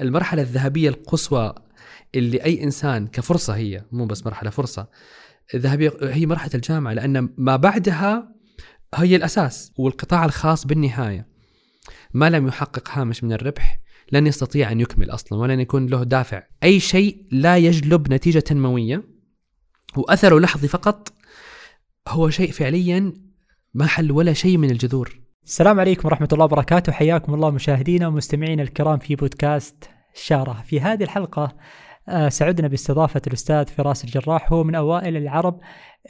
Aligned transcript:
المرحلة 0.00 0.42
الذهبية 0.42 0.88
القصوى 0.88 1.54
اللي 2.14 2.44
أي 2.44 2.64
إنسان 2.64 3.06
كفرصة 3.06 3.56
هي 3.56 3.84
مو 3.92 4.06
بس 4.06 4.26
مرحلة 4.26 4.50
فرصة 4.50 4.88
ذهبيه 5.56 5.92
هي 6.02 6.26
مرحلة 6.26 6.50
الجامعة 6.54 6.92
لأن 6.92 7.34
ما 7.38 7.56
بعدها 7.56 8.36
هي 8.94 9.16
الأساس 9.16 9.72
والقطاع 9.78 10.24
الخاص 10.24 10.66
بالنهاية. 10.66 11.28
ما 12.14 12.30
لم 12.30 12.46
يحقق 12.46 12.90
هامش 12.90 13.24
من 13.24 13.32
الربح 13.32 13.80
لن 14.12 14.26
يستطيع 14.26 14.72
أن 14.72 14.80
يكمل 14.80 15.10
أصلا 15.10 15.38
ولن 15.38 15.60
يكون 15.60 15.86
له 15.86 16.02
دافع. 16.02 16.42
أي 16.62 16.80
شيء 16.80 17.26
لا 17.30 17.56
يجلب 17.56 18.12
نتيجة 18.12 18.38
تنمويه 18.38 19.02
واثره 19.96 20.38
لحظي 20.38 20.68
فقط 20.68 21.12
هو 22.08 22.30
شيء 22.30 22.50
فعليا 22.50 23.12
ما 23.74 23.86
حل 23.86 24.12
ولا 24.12 24.32
شيء 24.32 24.56
من 24.58 24.70
الجذور. 24.70 25.25
السلام 25.46 25.80
عليكم 25.80 26.08
ورحمة 26.08 26.28
الله 26.32 26.44
وبركاته. 26.44 26.92
حياكم 26.92 27.34
الله 27.34 27.50
مشاهدينا 27.50 28.08
ومستمعينا 28.08 28.62
الكرام 28.62 28.98
في 28.98 29.16
بودكاست 29.16 29.90
شارة. 30.14 30.62
في 30.64 30.80
هذه 30.80 31.02
الحلقة 31.02 31.56
آه، 32.08 32.28
سعدنا 32.28 32.68
باستضافة 32.68 33.22
الأستاذ 33.26 33.66
فراس 33.66 34.04
الجراح. 34.04 34.52
هو 34.52 34.64
من 34.64 34.74
أوائل 34.74 35.16
العرب 35.16 35.60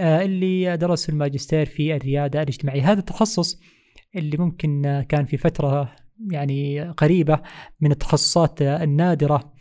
آه، 0.01 0.23
اللي 0.23 0.77
درسوا 0.77 1.15
الماجستير 1.15 1.67
في 1.67 1.97
الريادة 1.97 2.43
الاجتماعية. 2.43 2.93
هذا 2.93 2.99
التخصص 3.01 3.61
اللي 4.17 4.37
ممكن 4.37 4.87
آه، 4.87 5.03
كان 5.03 5.25
في 5.25 5.37
فترة 5.37 5.93
يعني 6.31 6.91
قريبة 6.91 7.41
من 7.81 7.91
التخصصات 7.91 8.63
النادرة. 8.63 9.57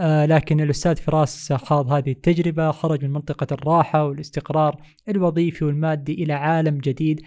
لكن 0.00 0.60
الأستاذ 0.60 0.96
فراس 0.96 1.52
خاض 1.52 1.92
هذه 1.92 2.10
التجربة 2.10 2.70
خرج 2.70 3.04
من 3.04 3.12
منطقة 3.12 3.46
الراحة 3.52 4.04
والاستقرار 4.04 4.76
الوظيفي 5.08 5.64
والمادي 5.64 6.12
إلى 6.14 6.32
عالم 6.32 6.78
جديد. 6.78 7.20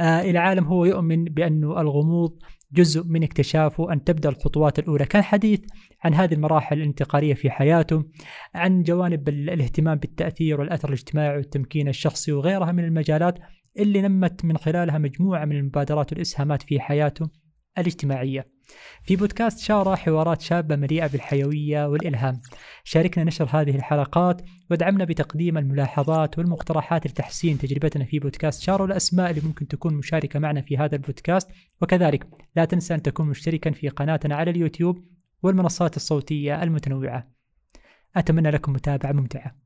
إلى 0.00 0.38
عالم 0.38 0.64
هو 0.64 0.84
يؤمن 0.84 1.24
بأنه 1.24 1.80
الغموض 1.80 2.38
جزء 2.72 3.04
من 3.04 3.22
اكتشافه 3.22 3.92
أن 3.92 4.04
تبدأ 4.04 4.28
الخطوات 4.28 4.78
الأولى. 4.78 5.04
كان 5.04 5.22
حديث 5.22 5.60
عن 6.04 6.14
هذه 6.14 6.34
المراحل 6.34 6.76
الانتقالية 6.76 7.34
في 7.34 7.50
حياته 7.50 8.04
عن 8.54 8.82
جوانب 8.82 9.28
الاهتمام 9.28 9.98
بالتأثير 9.98 10.60
والأثر 10.60 10.88
الاجتماعي 10.88 11.36
والتمكين 11.36 11.88
الشخصي 11.88 12.32
وغيرها 12.32 12.72
من 12.72 12.84
المجالات 12.84 13.38
اللي 13.78 14.02
نمت 14.02 14.44
من 14.44 14.56
خلالها 14.56 14.98
مجموعة 14.98 15.44
من 15.44 15.56
المبادرات 15.56 16.12
والإسهامات 16.12 16.62
في 16.62 16.80
حياته. 16.80 17.43
الاجتماعية. 17.78 18.54
في 19.02 19.16
بودكاست 19.16 19.58
شارة 19.58 19.94
حوارات 19.94 20.40
شابة 20.40 20.76
مليئة 20.76 21.06
بالحيوية 21.06 21.86
والإلهام. 21.86 22.40
شاركنا 22.84 23.24
نشر 23.24 23.48
هذه 23.50 23.76
الحلقات 23.76 24.42
وادعمنا 24.70 25.04
بتقديم 25.04 25.58
الملاحظات 25.58 26.38
والمقترحات 26.38 27.06
لتحسين 27.06 27.58
تجربتنا 27.58 28.04
في 28.04 28.18
بودكاست 28.18 28.62
شارة 28.62 28.82
والأسماء 28.82 29.30
اللي 29.30 29.40
ممكن 29.44 29.68
تكون 29.68 29.94
مشاركة 29.94 30.38
معنا 30.38 30.60
في 30.60 30.76
هذا 30.76 30.96
البودكاست. 30.96 31.50
وكذلك 31.82 32.26
لا 32.56 32.64
تنسى 32.64 32.94
أن 32.94 33.02
تكون 33.02 33.26
مشتركا 33.26 33.70
في 33.70 33.88
قناتنا 33.88 34.36
على 34.36 34.50
اليوتيوب 34.50 35.04
والمنصات 35.42 35.96
الصوتية 35.96 36.62
المتنوعة. 36.62 37.28
أتمنى 38.16 38.50
لكم 38.50 38.72
متابعة 38.72 39.12
ممتعة. 39.12 39.63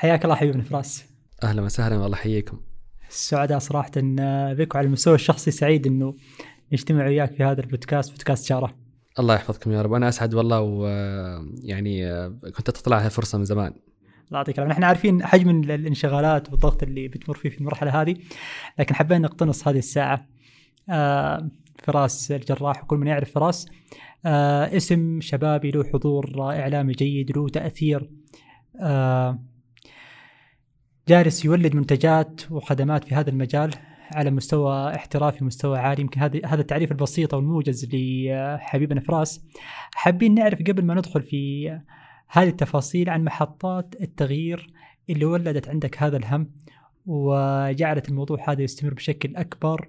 حياك 0.00 0.24
الله 0.24 0.34
حبيبنا 0.34 0.62
فراس. 0.62 1.04
أهلا 1.42 1.62
وسهلا 1.62 1.96
والله 1.96 2.16
حييكم. 2.16 2.60
السعداء 3.08 3.58
صراحة 3.58 3.90
بك 4.52 4.74
وعلى 4.74 4.86
المستوى 4.86 5.14
الشخصي 5.14 5.50
سعيد 5.50 5.86
إنه 5.86 6.14
نجتمع 6.72 7.06
وياك 7.06 7.32
في 7.34 7.44
هذا 7.44 7.60
البودكاست 7.60 8.10
بودكاست 8.10 8.46
شارة 8.46 8.76
الله 9.18 9.34
يحفظكم 9.34 9.72
يا 9.72 9.82
رب. 9.82 9.92
أنا 9.92 10.08
أسعد 10.08 10.34
والله 10.34 10.60
ويعني 10.60 12.28
كنت 12.56 12.70
تطلع 12.70 12.98
هذه 12.98 13.08
فرصه 13.08 13.38
من 13.38 13.44
زمان. 13.44 13.72
الله 14.28 14.38
يعطيك 14.38 14.58
العافية. 14.58 14.72
نحن 14.72 14.84
عارفين 14.84 15.26
حجم 15.26 15.50
الانشغالات 15.50 16.50
والضغط 16.50 16.82
اللي 16.82 17.08
بتمر 17.08 17.36
فيه 17.36 17.48
في 17.48 17.58
المرحلة 17.58 18.02
هذه 18.02 18.16
لكن 18.78 18.94
حبينا 18.94 19.28
نقتنص 19.28 19.68
هذه 19.68 19.78
الساعة. 19.78 20.26
آه 20.90 21.50
فراس 21.82 22.32
الجراح 22.32 22.84
وكل 22.84 22.96
من 22.96 23.06
يعرف 23.06 23.30
فراس. 23.30 23.68
آه 24.26 24.76
اسم 24.76 25.20
شبابي 25.20 25.70
له 25.70 25.84
حضور 25.84 26.42
إعلامي 26.42 26.92
جيد 26.92 27.36
له 27.36 27.48
تأثير. 27.48 28.10
آه 28.80 29.49
جالس 31.08 31.44
يولد 31.44 31.74
منتجات 31.74 32.40
وخدمات 32.50 33.04
في 33.04 33.14
هذا 33.14 33.30
المجال 33.30 33.70
على 34.12 34.30
مستوى 34.30 34.94
احترافي 34.94 35.44
مستوى 35.44 35.78
عالي. 35.78 36.02
يمكن 36.02 36.20
هذا 36.20 36.40
هذا 36.46 36.60
التعريف 36.60 36.92
البسيط 36.92 37.34
والموجز 37.34 37.88
لحبيبنا 37.92 39.00
فراس 39.00 39.46
حابين 39.94 40.34
نعرف 40.34 40.58
قبل 40.58 40.84
ما 40.84 40.94
ندخل 40.94 41.22
في 41.22 41.68
هذه 42.28 42.48
التفاصيل 42.48 43.10
عن 43.10 43.24
محطات 43.24 43.94
التغيير 44.00 44.72
اللي 45.10 45.24
ولدت 45.24 45.68
عندك 45.68 46.02
هذا 46.02 46.16
الهم 46.16 46.50
وجعلت 47.06 48.08
الموضوع 48.08 48.50
هذا 48.50 48.62
يستمر 48.62 48.94
بشكل 48.94 49.36
أكبر 49.36 49.88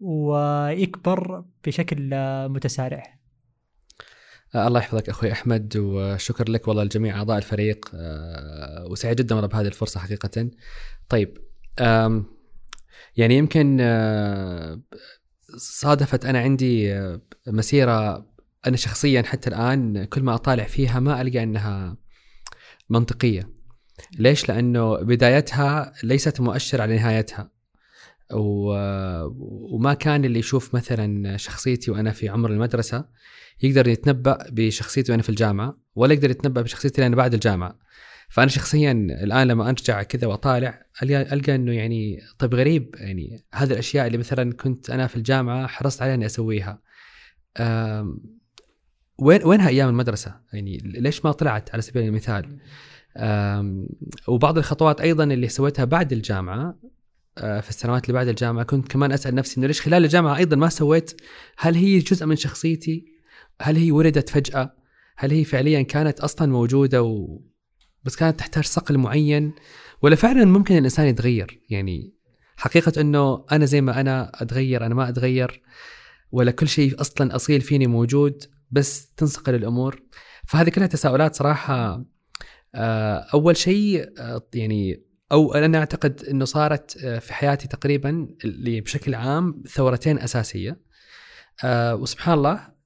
ويكبر 0.00 1.44
بشكل 1.66 2.10
متسارع. 2.48 3.17
الله 4.54 4.80
يحفظك 4.80 5.08
أخوي 5.08 5.32
أحمد 5.32 5.76
وشكر 5.76 6.50
لك 6.50 6.68
والله 6.68 6.84
لجميع 6.84 7.18
أعضاء 7.18 7.38
الفريق 7.38 7.90
آه، 7.94 8.86
وسعيد 8.90 9.16
جدا 9.16 9.34
والله 9.34 9.48
بهذه 9.48 9.66
الفرصة 9.66 10.00
حقيقة. 10.00 10.50
طيب 11.08 11.38
يعني 13.16 13.36
يمكن 13.36 13.78
آه، 13.80 14.80
صادفت 15.56 16.24
أنا 16.24 16.38
عندي 16.38 17.00
مسيرة 17.46 18.26
أنا 18.66 18.76
شخصيا 18.76 19.22
حتى 19.22 19.50
الآن 19.50 20.04
كل 20.04 20.22
ما 20.22 20.34
أطالع 20.34 20.64
فيها 20.64 21.00
ما 21.00 21.20
ألقى 21.20 21.42
أنها 21.42 21.96
منطقية 22.90 23.50
ليش 24.18 24.48
لأنه 24.48 24.96
بدايتها 24.96 25.92
ليست 26.02 26.40
مؤشر 26.40 26.82
على 26.82 26.96
نهايتها. 26.96 27.50
وما 28.30 29.94
كان 29.94 30.24
اللي 30.24 30.38
يشوف 30.38 30.74
مثلا 30.74 31.36
شخصيتي 31.36 31.90
وأنا 31.90 32.12
في 32.12 32.28
عمر 32.28 32.50
المدرسة 32.50 33.04
يقدر 33.62 33.88
يتنبأ 33.88 34.38
بشخصيتي 34.50 35.12
وأنا 35.12 35.22
في 35.22 35.28
الجامعة 35.28 35.78
ولا 35.94 36.14
يقدر 36.14 36.30
يتنبأ 36.30 36.62
بشخصيتي 36.62 37.06
أنا 37.06 37.16
بعد 37.16 37.34
الجامعة 37.34 37.78
فأنا 38.28 38.48
شخصيا 38.48 38.92
الآن 38.92 39.46
لما 39.46 39.68
ارجع 39.68 40.02
كذا 40.02 40.26
وأطالع 40.26 40.82
القى 41.02 41.54
إنه 41.54 41.72
يعني 41.72 42.20
طيب 42.38 42.54
غريب 42.54 42.94
يعني 42.98 43.44
هذه 43.54 43.72
الأشياء 43.72 44.06
اللي 44.06 44.18
مثلا 44.18 44.52
كنت 44.52 44.90
أنا 44.90 45.06
في 45.06 45.16
الجامعة 45.16 45.66
حرصت 45.66 46.02
عليها 46.02 46.14
إني 46.14 46.26
أسويها 46.26 46.82
وين 49.18 49.44
وينها 49.44 49.68
أيام 49.68 49.88
المدرسة؟ 49.88 50.40
يعني 50.52 50.78
ليش 50.84 51.24
ما 51.24 51.32
طلعت 51.32 51.70
على 51.72 51.82
سبيل 51.82 52.02
المثال؟ 52.02 52.58
وبعض 54.28 54.58
الخطوات 54.58 55.00
أيضا 55.00 55.24
اللي 55.24 55.48
سويتها 55.48 55.84
بعد 55.84 56.12
الجامعة 56.12 56.78
آه، 57.38 57.60
في 57.60 57.68
السنوات 57.68 58.04
اللي 58.04 58.12
بعد 58.12 58.28
الجامعة 58.28 58.64
كنت 58.64 58.88
كمان 58.88 59.12
أسأل 59.12 59.34
نفسي 59.34 59.58
إنه 59.58 59.66
ليش 59.66 59.80
خلال 59.80 60.04
الجامعة 60.04 60.36
أيضا 60.36 60.56
ما 60.56 60.68
سويت 60.68 61.20
هل 61.58 61.74
هي 61.74 61.98
جزء 61.98 62.26
من 62.26 62.36
شخصيتي؟ 62.36 63.17
هل 63.60 63.76
هي 63.76 63.92
ولدت 63.92 64.28
فجأة؟ 64.28 64.74
هل 65.16 65.30
هي 65.30 65.44
فعليا 65.44 65.82
كانت 65.82 66.20
أصلا 66.20 66.52
موجودة 66.52 67.02
و... 67.02 67.40
بس 68.04 68.16
كانت 68.16 68.38
تحتاج 68.38 68.64
صقل 68.64 68.98
معين 68.98 69.52
ولا 70.02 70.16
فعلا 70.16 70.44
ممكن 70.44 70.76
الإنسان 70.76 71.06
يتغير؟ 71.06 71.60
يعني 71.70 72.14
حقيقة 72.56 73.00
إنه 73.00 73.44
أنا 73.52 73.64
زي 73.64 73.80
ما 73.80 74.00
أنا 74.00 74.32
أتغير 74.34 74.86
أنا 74.86 74.94
ما 74.94 75.08
أتغير 75.08 75.62
ولا 76.32 76.50
كل 76.50 76.68
شيء 76.68 77.00
أصلا 77.00 77.36
أصيل 77.36 77.60
فيني 77.60 77.86
موجود 77.86 78.44
بس 78.70 79.12
تنصقل 79.14 79.54
الأمور 79.54 80.02
فهذه 80.46 80.68
كلها 80.68 80.86
تساؤلات 80.86 81.34
صراحة 81.34 82.04
آه، 82.74 83.26
أول 83.34 83.56
شيء 83.56 84.08
آه، 84.18 84.48
يعني 84.54 85.04
أو 85.32 85.54
أنا 85.54 85.78
أعتقد 85.78 86.24
إنه 86.24 86.44
صارت 86.44 87.04
آه، 87.04 87.18
في 87.18 87.34
حياتي 87.34 87.68
تقريبا 87.68 88.28
بشكل 88.64 89.14
عام 89.14 89.62
ثورتين 89.68 90.18
أساسية 90.18 90.80
وسبحان 91.64 92.38
الله 92.38 92.77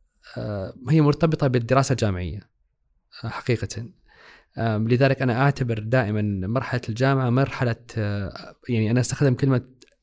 هي 0.88 1.00
مرتبطة 1.00 1.46
بالدراسة 1.46 1.92
الجامعية 1.92 2.40
حقيقة. 3.10 3.88
لذلك 4.58 5.22
أنا 5.22 5.42
أعتبر 5.42 5.78
دائما 5.78 6.22
مرحلة 6.46 6.80
الجامعة 6.88 7.30
مرحلة 7.30 7.76
يعني 8.68 8.90
أنا 8.90 9.00
أستخدم 9.00 9.34
كلمة 9.34 9.62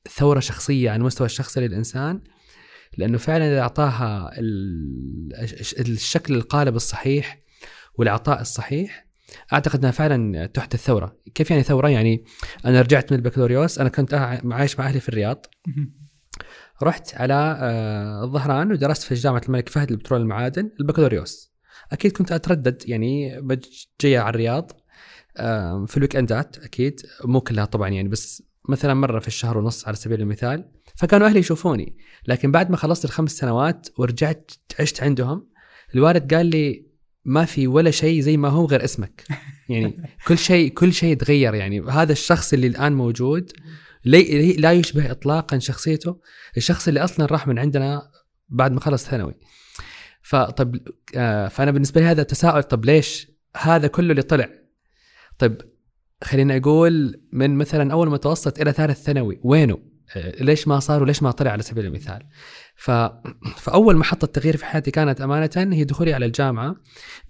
ثورة 0.09 0.39
شخصية 0.39 0.89
على 0.89 0.99
المستوى 0.99 1.25
الشخصي 1.25 1.59
للإنسان 1.59 2.21
لأنه 2.97 3.17
فعلا 3.17 3.47
إذا 3.47 3.61
أعطاها 3.61 4.31
الشكل 5.79 6.35
القالب 6.35 6.75
الصحيح 6.75 7.39
والعطاء 7.95 8.41
الصحيح 8.41 9.05
أعتقد 9.53 9.79
إنها 9.79 9.91
فعلا 9.91 10.45
تحدث 10.45 10.85
ثورة، 10.85 11.17
كيف 11.35 11.51
يعني 11.51 11.63
ثورة؟ 11.63 11.89
يعني 11.89 12.25
أنا 12.65 12.81
رجعت 12.81 13.11
من 13.11 13.17
البكالوريوس 13.17 13.79
أنا 13.79 13.89
كنت 13.89 14.13
عايش 14.51 14.79
مع 14.79 14.85
أهلي 14.85 14.99
في 14.99 15.09
الرياض. 15.09 15.45
رحت 16.83 17.15
على 17.15 17.57
آه، 17.61 18.23
الظهران 18.23 18.71
ودرست 18.71 19.03
في 19.03 19.15
جامعة 19.15 19.41
الملك 19.45 19.69
فهد 19.69 19.91
للبترول 19.91 20.21
المعادن 20.21 20.71
البكالوريوس. 20.79 21.53
أكيد 21.91 22.11
كنت 22.11 22.31
أتردد 22.31 22.83
يعني 22.85 23.41
جاي 24.01 24.17
على 24.17 24.29
الرياض 24.29 24.71
في 25.87 25.97
الويك 25.97 26.15
اندات 26.15 26.57
أكيد. 26.57 27.01
مو 27.25 27.41
كلها 27.41 27.65
طبعا 27.65 27.89
يعني 27.89 28.09
بس 28.09 28.43
مثلا 28.69 28.93
مرة 28.93 29.19
في 29.19 29.27
الشهر 29.27 29.57
ونص 29.57 29.87
على 29.87 29.95
سبيل 29.95 30.21
المثال. 30.21 30.71
فكانوا 30.95 31.27
أهلي 31.27 31.39
يشوفوني. 31.39 31.97
لكن 32.27 32.51
بعد 32.51 32.69
ما 32.71 32.77
خلصت 32.77 33.05
الخمس 33.05 33.31
سنوات 33.31 33.87
ورجعت 33.97 34.51
عشت 34.79 35.03
عندهم 35.03 35.49
الوالد 35.95 36.33
قال 36.33 36.45
لي 36.45 36.89
ما 37.25 37.45
في 37.45 37.67
ولا 37.67 37.91
شيء 37.91 38.21
زي 38.21 38.37
ما 38.37 38.47
هو 38.47 38.65
غير 38.65 38.83
اسمك. 38.83 39.23
يعني 39.69 40.03
كل 40.27 40.37
شيء 40.37 40.73
كل 40.73 40.93
شيء 40.93 41.17
تغير 41.17 41.53
يعني. 41.53 41.81
هذا 41.81 42.11
الشخص 42.11 42.53
اللي 42.53 42.67
الآن 42.67 42.93
موجود. 42.93 43.51
لا 44.05 44.71
يشبه 44.71 45.11
اطلاقا 45.11 45.59
شخصيته. 45.59 46.19
الشخص 46.57 46.87
اللي 46.87 47.03
أصلا 47.03 47.25
راح 47.25 47.47
من 47.47 47.59
عندنا 47.59 48.11
بعد 48.49 48.71
ما 48.71 48.79
خلص 48.79 49.05
ثانوي. 49.05 49.35
فطب 50.21 50.75
آه 51.15 51.47
فأنا 51.47 51.71
بالنسبة 51.71 52.01
لي 52.01 52.07
هذا 52.07 52.23
تساؤل 52.23 52.63
طب 52.63 52.85
ليش 52.85 53.31
هذا 53.57 53.87
كله 53.87 54.11
اللي 54.11 54.21
طلع؟ 54.21 54.49
طيب 55.37 55.61
خلينا 56.23 56.57
أقول 56.57 57.21
من 57.31 57.55
مثلا 57.55 57.93
أول 57.93 58.09
متوسط 58.09 58.59
إلى 58.61 58.71
ثالث 58.71 59.03
ثانوي 59.03 59.39
وينه؟ 59.43 59.79
آه، 60.15 60.43
ليش 60.43 60.67
ما 60.67 60.79
صار 60.79 61.03
وليش 61.03 61.23
ما 61.23 61.31
طلع 61.31 61.51
على 61.51 61.63
سبيل 61.63 61.85
المثال؟ 61.85 62.27
ف... 62.79 62.91
فأول 63.57 63.95
محطه 63.95 64.27
تغيير 64.27 64.57
في 64.57 64.65
حياتي 64.65 64.91
كانت 64.91 65.21
أمانة 65.21 65.49
هي 65.55 65.83
دخولي 65.83 66.13
على 66.13 66.25
الجامعة 66.25 66.75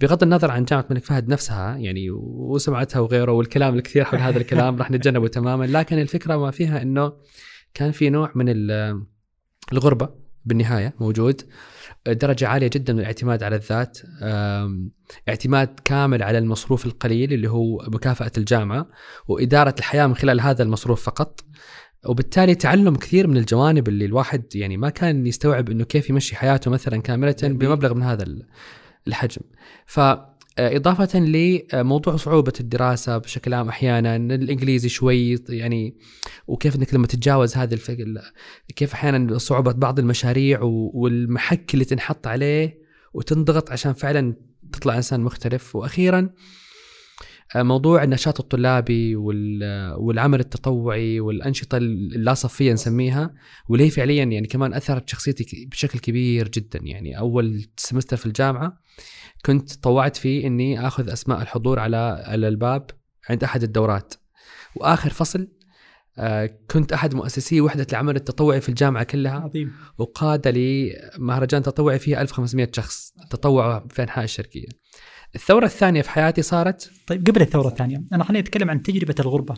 بغض 0.02 0.24
النظر 0.24 0.52
عن 0.52 0.66
جامعة 0.66 0.86
الملك 0.90 1.06
فهد 1.06 1.30
نفسها 1.30 1.78
يعني 1.78 2.12
وسمعتها 2.12 3.00
وغيره 3.00 3.32
والكلام 3.32 3.76
الكثير 3.76 4.04
حول 4.04 4.20
هذا 4.20 4.38
الكلام 4.38 4.78
راح 4.78 4.92
نتجنبه 4.92 5.28
تماما 5.28 5.66
لكن 5.66 6.00
الفكرة 6.00 6.38
ما 6.38 6.52
فيها 6.52 6.82
إنه 6.82 7.14
كان 7.74 7.92
في 7.92 8.10
نوع 8.10 8.32
من 8.36 8.46
الغربة 9.74 10.10
بالنهاية 10.46 10.94
موجود 11.00 11.42
درجة 12.08 12.48
عالية 12.48 12.70
جدا 12.74 12.94
من 12.94 13.00
الاعتماد 13.00 13.44
على 13.44 13.56
الذات 13.56 14.00
اعتماد 15.30 15.80
كامل 15.86 16.24
على 16.24 16.38
المصروف 16.38 16.86
القليل 16.86 17.34
اللي 17.34 17.50
هو 17.50 17.86
مكافأة 17.88 18.32
الجامعة 18.38 18.88
وإدارة 19.28 19.76
الحياة 19.80 20.08
من 20.08 20.16
خلال 20.16 20.42
هذا 20.42 20.64
المصروف 20.64 21.04
فقط. 21.04 21.42
وبالتالي 22.06 22.56
تعلم 22.56 22.96
كثير 22.96 23.28
من 23.28 23.38
الجوانب 23.38 23.88
اللي 23.88 24.06
الواحد 24.06 24.56
يعني 24.56 24.78
ما 24.78 24.90
كان 24.90 25.28
يستوعب 25.28 25.70
إنه 25.70 25.84
كيف 25.84 26.10
يمشي 26.10 26.36
حياته 26.36 26.72
مثلا 26.72 27.02
كاملة 27.02 27.36
بمبلغ 27.44 27.94
من 27.94 28.04
هذا 28.04 28.26
الحجم. 29.08 29.42
ف 29.86 30.00
إضافة 30.60 31.20
لموضوع 31.20 32.16
صعوبة 32.16 32.54
الدراسة 32.60 33.18
بشكل 33.18 33.54
عام 33.54 33.70
أحيانا 33.70 34.16
الإنجليزي 34.16 34.90
شوي 34.90 35.40
يعني 35.50 35.98
وكيف 36.48 36.76
أنك 36.76 36.94
لما 36.94 37.08
تتجاوز 37.08 37.58
هذه 37.58 37.74
الفكرة 37.74 38.22
كيف 38.76 38.94
أحيانا 38.94 39.38
صعوبة 39.38 39.72
بعض 39.72 40.00
المشاريع 40.00 40.60
والمحك 40.64 41.74
اللي 41.74 41.86
تنحط 41.86 42.28
عليه 42.28 42.82
وتنضغط 43.14 43.72
عشان 43.72 43.94
فعلا 43.94 44.36
تطلع 44.72 44.96
إنسان 44.98 45.22
مختلف 45.22 45.76
وأخيرا 45.76 46.30
موضوع 47.56 48.04
النشاط 48.04 48.40
الطلابي 48.40 49.16
والعمل 49.16 50.40
التطوعي 50.40 51.20
والأنشطة 51.20 51.78
اللا 51.78 52.34
صفية 52.34 52.74
نسميها 52.74 53.34
واللي 53.70 53.86
هي 53.86 53.90
فعليا 53.90 54.24
يعني 54.24 54.48
كمان 54.48 54.74
أثرت 54.74 55.10
شخصيتي 55.10 55.66
بشكل 55.72 56.00
كبير 56.00 56.48
جدا. 56.48 56.80
يعني 56.84 57.20
أول 57.20 57.66
سمستر 57.78 58.18
في 58.18 58.26
الجامعة 58.26 58.78
كنت 59.46 59.74
طوعت 59.74 60.18
فيه 60.18 60.48
إني 60.48 60.88
آخذ 60.88 61.10
أسماء 61.10 61.42
الحضور 61.42 61.80
على 61.80 62.24
على 62.28 62.48
الباب 62.48 62.90
عند 63.30 63.44
أحد 63.44 63.64
الدورات. 63.64 64.14
وآخر 64.76 65.10
فصل 65.10 65.48
آه، 66.18 66.50
كنت 66.72 66.94
أحد 66.94 67.16
مؤسسي 67.16 67.62
وحدة 67.62 67.88
العمل 67.92 68.16
التطوعي 68.16 68.62
في 68.62 68.70
الجامعة 68.70 69.04
كلها. 69.04 69.40
عظيم. 69.40 69.72
وقاد 69.98 70.48
لي 70.48 70.96
مهرجان 71.18 71.64
تطوعي 71.64 72.00
فيه 72.00 72.22
1500 72.22 72.70
شخص 72.76 73.14
تطوعوا 73.30 73.88
في 73.90 74.04
أنحاء 74.04 74.24
الشركيه 74.24 74.68
الثورة 75.36 75.66
الثانية 75.66 76.02
في 76.02 76.10
حياتي 76.10 76.42
صارت؟ 76.42 76.92
طيب 77.08 77.28
قبل 77.28 77.42
الثورة 77.42 77.68
الثانية. 77.68 78.04
أنا 78.14 78.24
خليني 78.24 78.40
أتكلم 78.40 78.70
عن 78.70 78.84
تجربة 78.84 79.16
الغربة. 79.20 79.56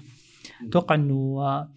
أتوقع 0.68 0.96
إنه 0.96 1.38
آه، 1.40 1.72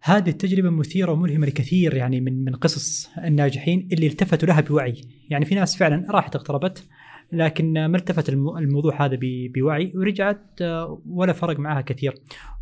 هذه 0.00 0.28
التجربة 0.28 0.70
مثيرة 0.70 1.12
وملهمة 1.12 1.46
لكثير 1.46 1.94
يعني 1.94 2.20
من 2.20 2.44
من 2.44 2.54
قصص 2.54 3.10
الناجحين 3.18 3.88
اللي 3.92 4.06
التفتوا 4.06 4.48
لها 4.48 4.60
بوعي، 4.60 5.00
يعني 5.30 5.44
في 5.44 5.54
ناس 5.54 5.76
فعلا 5.76 6.06
راحت 6.10 6.36
اقتربت 6.36 6.84
لكن 7.32 7.86
ما 7.86 7.96
التفت 7.96 8.28
الموضوع 8.28 9.04
هذا 9.04 9.18
بوعي 9.54 9.92
ورجعت 9.94 10.62
آه، 10.62 11.02
ولا 11.08 11.32
فرق 11.32 11.58
معها 11.58 11.80
كثير، 11.80 12.14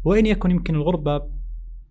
وإن 0.04 0.26
يكن 0.26 0.50
يمكن 0.50 0.74
الغربة 0.74 1.22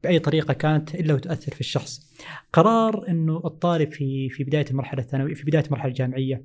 بأي 0.03 0.19
طريقة 0.19 0.53
كانت 0.53 0.95
إلا 0.95 1.13
وتأثر 1.13 1.53
في 1.53 1.61
الشخص. 1.61 2.13
قرار 2.53 3.07
إنه 3.09 3.41
الطالب 3.45 3.91
في 3.91 4.29
في 4.29 4.43
بداية 4.43 4.65
المرحلة 4.71 5.01
الثانوية 5.01 5.33
في 5.33 5.43
بداية 5.43 5.65
المرحلة 5.65 5.89
الجامعية 5.89 6.43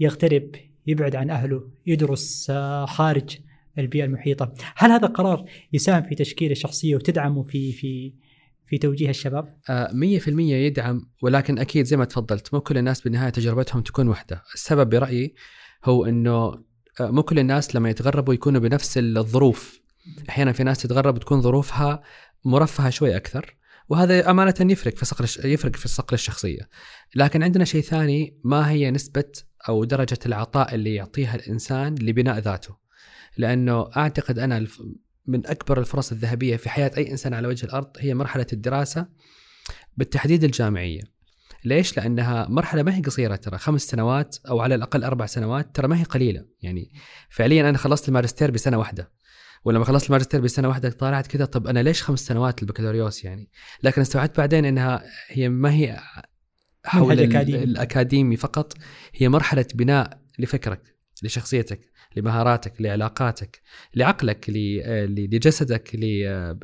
يغترب 0.00 0.50
يبعد 0.86 1.16
عن 1.16 1.30
أهله 1.30 1.70
يدرس 1.86 2.46
آه، 2.50 2.86
خارج 2.86 3.38
البيئة 3.78 4.04
المحيطة. 4.04 4.54
هل 4.76 4.90
هذا 4.90 5.06
قرار 5.06 5.44
يساهم 5.72 6.02
في 6.02 6.14
تشكيل 6.14 6.50
الشخصية 6.50 6.96
وتدعمه 6.96 7.42
في 7.42 7.72
في 7.72 8.14
في 8.66 8.78
توجيه 8.78 9.10
الشباب؟ 9.10 9.58
آه، 9.70 9.90
مية 9.92 10.18
في 10.18 10.28
المية 10.28 10.56
يدعم 10.56 11.10
ولكن 11.22 11.58
أكيد 11.58 11.86
زي 11.86 11.96
ما 11.96 12.04
تفضلت 12.04 12.54
مو 12.54 12.60
كل 12.60 12.78
الناس 12.78 13.00
بالنهاية 13.00 13.30
تجربتهم 13.30 13.82
تكون 13.82 14.08
واحدة 14.08 14.42
السبب 14.54 14.90
برأيي 14.90 15.34
هو 15.84 16.04
أنه 16.04 16.64
آه، 17.00 17.10
مو 17.10 17.22
كل 17.22 17.38
الناس 17.38 17.76
لما 17.76 17.90
يتغربوا 17.90 18.34
يكونوا 18.34 18.60
بنفس 18.60 18.98
الظروف. 18.98 19.80
أحيانا 20.28 20.52
في 20.52 20.64
ناس 20.64 20.82
تتغرب 20.82 21.18
تكون 21.18 21.40
ظروفها 21.40 22.02
مرفهة 22.44 22.90
شوي 22.90 23.16
أكثر 23.16 23.56
وهذا 23.88 24.30
أمانة 24.30 24.54
يفرق 24.60 24.96
في 24.96 25.04
صقل 25.04 25.50
يفرق 25.52 25.76
في 25.76 25.84
الصقل 25.84 26.14
الشخصية. 26.14 26.68
لكن 27.14 27.42
عندنا 27.42 27.64
شيء 27.64 27.82
ثاني 27.82 28.40
ما 28.44 28.70
هي 28.70 28.90
نسبة 28.90 29.24
أو 29.68 29.84
درجة 29.84 30.18
العطاء 30.26 30.74
اللي 30.74 30.94
يعطيها 30.94 31.34
الإنسان 31.34 31.94
لبناء 31.94 32.38
ذاته 32.38 32.76
لأنه 33.36 33.90
أعتقد 33.96 34.38
أنا 34.38 34.66
من 35.26 35.46
أكبر 35.46 35.78
الفرص 35.78 36.12
الذهبية 36.12 36.56
في 36.56 36.68
حياة 36.68 36.90
أي 36.96 37.10
إنسان 37.10 37.34
على 37.34 37.48
وجه 37.48 37.66
الأرض 37.66 37.90
هي 37.98 38.14
مرحلة 38.14 38.46
الدراسة 38.52 39.06
بالتحديد 39.96 40.44
الجامعية. 40.44 41.00
ليش؟ 41.64 41.96
لأنها 41.96 42.46
مرحلة 42.48 42.82
ما 42.82 42.96
هي 42.96 43.02
قصيرة 43.02 43.36
ترى 43.36 43.58
خمس 43.58 43.82
سنوات 43.82 44.36
أو 44.48 44.60
على 44.60 44.74
الأقل 44.74 45.04
أربع 45.04 45.26
سنوات 45.26 45.76
ترى 45.76 45.88
ما 45.88 46.00
هي 46.00 46.02
قليلة 46.02 46.46
يعني 46.62 46.92
فعليا 47.30 47.68
أنا 47.68 47.78
خلصت 47.78 48.08
الماجستير 48.08 48.50
بسنة 48.50 48.78
واحدة 48.78 49.12
ولما 49.64 49.84
خلصت 49.84 50.06
الماجستير 50.06 50.40
بسنة 50.40 50.68
واحدة 50.68 50.90
طلعت 50.90 51.26
كذا 51.26 51.44
طب 51.44 51.66
أنا 51.66 51.82
ليش 51.82 52.02
خمس 52.02 52.20
سنوات 52.20 52.62
البكالوريوس 52.62 53.24
يعني؟ 53.24 53.50
لكن 53.82 54.00
استوعبت 54.00 54.38
بعدين 54.38 54.64
إنها 54.64 55.02
هي 55.28 55.48
ما 55.48 55.72
هي 55.72 56.00
حول 56.84 57.20
الأكاديمي 57.20 58.36
فقط 58.36 58.74
هي 59.14 59.28
مرحلة 59.28 59.66
بناء 59.74 60.20
لفكرك 60.38 60.94
لشخصيتك 61.22 61.80
لمهاراتك 62.16 62.80
لعلاقاتك 62.80 63.62
لعقلك 63.94 64.44
لجسدك 64.50 65.90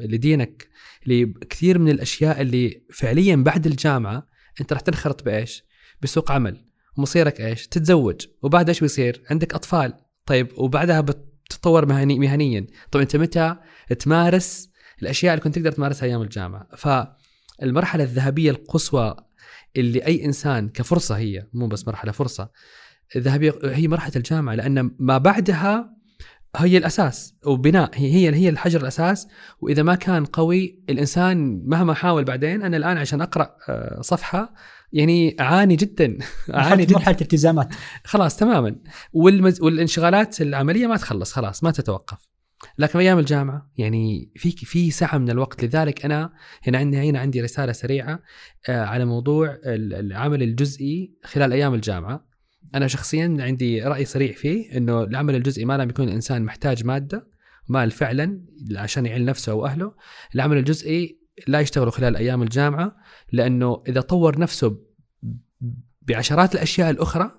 لدينك 0.00 0.68
لكثير 1.06 1.78
من 1.78 1.90
الأشياء 1.90 2.40
اللي 2.40 2.82
فعليا 2.92 3.36
بعد 3.36 3.66
الجامعة 3.66 4.26
أنت 4.60 4.72
راح 4.72 4.80
تنخرط 4.80 5.22
بإيش؟ 5.22 5.64
بسوق 6.02 6.32
عمل 6.32 6.64
ومصيرك 6.96 7.40
إيش؟ 7.40 7.66
تتزوج 7.66 8.26
وبعد 8.42 8.68
إيش 8.68 8.80
بيصير؟ 8.80 9.22
عندك 9.30 9.54
أطفال 9.54 9.94
طيب 10.26 10.48
وبعدها 10.58 11.00
بتتطور 11.00 11.86
مهني 11.86 12.18
مهنيا 12.18 12.66
طيب 12.90 13.02
أنت 13.02 13.16
متى 13.16 13.56
تمارس 13.98 14.70
الأشياء 15.02 15.34
اللي 15.34 15.44
كنت 15.44 15.54
تقدر 15.54 15.72
تمارسها 15.72 16.06
أيام 16.06 16.22
الجامعة 16.22 16.68
فالمرحلة 16.76 18.04
الذهبية 18.04 18.50
القصوى 18.50 19.16
اللي 19.76 20.06
أي 20.06 20.24
إنسان 20.24 20.68
كفرصة 20.68 21.16
هي 21.16 21.46
مو 21.52 21.66
بس 21.66 21.88
مرحلة 21.88 22.12
فرصة 22.12 22.50
الذهبيه 23.16 23.54
هي 23.64 23.88
مرحلة 23.88 24.12
الجامعة 24.16 24.54
لأن 24.54 24.90
ما 24.98 25.18
بعدها 25.18 25.90
هي 26.56 26.76
الأساس 26.76 27.34
وبناء 27.46 27.90
هي 27.94 28.14
هي 28.14 28.34
هي 28.34 28.48
الحجر 28.48 28.80
الأساس 28.80 29.28
وإذا 29.60 29.82
ما 29.82 29.94
كان 29.94 30.24
قوي 30.24 30.82
الإنسان 30.90 31.62
مهما 31.66 31.94
حاول 31.94 32.24
بعدين 32.24 32.62
أنا 32.62 32.76
الآن 32.76 32.96
عشان 32.96 33.20
أقرأ 33.20 33.56
آه، 33.68 34.00
صفحة 34.00 34.54
يعني 34.92 35.36
أعاني 35.40 35.76
جدا 35.76 36.18
أعاني 36.54 36.84
جدا. 36.84 36.94
مرحله 36.94 37.16
التزامات. 37.20 37.68
خلاص 38.04 38.36
تماما. 38.36 38.76
والمز... 39.12 39.62
والانشغالات 39.62 40.40
العملية 40.40 40.86
ما 40.86 40.96
تخلص 40.96 41.32
خلاص 41.32 41.64
ما 41.64 41.70
تتوقف. 41.70 42.18
لكن 42.78 42.98
أيام 42.98 43.18
الجامعة 43.18 43.70
يعني 43.76 44.32
في 44.36 44.50
في 44.50 44.90
سعه 44.90 45.18
من 45.18 45.30
الوقت. 45.30 45.64
لذلك 45.64 46.04
أنا 46.04 46.32
هنا 46.66 46.78
عندي 46.78 46.96
هنا 46.96 47.18
عندي 47.18 47.40
رسالة 47.40 47.72
سريعة 47.72 48.22
آه، 48.68 48.84
على 48.84 49.04
موضوع 49.04 49.58
العمل 49.64 50.42
الجزئي 50.42 51.14
خلال 51.24 51.52
أيام 51.52 51.74
الجامعة. 51.74 52.26
أنا 52.74 52.86
شخصيا 52.86 53.36
عندي 53.40 53.82
رأي 53.82 54.04
صريح 54.04 54.36
فيه 54.36 54.76
إنه 54.76 55.02
العمل 55.02 55.34
الجزئي 55.34 55.64
ما 55.64 55.76
لم 55.76 55.90
يكون 55.90 56.08
الإنسان 56.08 56.42
محتاج 56.42 56.84
مادة 56.84 57.26
مال 57.68 57.90
فعلا 57.90 58.40
عشان 58.76 59.06
يعين 59.06 59.24
نفسه 59.24 59.52
أو 59.52 59.66
أهله. 59.66 59.94
العمل 60.34 60.56
الجزئي 60.56 61.20
لا 61.46 61.60
يشتغل 61.60 61.92
خلال 61.92 62.16
أيام 62.16 62.42
الجامعة 62.42 62.96
لأنه 63.32 63.82
إذا 63.88 64.00
طور 64.00 64.38
نفسه 64.38 64.78
بعشرات 66.02 66.54
الأشياء 66.54 66.90
الأخرى 66.90 67.30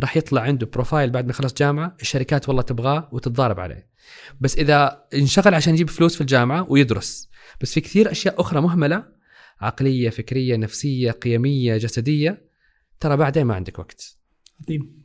راح 0.00 0.16
يطلع 0.16 0.40
عنده 0.40 0.66
بروفايل 0.66 1.10
بعد 1.10 1.24
ما 1.24 1.30
يخلص 1.30 1.54
جامعة 1.54 1.96
الشركات 2.00 2.48
والله 2.48 2.62
تبغاه 2.62 3.08
وتتضارب 3.12 3.60
عليه. 3.60 3.88
بس 4.40 4.58
إذا 4.58 5.04
انشغل 5.14 5.54
عشان 5.54 5.74
يجيب 5.74 5.90
فلوس 5.90 6.14
في 6.14 6.20
الجامعة 6.20 6.66
ويدرس. 6.70 7.28
بس 7.60 7.72
في 7.74 7.80
كثير 7.80 8.10
أشياء 8.10 8.40
أخرى 8.40 8.60
مهملة 8.60 9.04
عقلية 9.60 10.10
فكرية 10.10 10.56
نفسية 10.56 11.10
قيمية 11.10 11.76
جسدية 11.76 12.48
ترى 13.00 13.16
بعدين 13.16 13.44
ما 13.44 13.54
عندك 13.54 13.78
وقت. 13.78 14.16
عظيم. 14.62 15.02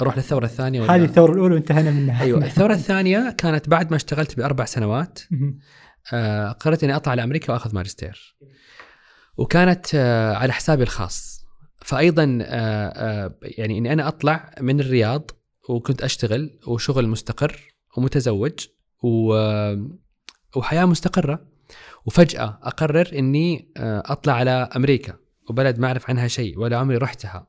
أروح 0.00 0.16
للثورة 0.16 0.44
الثانية 0.44 0.80
ولا؟ 0.80 0.94
هذه 0.94 1.04
الثورة 1.04 1.32
الأولى 1.32 1.54
وانتهينا 1.54 1.90
منها. 1.90 2.22
أيوه 2.22 2.44
الثورة 2.44 2.74
الثانية 2.74 3.34
كانت 3.38 3.68
بعد 3.68 3.90
ما 3.90 3.96
اشتغلت 3.96 4.36
بأربع 4.36 4.64
سنوات. 4.64 5.18
آه 6.12 6.52
قررت 6.52 6.84
إني 6.84 6.96
أطلع 6.96 7.14
لأمريكا 7.14 7.52
وأخذ 7.52 7.74
ماجستير. 7.74 8.36
وكانت 9.36 9.86
آه 9.94 10.34
على 10.34 10.52
حسابي 10.52 10.82
الخاص. 10.82 11.33
فايضا 11.84 12.38
آه 12.42 12.88
آه 12.88 13.34
يعني 13.42 13.78
إني 13.78 13.92
أنا 13.92 14.08
أطلع 14.08 14.54
من 14.60 14.80
الرياض 14.80 15.30
وكنت 15.68 16.02
أشتغل 16.02 16.58
وشغل 16.66 17.08
مستقر 17.08 17.74
ومتزوج 17.96 18.66
و 19.02 19.34
آه، 19.34 19.90
وحياة 20.56 20.84
مستقرة. 20.84 21.54
وفجأة 22.06 22.58
أقرر 22.62 23.10
إني 23.18 23.72
أطلع 23.76 24.32
على 24.32 24.50
أمريكا 24.76 25.14
وبلد 25.50 25.78
ما 25.78 25.86
أعرف 25.86 26.10
عنها 26.10 26.28
شيء 26.28 26.58
ولا 26.58 26.76
عمري 26.76 26.96
رحتها. 26.96 27.46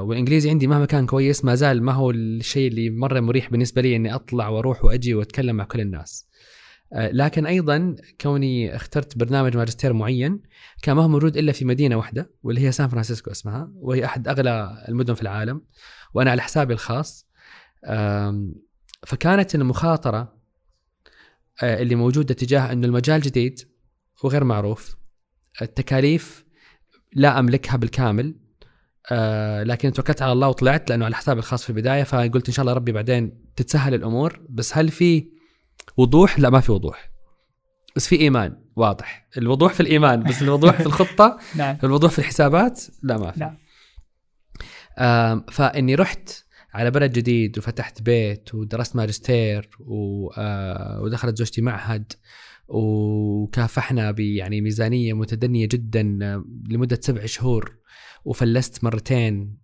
والإنجليزي 0.00 0.50
عندي 0.50 0.66
مهما 0.66 0.84
كان 0.86 1.06
كويس 1.06 1.44
ما 1.44 1.54
زال 1.54 1.82
ما 1.82 1.92
هو 1.92 2.10
الشيء 2.10 2.68
اللي 2.68 2.90
مرة 2.90 3.20
مريح 3.20 3.50
بالنسبة 3.50 3.82
لي 3.82 3.96
إني 3.96 4.14
أطلع 4.14 4.48
وأروح 4.48 4.84
وأجي 4.84 5.14
وأتكلم 5.14 5.56
مع 5.56 5.64
كل 5.64 5.80
الناس. 5.80 6.28
لكن 6.92 7.46
أيضا 7.46 7.96
كوني 8.20 8.76
اخترت 8.76 9.18
برنامج 9.18 9.56
ماجستير 9.56 9.92
معين 9.92 10.42
كان 10.82 10.96
ما 10.96 11.02
هو 11.02 11.08
موجود 11.08 11.36
إلا 11.36 11.52
في 11.52 11.64
مدينة 11.64 11.96
واحدة 11.96 12.30
واللي 12.42 12.60
هي 12.60 12.72
سان 12.72 12.88
فرانسيسكو 12.88 13.30
اسمها 13.30 13.70
وهي 13.74 14.04
أحد 14.04 14.28
أغلى 14.28 14.84
المدن 14.88 15.14
في 15.14 15.22
العالم 15.22 15.62
وأنا 16.14 16.30
على 16.30 16.42
حسابي 16.42 16.72
الخاص. 16.72 17.28
فكانت 19.06 19.54
المخاطرة 19.54 20.38
آه، 21.62 21.82
اللي 21.82 21.94
موجودة 21.94 22.34
تجاه 22.34 22.72
إنه 22.72 22.86
المجال 22.86 23.20
جديد 23.20 23.60
وغير 24.24 24.44
معروف. 24.44 24.96
التكاليف 25.62 26.44
لا 27.12 27.38
أملكها 27.38 27.76
بالكامل. 27.76 28.34
آه 29.10 29.62
لكن 29.62 29.92
توكلت 29.92 30.22
على 30.22 30.32
الله 30.32 30.48
وطلعت 30.48 30.90
لأنه 30.90 31.04
على 31.04 31.16
حسابي 31.16 31.40
الخاص 31.40 31.64
في 31.64 31.70
البداية 31.70 32.02
فقلت 32.02 32.48
إن 32.48 32.54
شاء 32.54 32.62
الله 32.62 32.72
ربي 32.72 32.92
بعدين 32.92 33.44
تتسهل 33.56 33.94
الأمور. 33.94 34.40
بس 34.48 34.76
هل 34.76 34.88
في 34.88 35.37
وضوح؟ 35.98 36.38
لا 36.38 36.50
ما 36.50 36.60
في 36.60 36.72
وضوح. 36.72 37.10
بس 37.96 38.06
في 38.08 38.16
إيمان 38.16 38.56
واضح. 38.76 39.28
الوضوح 39.38 39.72
في 39.72 39.80
الإيمان 39.80 40.22
بس 40.22 40.42
الوضوح 40.42 40.76
في 40.82 40.86
الخطة؟ 40.86 41.38
نعم. 41.56 41.78
الوضوح 41.84 42.10
في 42.12 42.18
الحسابات؟ 42.18 42.82
لا 43.02 43.18
ما 43.18 43.30
في. 43.30 43.40
نعم. 43.40 43.56
فإني 45.50 45.94
رحت 45.94 46.30
على 46.74 46.90
بلد 46.90 47.12
جديد 47.12 47.58
وفتحت 47.58 48.02
بيت 48.02 48.54
ودرست 48.54 48.96
ماجستير 48.96 49.70
و- 49.80 50.30
آه، 50.36 51.00
ودخلت 51.02 51.36
زوجتي 51.38 51.62
معهد 51.62 52.12
وكافحنا 52.68 54.10
ب 54.10 54.20
يعني 54.20 54.60
ميزانية 54.60 55.12
متدنية 55.12 55.66
جدا 55.66 56.02
لمدة 56.68 56.98
سبع 57.02 57.26
شهور 57.26 57.76
وفلست 58.24 58.84
مرتين 58.84 59.58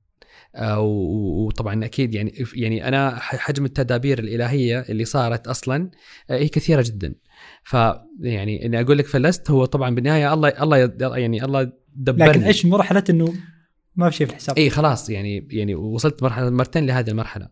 وطبعا 0.63 1.85
أكيد 1.85 2.15
يعني 2.15 2.45
يعني 2.55 2.89
أنا 2.89 3.19
حجم 3.21 3.65
التدابير 3.65 4.19
الإلهية 4.19 4.81
اللي 4.81 5.05
صارت 5.05 5.47
أصلا 5.47 5.91
آه، 6.31 6.39
هي 6.39 6.49
كثيرة 6.49 6.85
جدا. 6.87 7.15
ف 7.65 7.77
يعني 8.21 8.67
إني 8.67 8.81
أقول 8.81 8.99
لك 8.99 9.07
فلست 9.07 9.51
هو 9.51 9.65
طبعا 9.65 9.95
بالنهاية 9.95 10.35
الله 10.35 10.49
الله 10.49 10.77
يعني 11.19 11.45
الله 11.45 11.73
دبرني. 11.95 12.31
لكن 12.31 12.43
إيش 12.43 12.67
مرحلة 12.67 13.05
إنه 13.11 13.35
ما 13.97 14.11
في 14.11 14.17
شيء 14.17 14.27
في 14.27 14.33
الحساب؟ 14.33 14.59
إي 14.59 14.71
خلاص 14.71 15.11
يعني 15.11 15.49
يعني 15.51 15.75
وصلت 15.75 16.23
مرحلة 16.23 16.51
مرتين 16.51 16.87
لهذه 16.87 17.11
المرحلة. 17.11 17.49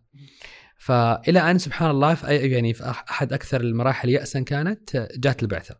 فإلى 0.77 1.51
أن 1.51 1.57
سبحان 1.57 1.89
الله 1.89 2.13
في 2.13 2.27
يعني 2.27 2.73
في 2.73 2.89
أحد 2.89 3.33
أكثر 3.33 3.61
المراحل 3.61 4.09
ياسا 4.09 4.39
كانت 4.39 5.07
جات 5.17 5.43
البعثة. 5.43 5.75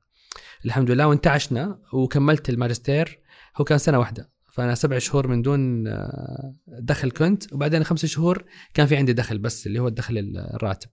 الحمد 0.65 0.92
لله 0.92 1.08
وانتعشنا 1.08 1.80
وكملت 1.94 2.50
الماجستير 2.50 3.20
هو 3.58 3.63
كان 3.63 3.77
سنة 3.77 4.00
واحدة. 4.00 4.34
فأنا 4.53 4.75
سبع 4.75 4.98
شهور 4.98 5.27
من 5.27 5.41
دون 5.41 5.88
آه، 5.88 6.55
دخل 6.67 7.12
كنت 7.12 7.53
وبعدين 7.53 7.83
خمس 7.83 8.05
شهور 8.05 8.43
كان 8.74 8.88
في 8.88 8.95
عندي 8.95 9.13
دخل 9.13 9.38
بس 9.38 9.67
اللي 9.67 9.79
هو 9.79 9.88
الدخل 9.88 10.17
الراتب. 10.53 10.89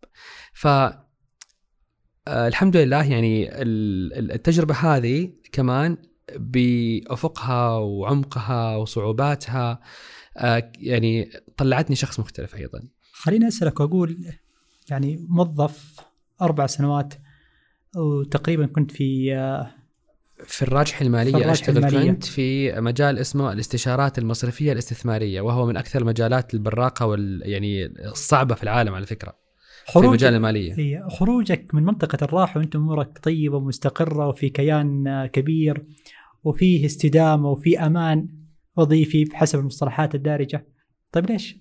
ف 0.52 0.67
آه، 0.67 0.99
الحمد 2.29 2.76
لله 2.76 3.05
يعني 3.12 3.62
ال- 3.62 4.12
ال- 4.19 4.33
التجربة 4.33 4.75
هذه 4.75 5.33
كمان 5.52 5.97
بأفقها 6.37 7.76
وعمقها 7.79 8.76
وصعوباتها 8.76 9.81
آه، 10.37 10.73
يعني 10.79 11.31
طلعتني 11.57 11.97
شخص 11.97 12.21
مختلف 12.21 12.55
أيضا. 12.55 12.83
خليني 13.12 13.49
أسألك 13.49 13.81
وأقول 13.81 14.17
يعني 14.90 15.26
موظف 15.29 16.00
أربع 16.43 16.67
سنوات 16.67 17.14
وتقريبا 17.97 18.67
كنت 18.67 18.90
في 18.90 19.35
في 20.47 20.62
الراجحة 20.62 21.04
المالية 21.04 21.30
في 21.30 21.37
الراجحة 21.37 21.52
أشتغل 21.52 21.76
المالية. 21.76 22.11
كنت 22.11 22.25
في 22.25 22.80
مجال 22.80 23.18
اسمه 23.18 23.52
الاستشارات 23.52 24.18
المصرفية 24.18 24.73
الاستثمارية 24.73 25.40
وهو 25.40 25.66
من 25.66 25.76
أكثر 25.76 26.00
المجالات 26.00 26.54
البراقة 26.54 27.06
وال 27.06 27.42
يعني 27.44 27.87
الصعبة 27.87 28.54
في 28.54 28.62
العالم 28.62 28.94
على 28.94 29.06
فكرة 29.06 29.37
في 29.87 29.92
خروج 29.92 30.14
مجال 30.14 30.35
المالية 30.35 31.09
خروجك 31.09 31.75
من 31.75 31.82
منطقة 31.82 32.25
الراحة 32.25 32.61
وأنت 32.61 32.76
أمورك 32.76 33.18
طيبة 33.18 33.56
ومستقرة 33.56 34.28
وفي 34.28 34.49
كيان 34.49 35.26
كبير 35.26 35.85
وفيه 36.44 36.87
استدامة 36.87 37.50
وفي 37.50 37.78
أمان 37.78 38.28
وظيفي 38.76 39.25
بحسب 39.25 39.59
المصطلحات 39.59 40.14
الدارجة 40.14 40.66
طيب 41.12 41.30
ليش؟ 41.30 41.56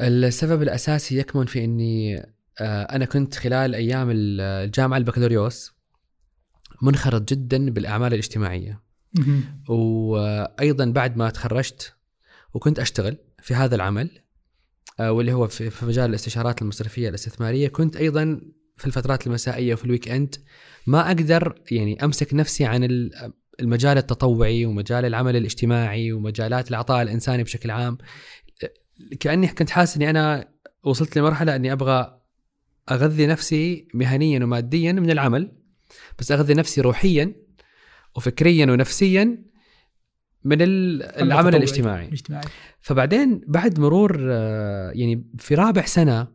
السبب 0.00 0.62
الأساسي 0.62 1.18
يكمن 1.18 1.46
في 1.46 1.64
أني 1.64 2.16
آه، 2.60 2.82
أنا 2.82 3.04
كنت 3.04 3.34
خلال 3.34 3.74
أيام 3.74 4.08
الجامعة 4.10 4.98
البكالوريوس 4.98 5.75
منخرط 6.82 7.28
جدا 7.32 7.70
بالأعمال 7.70 8.12
الاجتماعية 8.12 8.82
مهم. 9.14 9.62
وأيضا 9.68 10.84
بعد 10.84 11.16
ما 11.16 11.30
تخرجت 11.30 11.94
وكنت 12.54 12.78
أشتغل 12.78 13.16
في 13.42 13.54
هذا 13.54 13.74
العمل 13.74 14.10
آه، 15.00 15.12
واللي 15.12 15.32
هو 15.32 15.48
في 15.48 15.86
مجال 15.86 16.10
الاستشارات 16.10 16.62
المصرفية 16.62 17.08
الاستثمارية 17.08 17.68
كنت 17.68 17.96
أيضا 17.96 18.40
في 18.76 18.86
الفترات 18.86 19.26
المسائية 19.26 19.74
وفي 19.74 19.84
الويك 19.84 20.08
إند 20.08 20.34
ما 20.86 21.06
أقدر 21.06 21.62
يعني 21.70 22.04
أمسك 22.04 22.34
نفسي 22.34 22.64
عن 22.64 22.84
ال- 22.84 23.32
المجال 23.60 23.98
التطوعي 23.98 24.66
ومجال 24.66 25.04
العمل 25.04 25.36
الاجتماعي 25.36 26.12
ومجالات 26.12 26.70
العطاء 26.70 27.02
الإنساني 27.02 27.42
بشكل 27.42 27.70
عام 27.70 27.98
كأني 29.20 29.46
كنت 29.48 29.70
حاسس 29.70 29.96
إني 29.96 30.10
أنا 30.10 30.48
وصلت 30.84 31.18
لمرحلة 31.18 31.56
إني 31.56 31.72
أبغى 31.72 32.20
أغذي 32.90 33.26
نفسي 33.26 33.88
مهنيا 33.94 34.44
وماديا 34.44 34.92
من 34.92 35.10
العمل 35.10 35.52
بس 36.18 36.32
اغذي 36.32 36.54
نفسي 36.54 36.80
روحيا 36.80 37.34
وفكريا 38.16 38.66
ونفسيا 38.66 39.42
من 40.44 40.62
ال- 40.62 41.02
العمل 41.02 41.54
الاجتماعي. 41.56 42.08
فبعدين 42.80 43.40
بعد 43.46 43.80
مرور 43.80 44.18
آه، 44.30 44.90
يعني 44.94 45.30
في 45.38 45.54
رابع 45.54 45.84
سنة 45.84 46.28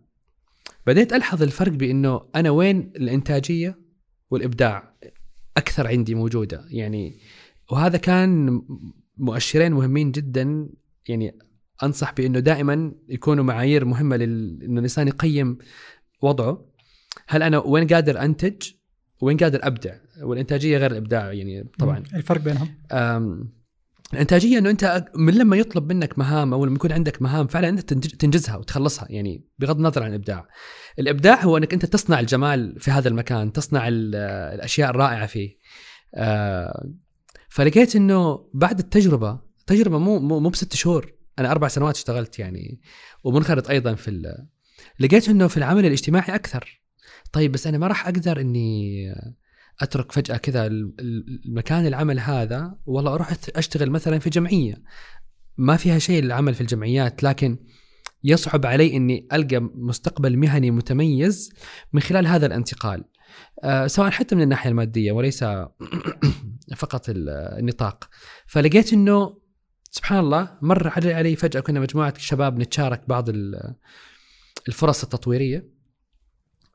بديت 0.87 1.13
ألحظ 1.13 1.43
الفرق 1.43 1.71
بإنه 1.71 2.21
أنا 2.35 2.49
وين 2.49 2.91
الإنتاجية 2.95 3.79
والإبداع 4.29 4.93
أكثر 5.57 5.87
عندي 5.87 6.15
موجودة. 6.15 6.65
يعني 6.69 7.19
وهذا 7.71 7.97
كان 7.97 8.61
مؤشرين 9.17 9.71
مهمين 9.71 10.11
جدا. 10.11 10.69
يعني 11.07 11.37
أنصح 11.83 12.13
بإنه 12.13 12.39
دائما 12.39 12.91
يكونوا 13.09 13.43
معايير 13.43 13.85
مهمة 13.85 14.15
لل... 14.17 14.63
إنه 14.63 14.77
الإنسان 14.79 15.07
يقيم 15.07 15.57
وضعه. 16.21 16.65
هل 17.27 17.43
أنا 17.43 17.57
وين 17.57 17.87
قادر 17.87 18.21
أنتج؟ 18.21 18.71
وين 19.21 19.37
قادر 19.37 19.59
أبدع 19.63 19.95
والإنتاجية 20.21 20.77
غير 20.77 20.91
الإبداع 20.91 21.33
يعني 21.33 21.69
طبعا. 21.79 22.03
الفرق 22.15 22.41
بينهم 22.41 22.69
الإنتاجية 24.13 24.57
إنه 24.57 24.69
أنت 24.69 25.05
من 25.15 25.33
لما 25.33 25.55
يطلب 25.55 25.93
منك 25.93 26.19
مهام 26.19 26.53
أو 26.53 26.65
لما 26.65 26.75
يكون 26.75 26.91
عندك 26.91 27.21
مهام 27.21 27.47
فعلا 27.47 27.69
أنت 27.69 27.93
تنج- 27.93 28.15
تنجزها 28.17 28.55
وتخلصها 28.57 29.07
يعني 29.09 29.45
بغض 29.59 29.75
النظر 29.77 30.03
عن 30.03 30.09
الإبداع. 30.09 30.47
الإبداع 30.99 31.43
هو 31.43 31.57
أنك 31.57 31.73
أنت 31.73 31.85
تصنع 31.85 32.19
الجمال 32.19 32.79
في 32.79 32.91
هذا 32.91 33.07
المكان، 33.09 33.51
تصنع 33.51 33.87
ال- 33.87 34.15
الأشياء 34.55 34.89
الرائعة 34.89 35.25
فيه. 35.27 35.57
فلقيت 37.49 37.95
إنه 37.95 38.49
بعد 38.53 38.79
التجربة 38.79 39.39
تجربة 39.67 39.97
مو 39.99 40.19
مو 40.19 40.39
مو 40.39 40.49
بست 40.49 40.75
شهور، 40.75 41.13
أنا 41.39 41.51
أربع 41.51 41.67
سنوات 41.67 41.95
اشتغلت 41.95 42.39
يعني 42.39 42.81
ومنخرط 43.23 43.69
أيضا 43.69 43.93
في 43.95 44.35
لقيت 44.99 45.29
إنه 45.29 45.47
في 45.47 45.57
العمل 45.57 45.85
الاجتماعي 45.85 46.35
أكثر. 46.35 46.80
طيب 47.31 47.51
بس 47.51 47.67
أنا 47.67 47.77
ما 47.77 47.87
راح 47.87 48.07
أقدر 48.07 48.41
إني 48.41 49.05
أترك 49.81 50.11
فجأة 50.11 50.37
كذا 50.37 50.65
ال- 50.67 50.93
ال- 50.99 51.41
المكان 51.45 51.85
العمل 51.87 52.19
هذا 52.19 52.77
والله 52.85 53.13
أروح 53.13 53.33
أشتغل 53.55 53.89
مثلا 53.89 54.19
في 54.19 54.29
جمعية. 54.29 54.83
ما 55.57 55.77
فيها 55.77 55.99
شيء 55.99 56.23
العمل 56.23 56.53
في 56.53 56.61
الجمعيات 56.61 57.23
لكن 57.23 57.57
يصعب 58.23 58.65
علي 58.65 58.95
إني 58.95 59.27
ألقى 59.33 59.59
مستقبل 59.75 60.37
مهني 60.37 60.71
متميز 60.71 61.53
من 61.93 62.01
خلال 62.01 62.27
هذا 62.27 62.45
الانتقال. 62.45 63.03
آه، 63.63 63.87
سواء 63.87 64.09
حتى 64.09 64.35
من 64.35 64.41
الناحية 64.41 64.69
المادية 64.69 65.11
وليس 65.11 65.45
فقط 66.77 67.09
ال- 67.09 67.29
النطاق. 67.29 68.09
فلقيت 68.47 68.93
إنه 68.93 69.37
سبحان 69.91 70.19
الله 70.19 70.57
مر 70.61 70.87
علي 70.95 71.35
فجأة 71.35 71.59
كنا 71.59 71.79
مجموعة 71.79 72.13
شباب 72.17 72.57
نتشارك 72.59 73.09
بعض 73.09 73.29
ال- 73.29 73.75
الفرص 74.67 75.03
التطويرية. 75.03 75.80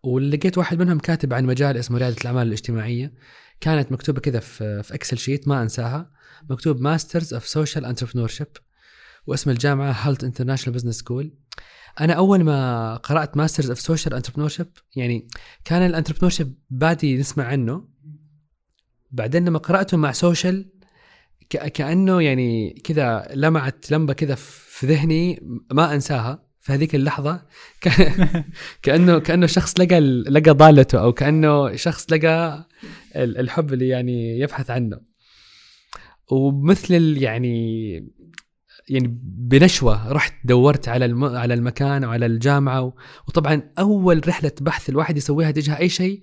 ولقيت 0.07 0.59
واحد 0.59 0.79
منهم 0.79 0.99
كاتب 0.99 1.35
عن 1.35 1.45
مجال 1.45 1.77
اسمه 1.77 1.99
رياده 1.99 2.17
الاعمال 2.21 2.47
الاجتماعيه. 2.47 3.13
كانت 3.61 3.93
مكتوبه 3.93 4.21
كذا 4.21 4.41
في 4.41 4.83
في 4.83 4.95
Excel 4.95 5.19
sheet 5.19 5.49
ما 5.49 5.63
أنساها. 5.63 6.11
مكتوب 6.51 6.81
Masters 6.81 7.35
of 7.35 7.49
Social 7.49 7.85
Entrepreneur 7.85 8.31
واسم 9.27 9.51
الجامعة 9.51 9.93
Hult 9.93 10.25
International 10.25 10.75
Business 10.75 10.95
School 10.95 11.33
أنا 12.01 12.13
أول 12.13 12.45
ما 12.45 12.97
قرأت 12.97 13.37
Masters 13.37 13.69
of 13.69 13.81
Social 13.81 14.15
Entrepreneur 14.15 14.51
يعني 14.97 15.29
كان 15.65 15.83
ال 15.83 15.87
entrepreneur 15.87 16.33
بادي 16.71 17.17
نسمع 17.17 17.45
عنه. 17.45 17.89
بعدين 19.11 19.45
لما 19.45 19.59
قرأته 19.59 19.97
مع 19.97 20.13
social 20.13 20.71
كأنه 21.51 22.23
يعني 22.23 22.81
كذا 22.85 23.29
لمعت 23.35 23.91
لمبة 23.91 24.13
كذا 24.13 24.35
في 24.35 24.87
ذهني 24.87 25.41
ما 25.73 25.95
أنساها. 25.95 26.46
في 26.67 26.73
هذيك 26.73 26.95
اللحظة 26.95 27.43
كانه 28.83 29.19
كأنه 29.19 29.47
شخص 29.47 29.81
لقى 29.81 30.01
لقى 30.01 30.51
ضالته 30.51 30.99
أو 31.01 31.13
كأنه 31.13 31.77
شخص 31.77 32.13
لقى 32.13 32.67
ال- 33.17 33.39
الحب 33.39 33.73
اللي 33.73 33.89
يعني 33.89 34.39
يبحث 34.39 34.71
عنه. 34.71 35.01
ومثل 36.31 37.17
يعني 37.23 37.93
يعني 38.89 39.21
بنشوة 39.23 40.13
رحت 40.13 40.35
دورت 40.45 40.89
على 40.89 41.05
الم... 41.05 41.25
على 41.25 41.55
المكان 41.55 42.05
وعلى 42.05 42.27
الجامعة 42.27 42.83
و... 42.83 42.93
وطبعا 43.29 43.63
أول 43.79 44.29
رحلة 44.29 44.53
بحث 44.61 44.89
الواحد 44.89 45.17
يسويها 45.17 45.51
تجاه 45.51 45.79
أي 45.79 45.89
شيء 45.89 46.21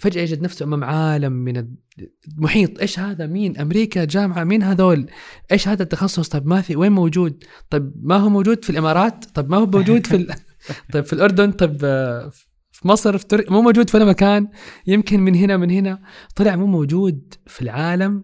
فجأة 0.00 0.22
يجد 0.22 0.42
نفسه 0.42 0.64
أمام 0.64 0.84
عالم 0.84 1.32
من 1.32 1.66
المحيط 2.38 2.80
إيش 2.80 2.98
هذا؟ 2.98 3.26
مين؟ 3.26 3.56
أمريكا 3.56 4.04
جامعة 4.04 4.44
مين 4.44 4.62
هذول؟ 4.62 5.06
إيش 5.52 5.68
هذا 5.68 5.82
التخصص؟ 5.82 6.28
طب 6.28 6.46
ما 6.46 6.60
في 6.60 6.76
وين 6.76 6.92
موجود؟ 6.92 7.44
طب 7.70 7.92
ما 8.02 8.16
هو 8.16 8.28
موجود 8.28 8.64
في 8.64 8.70
الإمارات؟ 8.70 9.24
طب 9.24 9.50
ما 9.50 9.56
هو 9.56 9.66
موجود 9.66 10.06
في 10.06 10.16
ال... 10.16 10.34
طيب 10.92 11.04
في 11.04 11.12
الأردن؟ 11.12 11.52
طب 11.52 11.76
آه، 11.84 12.30
في 12.72 12.88
مصر 12.88 13.18
في 13.18 13.26
تركيا 13.26 13.52
مو 13.52 13.62
موجود 13.62 13.90
في 13.90 13.96
ولا 13.96 14.06
مكان. 14.06 14.48
يمكن 14.86 15.20
من 15.20 15.34
هنا 15.34 15.56
من 15.56 15.70
هنا. 15.70 16.02
طلع 16.36 16.56
مو 16.56 16.66
موجود 16.66 17.34
في 17.46 17.62
العالم 17.62 18.22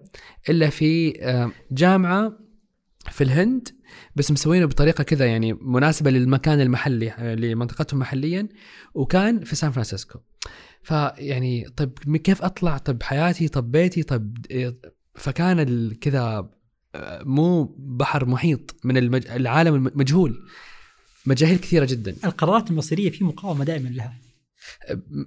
إلا 0.48 0.68
في 0.68 1.22
آه، 1.22 1.52
جامعة 1.72 2.32
في 3.10 3.24
الهند 3.24 3.68
بس 4.16 4.30
مسوينه 4.30 4.66
بطريقة 4.66 5.04
كذا 5.04 5.26
يعني 5.26 5.52
مناسبة 5.52 6.10
للمكان 6.10 6.60
المحلي 6.60 7.12
آه، 7.12 7.34
لمنطقتهم 7.34 8.00
محليا 8.00 8.48
وكان 8.94 9.44
في 9.44 9.56
سان 9.56 9.70
فرانسيسكو. 9.70 10.18
فيعني 10.86 11.68
طيب 11.76 12.16
كيف 12.16 12.42
أطلع؟ 12.42 12.78
طب 12.78 13.02
حياتي؟ 13.02 13.48
طب 13.48 13.70
بيتي؟ 13.70 14.02
طب 14.02 14.36
إيه، 14.50 14.80
فكان 15.14 15.90
كذا 15.94 16.50
آه، 16.94 17.22
مو 17.22 17.64
بحر 17.78 18.26
محيط 18.26 18.76
من 18.84 18.96
المج... 18.96 19.26
العالم 19.26 19.86
المجهول 19.86 20.42
مجاهيل 21.26 21.58
كثيرة 21.58 21.84
جدا. 21.84 22.16
القرارات 22.24 22.70
المصيرية 22.70 23.10
في 23.10 23.24
مقاومة 23.24 23.64
دائما 23.64 23.88
لها. 23.88 24.18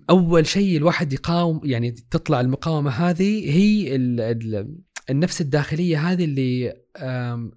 أول 0.09 0.47
شيء 0.47 0.77
الواحد 0.77 1.13
يقاوم 1.13 1.61
يعني 1.63 1.91
تطلع 1.91 2.41
المقاومة 2.41 2.91
هذه 2.91 3.51
هي 3.51 3.95
ال 3.95 4.21
ال 4.21 4.77
النفس 5.09 5.41
الداخلية 5.41 6.11
هذه 6.11 6.23
اللي 6.23 6.73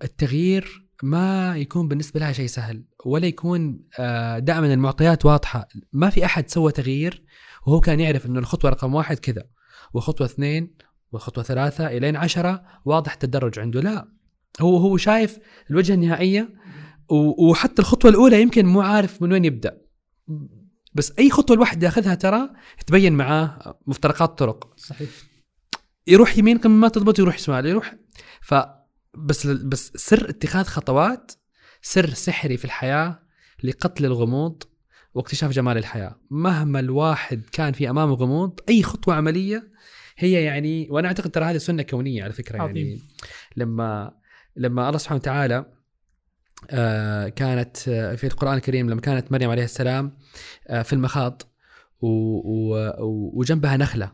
التغيير 0.04 0.88
ما 1.02 1.56
يكون 1.56 1.88
بالنسبة 1.88 2.20
لها 2.20 2.32
شيء 2.32 2.46
سهل 2.46 2.84
ولا 3.04 3.26
يكون 3.26 3.80
آه، 3.98 4.38
دائما 4.38 4.74
المعطيات 4.74 5.26
واضحة. 5.26 5.68
ما 5.92 6.10
في 6.10 6.24
أحد 6.24 6.50
سوى 6.50 6.72
تغيير. 6.72 7.22
وهو 7.66 7.80
كان 7.80 8.00
يعرف 8.00 8.26
إنه 8.26 8.38
الخطوة 8.38 8.70
رقم 8.70 8.94
واحد 8.94 9.18
كذا 9.18 9.44
وخطوة 9.94 10.26
اثنين 10.26 10.76
وخطوة 11.12 11.44
ثلاثة 11.44 11.86
إلين 11.86 12.16
عشرة 12.16 12.62
واضح 12.84 13.12
التدرج 13.12 13.58
عنده. 13.58 13.80
لا 13.80 14.08
هو 14.60 14.76
هو 14.76 14.96
شايف 14.96 15.38
الوجهة 15.70 15.94
النهائية 15.94 16.54
وحتى 17.48 17.82
الخطوة 17.82 18.10
الأولى 18.10 18.42
يمكن 18.42 18.66
مو 18.66 18.80
عارف 18.80 19.22
من 19.22 19.32
وين 19.32 19.44
يبدأ. 19.44 19.80
بس 20.94 21.12
أي 21.18 21.30
خطوة 21.30 21.56
الواحد 21.56 21.82
ياخذها 21.82 22.14
ترى 22.14 22.50
تبين 22.86 23.12
معاه 23.12 23.78
مفترقات 23.86 24.38
طرق. 24.38 24.74
صحيح. 24.76 25.10
يروح 26.06 26.38
يمين 26.38 26.58
كم 26.58 26.80
ما 26.80 26.88
تضبط 26.88 27.18
يروح 27.18 27.38
شمال 27.38 27.66
يروح. 27.66 27.94
ف 28.40 28.54
بس 29.14 29.46
بس 29.46 29.92
سر 29.96 30.28
اتخاذ 30.28 30.64
خطوات 30.64 31.32
سر 31.82 32.10
سحري 32.10 32.56
في 32.56 32.64
الحياة 32.64 33.22
لقتل 33.64 34.04
الغموض 34.04 34.62
واكتشاف 35.14 35.50
جمال 35.50 35.78
الحياة. 35.78 36.20
مهما 36.30 36.80
الواحد 36.80 37.42
كان 37.52 37.72
في 37.72 37.90
أمامه 37.90 38.14
غموض 38.14 38.60
أي 38.68 38.82
خطوة 38.82 39.14
عملية 39.14 39.72
هي 40.18 40.44
يعني 40.44 40.88
وأنا 40.90 41.08
أعتقد 41.08 41.30
ترى 41.30 41.44
هذه 41.44 41.58
سنة 41.58 41.82
كونية 41.82 42.24
على 42.24 42.32
فكرة 42.32 42.62
عظيم. 42.62 42.76
يعني 42.76 43.00
لما 43.56 44.12
لما 44.56 44.88
الله 44.88 44.98
سبحانه 44.98 45.20
وتعالى 45.20 45.66
آه، 46.70 47.28
كانت 47.28 47.88
آه، 47.88 48.14
في 48.14 48.26
القرآن 48.26 48.54
الكريم 48.54 48.90
لما 48.90 49.00
كانت 49.00 49.32
مريم 49.32 49.50
عليه 49.50 49.64
السلام 49.64 50.18
آه، 50.68 50.82
في 50.82 50.92
المخاض 50.92 51.42
وجنبها 53.34 53.76
نخلة. 53.76 54.12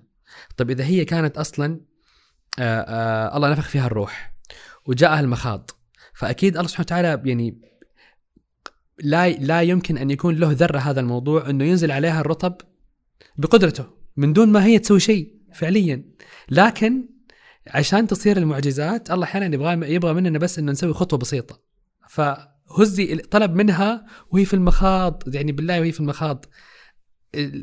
طيب 0.57 0.71
إذا 0.71 0.85
هي 0.85 1.05
كانت 1.05 1.39
أصلا 1.39 1.81
الله 3.35 3.51
نفخ 3.51 3.69
فيها 3.69 3.87
الروح 3.87 4.35
وجاءها 4.87 5.21
المخاض 5.21 5.71
فأكيد 6.15 6.57
الله 6.57 6.69
سبحانه 6.69 6.85
وتعالى 6.85 7.23
يعني 7.31 7.61
لا 9.01 9.31
لا 9.31 9.63
يمكن 9.63 9.99
أن 9.99 10.11
يكون 10.11 10.37
له 10.37 10.53
ذرة 10.53 10.79
هذا 10.79 11.01
الموضوع 11.01 11.51
أنه 11.51 11.65
ينزل 11.65 11.91
عليها 11.91 12.21
الرطب 12.21 12.57
بقدرته 13.37 13.87
من 14.17 14.33
دون 14.33 14.49
ما 14.49 14.65
هي 14.65 14.79
تسوي 14.79 15.01
شيء 15.01 15.35
فعليا. 15.55 16.05
لكن 16.51 17.09
عشان 17.67 18.07
تصير 18.07 18.37
المعجزات 18.37 19.11
الله 19.11 19.25
أحيانا 19.25 19.55
يبغى 19.55 19.95
يبغى 19.95 20.13
مننا 20.15 20.39
بس 20.39 20.59
إنه 20.59 20.73
نسوي 20.73 20.93
خطوة 20.93 21.19
بسيطة. 21.19 21.61
فهزي 22.09 23.17
طلب 23.17 23.55
منها 23.55 24.07
وهي 24.31 24.45
في 24.45 24.55
المخاض 24.55 25.23
يعني 25.35 25.53
بالله 25.53 25.81
وهي 25.81 25.93
في 25.93 26.01
المخاض. 26.01 26.45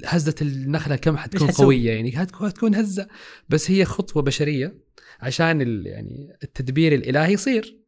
هزة 0.06 0.36
النخلة 0.42 0.96
كم 0.96 1.18
حتكون؟ 1.18 1.48
قوية؟ 1.48 1.92
يعني 1.92 2.14
هتكون 2.16 2.76
هزة 2.76 3.08
بس 3.50 3.72
هي 3.72 3.86
خطوة 3.86 4.24
بشرية 4.24 4.78
عشان 5.20 5.86
يعني 5.86 6.38
التدبير 6.44 6.94
الإلهي 6.94 7.34
يصير. 7.34 7.80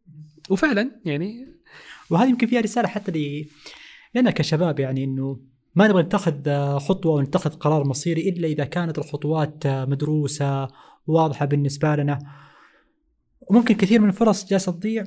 وفعلا 0.50 1.02
يعني 1.06 1.57
وهذه 2.10 2.30
يمكن 2.30 2.48
فيها 2.48 2.62
رسالة 2.62 2.88
حتى 2.88 3.12
لي 3.12 3.48
لنا 4.16 4.32
كشباب 4.32 4.80
يعني 4.80 5.04
إنه 5.04 5.40
ما 5.76 5.88
نبغى 5.88 6.04
نتخذ 6.04 6.48
آه، 6.48 6.78
خطوة 6.78 7.12
أو 7.12 7.22
نتخذ 7.22 7.50
قرار 7.50 7.84
مصيري 7.88 8.30
إلا 8.30 8.48
إذا 8.48 8.66
كانت 8.66 8.98
الخطوات 8.98 9.66
آه، 9.66 9.86
مدروسة 9.86 10.68
واضحة 11.08 11.46
بالنسبة 11.46 11.96
لنا. 11.96 12.20
وممكن 13.42 13.76
كثير 13.76 14.02
من 14.02 14.10
الفرص 14.10 14.46
جالسة 14.46 14.72
تضيع 14.72 15.04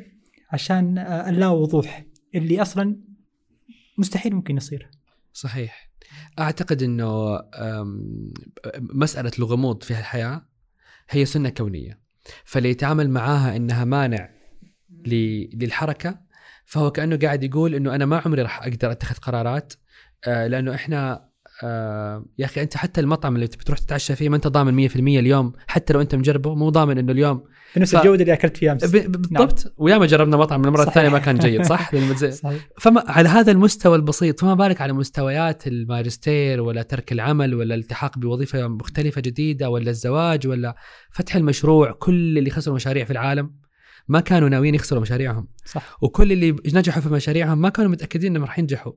عشان 0.50 0.98
آه، 0.98 1.28
اللا 1.28 1.48
وضوح 1.48 2.04
اللي 2.34 2.62
أصلا 2.62 2.96
مستحيل 3.98 4.34
ممكن 4.34 4.56
يصير. 4.56 4.90
صحيح. 5.32 5.90
أعتقد 6.38 6.82
إنه 6.82 7.40
مسألة 8.80 9.30
الغموض 9.38 9.82
في 9.82 9.90
الحياة 9.90 10.46
هي 11.10 11.24
سنة 11.24 11.48
كونية. 11.48 12.00
فاللي 12.44 12.70
يتعامل 12.70 13.10
معاها 13.10 13.56
إنها 13.56 13.84
مانع 13.84 14.30
للحركة 15.06 16.20
فهو 16.70 16.90
كأنه 16.90 17.16
قاعد 17.16 17.44
يقول 17.44 17.74
إنه 17.74 17.94
أنا 17.94 18.06
ما 18.06 18.22
عمري 18.26 18.42
راح 18.42 18.62
أقدر 18.62 18.90
أتخذ 18.92 19.14
قرارات 19.16 19.72
آه، 20.26 20.46
لأنه 20.46 20.74
إحنا 20.74 21.30
آه، 21.62 22.24
يا 22.38 22.44
أخي 22.44 22.62
أنت 22.62 22.76
حتى 22.76 23.00
المطعم 23.00 23.34
اللي 23.34 23.46
تبي 23.46 23.64
تروح 23.64 23.78
تتعشى 23.78 24.16
فيه 24.16 24.28
ما 24.28 24.36
أنت 24.36 24.46
ضامن 24.46 24.88
100% 24.88 24.96
اليوم 24.96 25.52
حتى 25.66 25.92
لو 25.92 26.00
أنت 26.00 26.14
مجربه 26.14 26.54
مو 26.54 26.68
ضامن 26.68 26.98
إنه 26.98 27.12
اليوم. 27.12 27.44
بنفس 27.76 27.96
ف- 27.96 27.98
الجودة 27.98 28.22
اللي 28.22 28.32
أكلت 28.32 28.56
فيها 28.56 28.72
أمس. 28.72 28.84
بالضبط. 28.84 29.74
وياما 29.78 30.06
جربنا 30.06 30.36
مطعم 30.36 30.64
المرة 30.64 30.76
صحيح. 30.76 30.88
الثانية 30.88 31.08
ما 31.08 31.18
كان 31.18 31.38
جيد 31.38 31.62
صح؟ 31.62 31.90
صحيح. 32.30 32.68
فما 32.78 33.04
على 33.08 33.28
هذا 33.28 33.52
المستوى 33.52 33.96
البسيط 33.96 34.40
فما 34.40 34.54
بالك 34.54 34.80
على 34.80 34.92
مستويات 34.92 35.66
الماجستير 35.66 36.60
ولا 36.60 36.82
ترك 36.82 37.12
العمل 37.12 37.54
ولا 37.54 37.74
الالتحاق 37.74 38.18
بوظيفة 38.18 38.68
مختلفة 38.68 39.20
جديدة 39.20 39.70
ولا 39.70 39.90
الزواج 39.90 40.46
ولا 40.46 40.76
فتح 41.12 41.36
المشروع 41.36 41.92
كل 41.92 42.38
اللي 42.38 42.50
خسروا 42.50 42.76
مشاريع 42.76 43.04
في 43.04 43.10
العالم. 43.10 43.59
ما 44.10 44.20
كانوا 44.20 44.48
ناويين 44.48 44.74
يخسروا 44.74 45.02
مشاريعهم. 45.02 45.48
صح. 45.64 45.98
وكل 46.02 46.32
اللي 46.32 46.50
نجحوا 46.50 47.02
في 47.02 47.08
مشاريعهم 47.08 47.60
ما 47.60 47.68
كانوا 47.68 47.90
متأكدين 47.90 48.30
إنهم 48.30 48.44
راح 48.44 48.58
ينجحوا. 48.58 48.92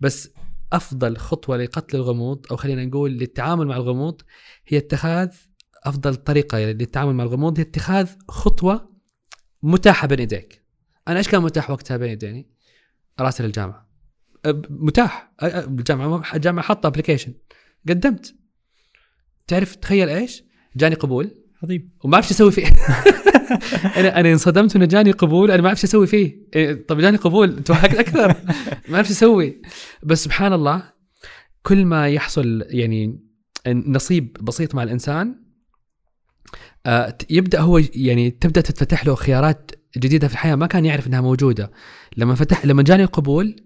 بس 0.00 0.30
أفضل 0.72 1.16
خطوة 1.16 1.56
لقتل 1.56 1.96
الغموض 1.96 2.46
أو 2.50 2.56
خلينا 2.56 2.84
نقول 2.84 3.10
للتعامل 3.10 3.66
مع 3.66 3.76
الغموض 3.76 4.20
هي 4.66 4.78
اتخاذ 4.78 5.28
أفضل 5.84 6.14
طريقة 6.14 6.58
للتعامل 6.58 7.14
مع 7.14 7.24
الغموض 7.24 7.58
هي 7.58 7.62
اتخاذ 7.64 8.10
خطوة 8.28 8.92
متاحة 9.62 10.06
بين 10.08 10.18
يديك. 10.20 10.64
أنا 11.08 11.18
إيش 11.18 11.28
كان 11.28 11.42
متاح 11.42 11.70
وقتها 11.70 11.96
بين 11.96 12.10
يديني؟ 12.10 12.50
اراسل 13.20 13.44
الجامعة. 13.44 13.88
متاح. 14.70 15.32
الجامعة 15.42 16.34
الجامعة 16.34 16.64
حاطة 16.64 16.86
ابلكيشن 16.86 17.34
قدمت. 17.88 18.34
تعرف 19.46 19.76
تخيل 19.76 20.08
إيش؟ 20.08 20.44
جاني 20.76 20.94
قبول. 20.94 21.41
عظيم. 21.62 21.90
وما 22.04 22.14
اعرف 22.14 22.30
أسوي 22.30 22.52
فيه. 22.52 22.66
أنا 23.96 24.20
أنا 24.20 24.32
انصدمت 24.32 24.76
إنه 24.76 24.84
جاني 24.84 25.10
قبول. 25.10 25.50
أنا 25.50 25.62
ما 25.62 25.68
اعرف 25.68 25.84
أسوي 25.84 26.06
فيه. 26.06 26.46
إيه، 26.54 26.86
طب 26.86 27.00
جاني 27.00 27.16
قبول. 27.16 27.64
توهقت 27.64 27.94
أكثر. 27.94 28.28
ما 28.88 28.96
اعرف 28.96 29.10
أسوي. 29.10 29.62
بس 30.02 30.24
سبحان 30.24 30.52
الله 30.52 30.82
كل 31.62 31.84
ما 31.84 32.08
يحصل 32.08 32.64
يعني 32.66 33.20
نصيب 33.66 34.36
بسيط 34.40 34.74
مع 34.74 34.82
الإنسان 34.82 35.42
آه، 36.86 37.18
يبدأ 37.30 37.60
هو 37.60 37.80
يعني 37.94 38.30
تبدأ 38.30 38.60
تتفتح 38.60 39.06
له 39.06 39.14
خيارات 39.14 39.70
جديدة 39.96 40.28
في 40.28 40.34
الحياة. 40.34 40.54
ما 40.54 40.66
كان 40.66 40.84
يعرف 40.84 41.06
إنها 41.06 41.20
موجودة. 41.20 41.72
لما 42.16 42.34
فتح 42.34 42.66
لما 42.66 42.82
جاني 42.82 43.02
القبول 43.02 43.56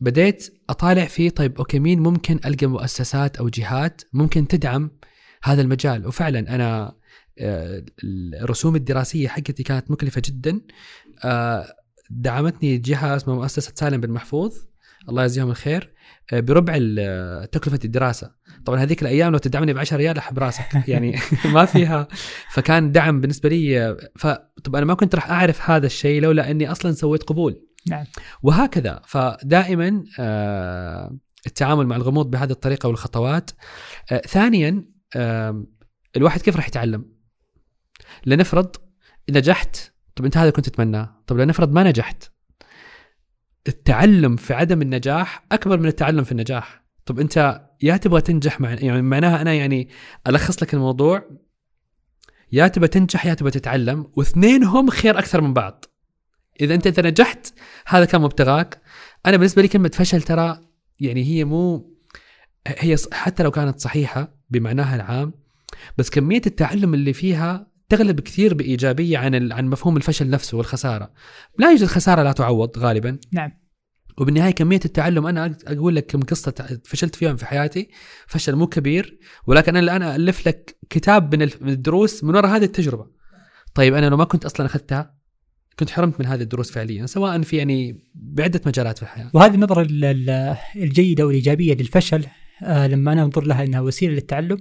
بديت 0.00 0.60
أطالع 0.70 1.04
فيه. 1.04 1.30
طيب 1.30 1.58
okay 1.58 1.78
مين 1.78 2.00
ممكن 2.00 2.40
ألقى 2.46 2.66
مؤسسات 2.66 3.36
أو 3.36 3.48
جهات 3.48 4.02
ممكن 4.12 4.48
تدعم 4.48 4.90
هذا 5.42 5.62
المجال؟ 5.62 6.06
وفعلا 6.06 6.54
أنا 6.54 6.97
الرسوم 8.42 8.76
الدراسية 8.76 9.28
حقتي 9.28 9.62
كانت 9.62 9.90
مكلفة 9.90 10.22
جدا. 10.24 10.60
آه، 11.24 11.66
دعمتني 12.10 12.78
جهة 12.78 13.16
اسمها 13.16 13.36
مؤسسة 13.36 13.72
سالم 13.74 14.00
بن 14.00 14.10
محفوظ. 14.10 14.56
الله 15.08 15.22
يجزيهم 15.22 15.50
الخير. 15.50 15.92
آه، 16.32 16.40
بربع 16.40 16.74
تكلفة 17.44 17.78
الدراسة. 17.84 18.30
طبعا 18.66 18.80
هذيك 18.80 19.02
الأيام 19.02 19.32
لو 19.32 19.38
تدعمني 19.38 19.72
ب 19.72 19.78
10 19.78 19.96
ريال 19.96 20.18
أحب 20.18 20.38
راسك. 20.38 20.82
يعني 20.88 21.18
ما 21.54 21.64
فيها. 21.64 22.08
فكان 22.50 22.92
دعم 22.92 23.20
بالنسبة 23.20 23.48
لي 23.48 23.80
آه، 23.80 23.96
فطب 24.16 24.76
أنا 24.76 24.86
ما 24.86 24.94
كنت 24.94 25.14
راح 25.14 25.30
أعرف 25.30 25.70
هذا 25.70 25.86
الشيء 25.86 26.20
لولا 26.22 26.50
أني 26.50 26.72
أصلا 26.72 26.92
سويت 26.92 27.22
قبول. 27.22 27.68
نعم. 27.86 28.04
وهكذا. 28.42 29.00
فدائما 29.06 30.04
آه، 30.18 31.18
التعامل 31.46 31.86
مع 31.86 31.96
الغموض 31.96 32.30
بهذه 32.30 32.50
الطريقة 32.50 32.86
والخطوات. 32.86 33.50
آه، 34.12 34.18
ثانيا 34.18 34.84
آه، 35.16 35.64
الواحد 36.16 36.40
كيف 36.40 36.56
راح 36.56 36.68
يتعلم؟ 36.68 37.17
لنفرض 38.28 38.76
نجحت 39.30 39.76
طب 40.16 40.24
أنت 40.24 40.36
هذا 40.36 40.50
كنت 40.50 40.68
تتمناه. 40.68 41.22
طب 41.26 41.38
لنفرض 41.38 41.72
ما 41.72 41.82
نجحت. 41.82 42.24
التعلم 43.68 44.36
في 44.36 44.54
عدم 44.54 44.82
النجاح 44.82 45.44
أكبر 45.52 45.78
من 45.78 45.86
التعلم 45.86 46.24
في 46.24 46.32
النجاح. 46.32 46.84
طب 47.06 47.20
أنت 47.20 47.60
يا 47.82 47.96
تبغى 47.96 48.20
تنجح 48.20 48.60
مع 48.60 48.70
يعني 48.70 49.02
معناها 49.02 49.42
أنا 49.42 49.54
يعني 49.54 49.88
ألخص 50.26 50.62
لك 50.62 50.74
الموضوع. 50.74 51.30
يا 52.52 52.68
تبغى 52.68 52.88
تنجح 52.88 53.26
يا 53.26 53.34
تبغى 53.34 53.50
تتعلم 53.50 54.10
واثنينهم 54.16 54.90
خير 54.90 55.18
أكثر 55.18 55.40
من 55.40 55.54
بعض. 55.54 55.84
إذا 56.60 56.74
أنت 56.74 56.86
إذا 56.86 57.10
نجحت 57.10 57.54
هذا 57.86 58.04
كان 58.04 58.20
مبتغاك. 58.20 58.82
أنا 59.26 59.36
بالنسبة 59.36 59.62
لي 59.62 59.68
كلمة 59.68 59.90
فشل 59.94 60.22
ترى 60.22 60.60
يعني 61.00 61.24
هي 61.24 61.44
مو 61.44 61.94
هي 62.66 62.96
حتى 63.12 63.42
لو 63.42 63.50
كانت 63.50 63.80
صحيحة 63.80 64.34
بمعناها 64.50 64.96
العام 64.96 65.32
بس 65.98 66.10
كمية 66.10 66.42
التعلم 66.46 66.94
اللي 66.94 67.12
فيها 67.12 67.68
تغلب 67.88 68.20
كثير 68.20 68.54
بإيجابية 68.54 69.18
عن 69.18 69.52
عن 69.52 69.66
مفهوم 69.66 69.96
الفشل 69.96 70.30
نفسه 70.30 70.58
والخسارة. 70.58 71.12
لا 71.58 71.70
يوجد 71.70 71.86
خسارة 71.86 72.22
لا 72.22 72.32
تعوض 72.32 72.78
غالبا. 72.78 73.18
نعم. 73.32 73.52
وبالنهاية 74.18 74.50
كمية 74.50 74.80
التعلم 74.84 75.26
أنا 75.26 75.56
أقول 75.66 75.96
لك 75.96 76.06
كم 76.06 76.20
قصة 76.20 76.78
فشلت 76.84 77.16
فيهم 77.16 77.36
في 77.36 77.46
حياتي 77.46 77.88
فشل 78.26 78.56
مو 78.56 78.66
كبير 78.66 79.18
ولكن 79.46 79.76
أنا 79.76 79.80
الآن 79.80 80.02
ألف 80.02 80.48
لك 80.48 80.78
كتاب 80.90 81.34
من 81.34 81.68
الدروس 81.68 82.24
من 82.24 82.36
وراء 82.36 82.56
هذه 82.56 82.64
التجربة. 82.64 83.06
طيب 83.74 83.94
أنا 83.94 84.06
لو 84.06 84.16
ما 84.16 84.24
كنت 84.24 84.44
أصلا 84.44 84.66
أخذتها 84.66 85.14
كنت 85.78 85.90
حرمت 85.90 86.20
من 86.20 86.26
هذه 86.26 86.42
الدروس 86.42 86.70
فعليا 86.70 87.06
سواء 87.06 87.42
في 87.42 87.56
يعني 87.56 88.04
بعدة 88.14 88.60
مجالات 88.66 88.96
في 88.96 89.02
الحياة. 89.02 89.30
وهذه 89.34 89.54
النظره 89.54 89.86
الجيدة 90.76 91.26
والإيجابية 91.26 91.74
للفشل 91.74 92.26
آه 92.62 92.86
لما 92.86 93.12
أنا 93.12 93.22
أنظر 93.22 93.44
لها 93.44 93.64
إنها 93.64 93.80
وسيلة 93.80 94.12
للتعلم 94.14 94.58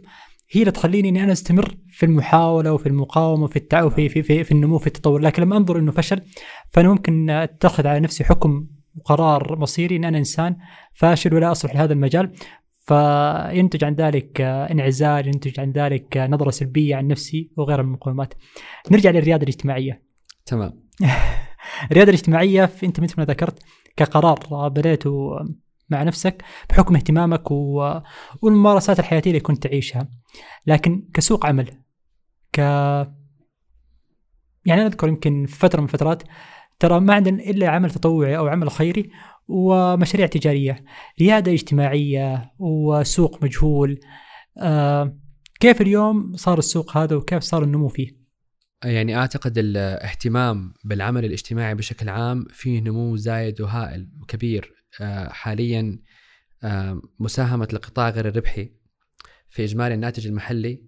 هي 0.49 0.61
اللي 0.61 0.71
تخليني 0.71 1.09
إني 1.09 1.23
أنا 1.23 1.31
أستمر 1.31 1.77
في 1.89 2.05
المحاولة 2.05 2.73
وفي 2.73 2.87
المقاومة 2.87 3.43
وفي 3.43 3.55
التع... 3.55 3.89
في, 3.89 4.09
في, 4.09 4.23
في, 4.23 4.43
في 4.43 4.51
النمو 4.51 4.77
في 4.77 4.87
التطور. 4.87 5.21
لكن 5.21 5.43
لما 5.43 5.57
أنظر 5.57 5.79
إنه 5.79 5.91
فشل 5.91 6.21
فأنا 6.69 6.89
ممكن 6.89 7.29
أتخذ 7.29 7.87
على 7.87 7.99
نفسي 7.99 8.23
حكم 8.23 8.67
وقرار 8.95 9.59
مصيري 9.59 9.95
ان 9.95 10.05
أنا 10.05 10.17
إنسان 10.17 10.57
فاشل 10.93 11.33
ولا 11.33 11.51
أصلح 11.51 11.75
لهذا 11.75 11.93
المجال. 11.93 12.31
فينتج 12.85 13.83
عن 13.83 13.93
ذلك 13.93 14.41
انعزال 14.41 15.27
ينتج 15.27 15.59
عن 15.59 15.71
ذلك 15.71 16.17
نظرة 16.17 16.49
سلبية 16.49 16.95
عن 16.95 17.07
نفسي 17.07 17.51
وغيرها 17.57 17.81
من 17.83 17.87
المقومات. 17.87 18.33
نرجع 18.91 19.09
للرياده 19.09 19.43
الاجتماعية. 19.43 20.01
تمام. 20.45 20.83
الرياده 21.91 22.09
الاجتماعية 22.09 22.65
في 22.65 22.85
أنت 22.85 22.99
مثل 22.99 23.15
ما 23.17 23.25
ذكرت 23.25 23.59
كقرار 23.97 24.69
بديته 24.69 25.31
مع 25.89 26.03
نفسك 26.03 26.43
بحكم 26.69 26.95
اهتمامك. 26.95 27.51
والممارسات 28.41 28.99
الحياتية 28.99 29.29
اللي 29.29 29.39
كنت 29.39 29.63
تعيشها. 29.63 30.09
لكن 30.67 31.09
كسوق 31.13 31.45
عمل 31.45 31.71
ك 32.53 32.57
يعني 34.65 34.81
أنا 34.81 34.87
أذكر 34.87 35.07
يمكن 35.07 35.45
في 35.45 35.55
فترة 35.55 35.79
من 35.79 35.87
الفترات 35.87 36.23
ترى 36.79 36.99
ما 36.99 37.13
عندنا 37.13 37.43
إلا 37.43 37.69
عمل 37.69 37.91
تطوعي 37.91 38.37
أو 38.37 38.47
عمل 38.47 38.71
خيري 38.71 39.09
ومشاريع 39.47 40.27
تجارية 40.27 40.83
ريادة 41.21 41.51
اجتماعية 41.51 42.53
وسوق 42.59 43.43
مجهول. 43.43 43.99
آه 44.57 45.17
كيف 45.59 45.81
اليوم 45.81 46.33
صار 46.35 46.57
السوق 46.57 46.97
هذا 46.97 47.15
وكيف 47.15 47.43
صار 47.43 47.63
النمو 47.63 47.87
فيه؟ 47.87 48.17
يعني 48.83 49.17
أعتقد 49.17 49.57
الاهتمام 49.57 50.73
بالعمل 50.85 51.25
الاجتماعي 51.25 51.75
بشكل 51.75 52.09
عام 52.09 52.45
فيه 52.49 52.81
نمو 52.81 53.15
زايد 53.15 53.61
وهائل 53.61 54.09
وكبير. 54.21 54.73
حاليا 55.29 55.99
آه، 56.63 57.01
مساهمة 57.19 57.67
القطاع 57.73 58.09
غير 58.09 58.27
الربحي 58.27 58.71
في 59.49 59.63
إجمالي 59.63 59.95
الناتج 59.95 60.27
المحلي 60.27 60.83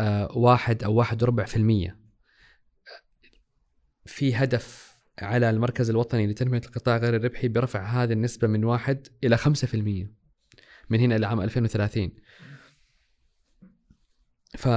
آه، 0.00 0.38
واحد 0.38 0.84
أو 0.84 0.94
واحد 0.94 1.22
وربع 1.22 1.44
في 1.44 1.56
المية. 1.56 2.00
في 4.06 4.34
هدف 4.34 4.96
على 5.18 5.50
المركز 5.50 5.90
الوطني 5.90 6.26
لتنمية 6.26 6.60
القطاع 6.66 6.96
غير 6.96 7.16
الربحي 7.16 7.48
برفع 7.48 8.02
هذه 8.02 8.12
النسبة 8.12 8.48
من 8.48 8.64
واحد 8.64 9.08
إلى 9.24 9.36
خمسة 9.36 9.66
في 9.66 9.74
المية 9.74 10.12
من 10.90 11.00
هنا 11.00 11.16
إلى 11.16 11.26
عام 11.26 11.40
2030 11.40 12.12
ف 14.58 14.68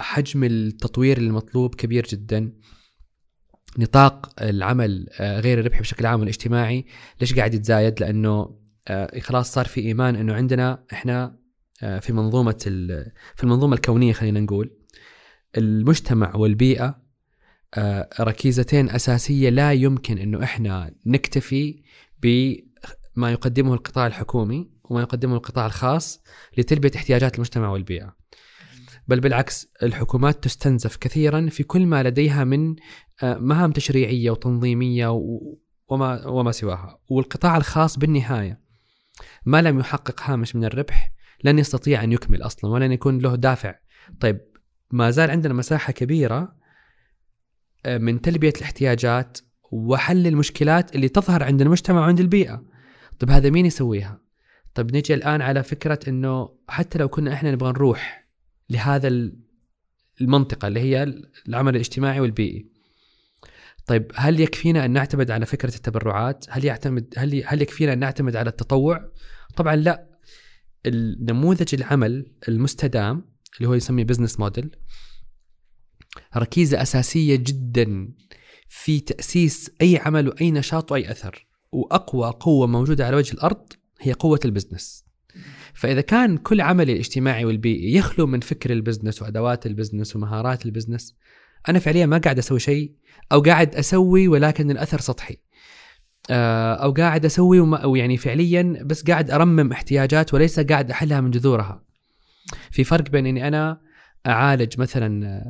حجم 0.00 0.44
التطوير 0.44 1.18
المطلوب 1.18 1.74
كبير 1.74 2.06
جدا. 2.06 2.52
نطاق 3.78 4.42
العمل 4.42 5.08
آه، 5.20 5.40
غير 5.40 5.60
الربحي 5.60 5.80
بشكل 5.80 6.06
عام 6.06 6.20
والاجتماعي 6.20 6.86
ليش 7.20 7.34
قاعد 7.34 7.54
يتزايد 7.54 8.00
لأنه 8.00 8.58
آه، 8.88 9.20
خلاص 9.20 9.52
صار 9.52 9.66
في 9.66 9.80
إيمان 9.80 10.16
إنه 10.16 10.34
عندنا 10.34 10.84
إحنا 10.92 11.38
آه، 11.82 11.98
في 11.98 12.12
منظومة 12.12 12.56
في 13.36 13.44
المنظومة 13.44 13.74
الكونية 13.74 14.12
خلينا 14.12 14.40
نقول 14.40 14.70
المجتمع 15.56 16.36
والبيئة 16.36 17.02
ركيزتين 18.20 18.90
أساسية 18.90 19.48
لا 19.48 19.72
يمكن 19.72 20.18
إنه 20.18 20.42
إحنا 20.42 20.94
نكتفي 21.06 21.82
بما 22.22 23.32
يقدمه 23.32 23.74
القطاع 23.74 24.06
الحكومي 24.06 24.70
وما 24.84 25.00
يقدمه 25.00 25.34
القطاع 25.34 25.66
الخاص 25.66 26.22
لتلبية 26.58 26.90
احتياجات 26.96 27.34
المجتمع 27.34 27.68
والبيئة. 27.68 28.16
بل 29.08 29.20
بالعكس 29.20 29.68
الحكومات 29.82 30.44
تستنزف 30.44 30.96
كثيرا 30.96 31.48
في 31.50 31.62
كل 31.62 31.86
ما 31.86 32.02
لديها 32.02 32.44
من 32.44 32.76
آه، 33.22 33.38
مهام 33.38 33.72
تشريعية 33.72 34.30
وتنظيمية 34.30 35.08
وما 35.88 36.26
وما 36.26 36.52
سواها. 36.52 36.98
والقطاع 37.10 37.56
الخاص 37.56 37.98
بالنهاية 37.98 38.60
ما 39.46 39.62
لم 39.62 39.78
يحقق 39.78 40.20
هامش 40.22 40.56
من 40.56 40.64
الربح 40.64 41.12
لن 41.44 41.58
يستطيع 41.58 42.04
أن 42.04 42.12
يكمل 42.12 42.42
أصلا 42.42 42.70
ولن 42.70 42.92
يكون 42.92 43.18
له 43.18 43.36
دافع. 43.36 43.74
طيب 44.20 44.40
ما 44.90 45.10
زال 45.10 45.30
عندنا 45.30 45.54
مساحة 45.54 45.92
كبيرة 45.92 46.56
آه، 47.86 47.98
من 47.98 48.20
تلبية 48.20 48.52
الاحتياجات 48.56 49.38
وحل 49.72 50.26
المشكلات 50.26 50.94
اللي 50.94 51.08
تظهر 51.08 51.42
عند 51.42 51.62
المجتمع 51.62 52.00
وعند 52.00 52.20
البيئة. 52.20 52.64
طيب 53.18 53.30
هذا 53.30 53.50
مين 53.50 53.66
يسويها؟ 53.66 54.20
طيب 54.74 54.96
نجي 54.96 55.14
الآن 55.14 55.42
على 55.42 55.62
فكرة 55.62 55.98
إنه 56.08 56.48
حتى 56.68 56.98
لو 56.98 57.08
كنا 57.08 57.32
إحنا 57.32 57.52
نبغى 57.52 57.70
نروح 57.70 58.21
لهذا 58.72 59.30
المنطقة 60.20 60.68
اللي 60.68 60.80
هي 60.80 61.14
العمل 61.48 61.74
الاجتماعي 61.74 62.20
والبيئي 62.20 62.72
طيب 63.86 64.12
هل 64.14 64.40
يكفينا 64.40 64.84
أن 64.84 64.90
نعتمد 64.90 65.30
على 65.30 65.46
فكرة 65.46 65.74
التبرعات؟ 65.74 66.44
هل 66.48 66.64
يعتمد 66.64 67.14
هل 67.16 67.42
هل 67.46 67.62
يكفينا 67.62 67.92
أن 67.92 67.98
نعتمد 67.98 68.36
على 68.36 68.50
التطوع؟ 68.50 69.12
طبعا 69.56 69.76
لا. 69.76 70.08
النموذج 70.86 71.74
العمل 71.74 72.32
المستدام 72.48 73.24
اللي 73.56 73.68
هو 73.68 73.74
يسميه 73.74 74.04
business 74.04 74.40
model 74.40 74.76
ركيزة 76.36 76.82
أساسية 76.82 77.36
جدا 77.36 78.12
في 78.68 79.00
تأسيس 79.00 79.70
أي 79.80 79.96
عمل 79.96 80.28
وأي 80.28 80.50
نشاط 80.50 80.92
وأي 80.92 81.10
أثر 81.10 81.46
وأقوى 81.72 82.30
قوة 82.30 82.66
موجودة 82.66 83.06
على 83.06 83.16
وجه 83.16 83.32
الأرض 83.32 83.72
هي 84.00 84.12
قوة 84.12 84.40
ال 84.44 84.50
business. 84.50 85.04
فإذا 85.74 86.00
كان 86.00 86.36
كل 86.36 86.60
عملي 86.60 86.92
الاجتماعي 86.92 87.44
والبيئي 87.44 87.94
يخلو 87.94 88.26
من 88.26 88.40
فكر 88.40 88.72
ال 88.72 88.78
business 88.78 89.22
وأدوات 89.22 89.66
ال 89.66 89.72
business 89.72 90.16
ومهارات 90.16 90.66
ال 90.66 90.72
business 90.72 91.16
أنا 91.68 91.78
فعليا 91.78 92.06
ما 92.06 92.18
قاعد 92.18 92.38
أسوي 92.38 92.60
شيء 92.60 92.92
أو 93.32 93.40
قاعد 93.40 93.74
أسوي 93.74 94.28
ولكن 94.28 94.70
الأثر 94.70 95.00
سطحي. 95.00 95.36
آه، 96.30 96.74
أو 96.74 96.92
قاعد 96.92 97.24
أسوي 97.24 97.60
وما 97.60 97.76
أو 97.76 97.96
يعني 97.96 98.16
فعليا 98.16 98.78
بس 98.84 99.04
قاعد 99.04 99.30
أرمم 99.30 99.72
احتياجات 99.72 100.34
وليس 100.34 100.60
قاعد 100.60 100.90
أحلها 100.90 101.20
من 101.20 101.30
جذورها. 101.30 101.84
في 102.70 102.84
فرق 102.84 103.10
بين 103.10 103.26
إني 103.26 103.48
أنا 103.48 103.80
أعالج 104.26 104.80
مثلا 104.80 105.42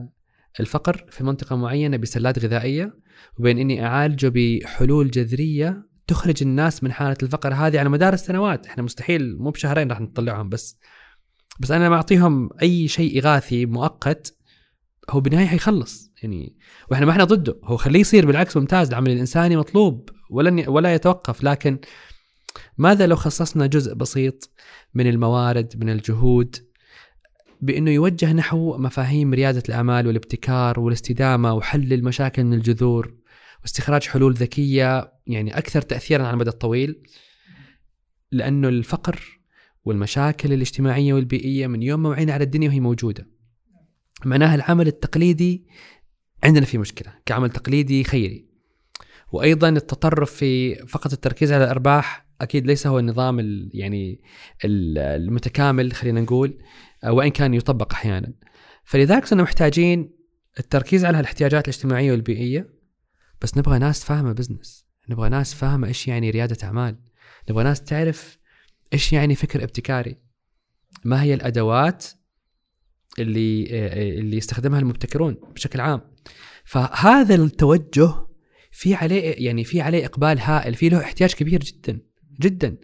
الفقر 0.60 1.04
في 1.10 1.24
منطقة 1.24 1.56
معينة 1.56 1.96
بسلات 1.96 2.38
غذائية 2.38 2.94
وبين 3.38 3.58
إني 3.58 3.86
أعالجه 3.86 4.32
بحلول 4.34 5.10
جذرية 5.10 5.91
تخرج 6.12 6.42
الناس 6.42 6.82
من 6.82 6.92
حالة 6.92 7.16
الفقر 7.22 7.54
هذه 7.54 7.78
على 7.78 7.88
مدار 7.88 8.12
السنوات. 8.12 8.66
إحنا 8.66 8.82
مستحيل 8.82 9.36
مو 9.38 9.50
بشهرين 9.50 9.90
راح 9.90 10.00
نطلعهم 10.00 10.48
بس. 10.48 10.78
بس 11.60 11.70
أنا 11.70 11.88
ما 11.88 11.96
أعطيهم 11.96 12.50
أي 12.62 12.88
شيء 12.88 13.18
إغاثي 13.18 13.66
مؤقت 13.66 14.36
هو 15.10 15.20
بالنهاية 15.20 15.46
حيخلص. 15.46 16.12
يعني 16.22 16.56
وإحنا 16.90 17.06
ما 17.06 17.12
إحنا 17.12 17.24
ضده. 17.24 17.60
هو 17.64 17.76
خليه 17.76 18.00
يصير 18.00 18.26
بالعكس 18.26 18.56
ممتاز. 18.56 18.88
العمل 18.88 19.10
الإنساني 19.10 19.56
مطلوب 19.56 20.08
ولن 20.30 20.68
ولا 20.68 20.94
يتوقف. 20.94 21.44
لكن 21.44 21.78
ماذا 22.78 23.06
لو 23.06 23.16
خصصنا 23.16 23.66
جزء 23.66 23.94
بسيط 23.94 24.50
من 24.94 25.06
الموارد 25.06 25.84
من 25.84 25.90
الجهود 25.90 26.56
بإنه 27.60 27.90
يوجه 27.90 28.32
نحو 28.32 28.78
مفاهيم 28.78 29.34
ريادة 29.34 29.62
الأعمال 29.68 30.06
والابتكار 30.06 30.80
والاستدامة 30.80 31.54
وحل 31.54 31.92
المشاكل 31.92 32.44
من 32.44 32.54
الجذور 32.54 33.14
واستخراج 33.62 34.06
حلول 34.06 34.34
ذكية 34.34 35.11
يعني 35.26 35.58
أكثر 35.58 35.82
تاثيرا 35.82 36.22
على 36.22 36.34
المدى 36.34 36.50
الطويل 36.50 37.02
لأنه 38.32 38.68
الفقر 38.68 39.40
والمشاكل 39.84 40.52
الاجتماعية 40.52 41.12
والبيئية 41.14 41.66
من 41.66 41.82
يوم 41.82 42.02
ما 42.02 42.08
وعينا 42.08 42.32
على 42.32 42.44
الدنيا 42.44 42.68
وهي 42.68 42.80
موجودة. 42.80 43.26
معناها 44.24 44.54
العمل 44.54 44.86
التقليدي 44.86 45.66
عندنا 46.44 46.64
فيه 46.66 46.78
مشكلة 46.78 47.14
كعمل 47.26 47.50
تقليدي 47.50 48.04
خيري. 48.04 48.46
وأيضا 49.32 49.68
التطرف 49.68 50.32
في 50.32 50.74
فقط 50.86 51.12
التركيز 51.12 51.52
على 51.52 51.64
الأرباح 51.64 52.26
أكيد 52.40 52.66
ليس 52.66 52.86
هو 52.86 52.98
النظام 52.98 53.40
ال 53.40 53.70
يعني 53.74 54.20
ال- 54.64 54.98
المتكامل 54.98 55.92
خلينا 55.92 56.20
نقول 56.20 56.58
وإن 57.04 57.28
كان 57.30 57.54
يطبق 57.54 57.92
أحيانا. 57.92 58.32
فلذلك 58.84 59.26
صرنا 59.26 59.42
محتاجين 59.42 60.10
التركيز 60.58 61.04
على 61.04 61.20
الاحتياجات 61.20 61.68
الاجتماعية 61.68 62.12
والبيئية 62.12 62.68
بس 63.42 63.58
نبغى 63.58 63.78
ناس 63.78 64.04
فاهمة 64.04 64.32
بزنس 64.32 64.86
نبغى 65.08 65.28
ناس 65.28 65.54
فاهمة 65.54 65.88
إيش 65.88 66.08
يعني 66.08 66.30
ريادة 66.30 66.56
أعمال. 66.64 66.96
نبغى 67.50 67.64
ناس 67.64 67.82
تعرف 67.82 68.38
إيش 68.92 69.12
يعني 69.12 69.34
فكر 69.34 69.64
ابتكاري. 69.64 70.16
ما 71.04 71.22
هي 71.22 71.34
الأدوات 71.34 72.06
اللي 73.18 73.66
آه، 73.70 74.18
اللي 74.18 74.36
يستخدمها 74.36 74.78
المبتكرون 74.78 75.36
بشكل 75.54 75.80
عام. 75.80 76.00
فهذا 76.64 77.34
التوجه 77.34 78.14
في 78.70 78.94
عليه 78.94 79.34
يعني 79.46 79.64
في 79.64 79.80
عليه 79.80 80.06
إقبال 80.06 80.40
هائل 80.40 80.74
في 80.74 80.88
له 80.88 81.00
احتياج 81.00 81.34
كبير 81.34 81.60
جدا 81.60 82.00
جدا. 82.40 82.76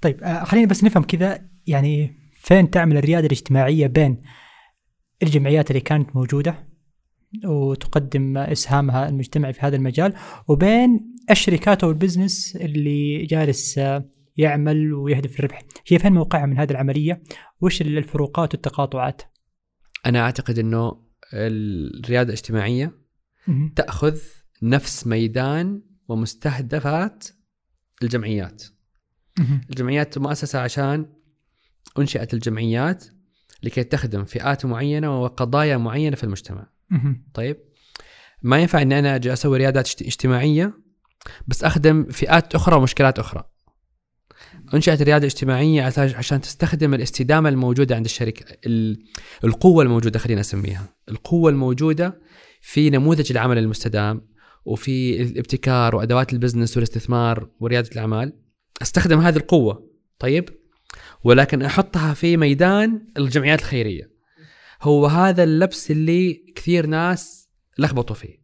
طيب 0.00 0.22
آه، 0.22 0.44
خلينا 0.44 0.66
بس 0.66 0.84
نفهم 0.84 1.02
كذا 1.02 1.48
يعني 1.66 2.16
فين 2.34 2.70
تعمل 2.70 2.96
الريادة 2.96 3.26
الاجتماعية 3.26 3.86
بين 3.86 4.22
الجمعيات 5.22 5.70
اللي 5.70 5.80
كانت 5.80 6.16
موجودة 6.16 6.68
وتقدم 7.44 8.38
إسهامها 8.38 9.08
المجتمعي 9.08 9.52
في 9.52 9.60
هذا 9.60 9.76
المجال 9.76 10.14
وبين 10.48 11.16
الشركات 11.32 11.84
أو 11.84 11.90
البزنس 11.90 12.56
اللي 12.56 13.26
جالس 13.26 13.80
يعمل 14.36 14.92
ويهدف 14.94 15.38
الربح 15.38 15.62
هي 15.88 15.98
فين 15.98 16.12
موقعها 16.12 16.46
من 16.46 16.58
هذه 16.58 16.70
العملية 16.70 17.22
وش 17.60 17.80
الفروقات 17.80 18.54
والتقاطعات 18.54 19.22
أنا 20.06 20.20
أعتقد 20.20 20.58
إنه 20.58 21.02
الريادة 21.34 22.28
الاجتماعية. 22.28 23.00
تأخذ 23.76 24.18
نفس 24.62 25.06
ميدان 25.06 25.82
ومستهدفات 26.08 27.28
الجمعيات. 28.02 28.64
الجمعيات 29.70 30.18
مؤسسة 30.18 30.58
عشان 30.58 31.06
أنشئت 31.98 32.34
الجمعيات 32.34 33.04
لكي 33.62 33.84
تخدم 33.84 34.24
فئات 34.24 34.66
معينة 34.66 35.22
وقضايا 35.22 35.76
معينة 35.76 36.16
في 36.16 36.24
المجتمع. 36.24 36.66
طيب 37.34 37.56
ما 38.42 38.58
ينفع 38.58 38.82
إن 38.82 38.92
أنا 38.92 39.16
أجي 39.16 39.32
أسوي 39.32 39.58
ريادات 39.58 39.86
اجت- 39.86 40.02
اجتماعية 40.02 40.74
بس 41.46 41.64
أخدم 41.64 42.04
فئات 42.04 42.54
أخرى 42.54 42.76
ومشكلات 42.76 43.18
أخرى. 43.18 43.44
أنشأت 44.74 45.02
ريادة 45.02 45.26
اجتماعية 45.26 45.82
عشان- 45.98 46.40
تستخدم 46.40 46.94
الاستدامة 46.94 47.48
الموجودة 47.48 47.96
عند 47.96 48.04
الشركة 48.04 48.56
ال- 48.66 49.04
القوة 49.44 49.82
الموجودة 49.84 50.18
خلينا 50.18 50.40
نسميها. 50.40 50.94
القوة 51.08 51.50
الموجودة 51.50 52.20
في 52.60 52.90
نموذج 52.90 53.32
العمل 53.32 53.58
المستدام 53.58 54.28
وفي 54.64 55.22
الابتكار 55.22 55.96
وأدوات 55.96 56.32
البزنس 56.32 56.76
والاستثمار 56.76 57.48
وريادة 57.60 57.88
الأعمال. 57.92 58.32
أستخدم 58.82 59.20
هذه 59.20 59.36
القوة 59.36 59.90
طيب؟ 60.18 60.48
ولكن 61.24 61.62
أحطها 61.62 62.14
في 62.14 62.36
ميدان 62.36 63.06
الجمعيات 63.16 63.58
الخيرية. 63.58 64.10
هو 64.82 65.06
هذا 65.06 65.44
اللبس 65.44 65.90
اللي 65.90 66.52
كثير 66.56 66.86
ناس 66.86 67.48
لخبطوا 67.78 68.16
فيه. 68.16 68.42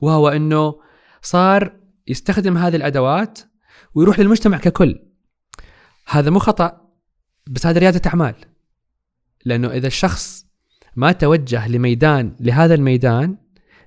وهو 0.00 0.28
إنه 0.28 0.74
صار 1.22 1.83
يستخدم 2.08 2.58
هذه 2.58 2.76
الأدوات 2.76 3.38
ويروح 3.94 4.18
للمجتمع 4.18 4.58
ككل. 4.58 4.98
هذا 6.06 6.30
مو 6.30 6.38
خطأ 6.38 6.90
بس 7.46 7.66
هذا 7.66 7.78
ريادة 7.78 8.10
أعمال. 8.10 8.34
لأنه 9.44 9.68
إذا 9.70 9.86
الشخص 9.86 10.46
ما 10.96 11.12
توجه 11.12 11.68
لميدان 11.68 12.36
لهذا 12.40 12.74
الميدان 12.74 13.36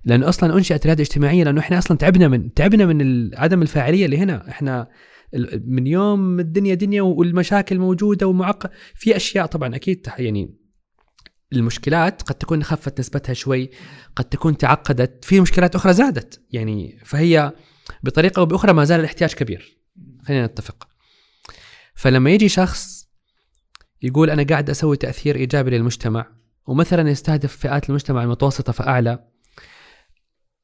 لأنه 0.05 0.29
أصلا 0.29 0.57
أنشئت 0.57 0.85
ريادة 0.85 1.01
اجتماعية 1.01 1.43
لأنه 1.43 1.61
إحنا 1.61 1.77
أصلا 1.77 1.97
تعبنا 1.97 2.27
من 2.27 2.53
تعبنا 2.53 2.85
من 2.85 3.29
عدم 3.35 3.61
الفاعلية 3.61 4.05
اللي 4.05 4.17
هنا. 4.17 4.49
إحنا 4.49 4.87
من 5.65 5.87
يوم 5.87 6.39
الدنيا 6.39 6.73
دنيا 6.73 7.01
والمشاكل 7.01 7.79
موجودة 7.79 8.27
ومعقد 8.27 8.69
في 8.95 9.15
أشياء 9.15 9.45
طبعا 9.45 9.75
أكيد 9.75 10.07
يعني 10.17 10.55
المشكلات 11.53 12.21
قد 12.21 12.35
تكون 12.35 12.63
خفت 12.63 12.99
نسبتها 12.99 13.33
شوي 13.33 13.69
قد 14.15 14.25
تكون 14.25 14.57
تعقدت 14.57 15.25
في 15.25 15.41
مشكلات 15.41 15.75
أخرى 15.75 15.93
زادت. 15.93 16.41
يعني 16.51 16.99
فهي 17.05 17.53
بطريقة 18.03 18.39
أو 18.39 18.45
بأخرى 18.45 18.73
ما 18.73 18.83
زال 18.83 18.99
الاحتياج 18.99 19.33
كبير 19.33 19.77
خلينا 20.23 20.45
نتفق 20.45 20.87
فلما 21.95 22.29
يجي 22.29 22.49
شخص 22.49 23.07
يقول 24.01 24.29
أنا 24.29 24.43
قاعد 24.43 24.69
أسوي 24.69 24.97
تأثير 24.97 25.35
إيجابي 25.35 25.71
للمجتمع 25.71 26.27
ومثلا 26.67 27.09
يستهدف 27.09 27.57
فئات 27.57 27.89
المجتمع 27.89 28.23
المتوسطة 28.23 28.73
فأعلى 28.73 29.27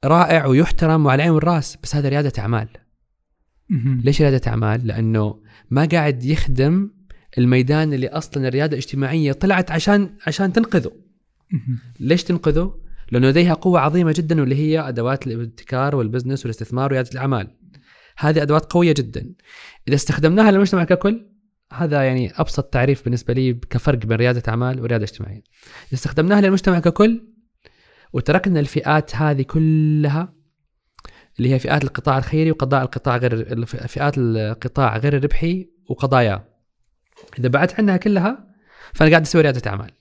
رائع 0.06 0.46
ويحترم 0.46 1.06
وعلى 1.06 1.16
العين 1.16 1.32
والراس 1.32 1.78
بس 1.84 1.96
هذا 1.96 2.10
ريادة 2.10 2.42
أعمال. 2.42 2.68
ليش 4.04 4.22
ريادة 4.22 4.42
أعمال 4.52 4.88
لأنه 4.88 5.44
ما 5.70 5.86
قاعد 5.86 6.24
يخدم 6.24 6.92
الميدان 7.38 7.94
اللي 7.94 8.08
أصلا 8.08 8.48
الريادة 8.48 8.74
الاجتماعية 8.74 9.32
طلعت 9.32 9.72
عشان 9.72 10.18
عشان 10.28 10.54
تنقذه. 10.54 10.92
ليش 12.00 12.24
تنقذه؟ 12.24 12.83
لأنه 13.14 13.30
لديها 13.30 13.54
قوة 13.54 13.80
عظيمة 13.80 14.14
جدا 14.18 14.42
واللي 14.42 14.56
هي 14.56 14.80
أدوات 14.80 15.28
الابتكار 15.28 15.96
والبزنس 15.96 16.46
والاستثمار 16.46 16.86
ورياده 16.86 17.10
الأعمال. 17.12 17.58
هذه 18.18 18.42
أدوات 18.42 18.74
قوية 18.74 18.94
جدا. 18.94 19.34
إذا 19.88 19.96
استخدمناها 19.96 20.52
للمجتمع 20.52 20.84
ككل 20.84 21.30
هذا 21.74 22.04
يعني 22.04 22.32
أبسط 22.36 22.64
تعريف 22.64 23.04
بالنسبة 23.04 23.34
لي 23.34 23.54
كفرق 23.54 24.06
بين 24.06 24.18
ريادة 24.18 24.44
أعمال 24.48 24.82
وريادة 24.82 25.04
اجتماعية. 25.04 25.44
إذا 25.88 25.94
استخدمناها 25.94 26.42
للمجتمع 26.42 26.80
ككل 26.80 27.28
وتركنا 28.14 28.60
الفئات 28.60 29.16
هذه 29.16 29.42
كلها 29.42 30.34
اللي 31.38 31.54
هي 31.54 31.60
فئات 31.60 31.84
القطاع 31.84 32.18
الخيري 32.18 32.52
وقضاء 32.52 32.82
القطاع 32.82 33.18
غير 33.18 33.66
فئات 33.66 34.18
القطاع 34.18 34.98
غير 34.98 35.18
الربحي 35.18 35.70
وقضاياه. 35.90 36.48
إذا 37.40 37.48
بعدت 37.48 37.80
عنها 37.80 37.98
كلها 37.98 38.48
فأنا 38.94 39.10
قاعد 39.10 39.22
أسوي 39.22 39.42
ريادة 39.42 39.72
أعمال. 39.72 39.92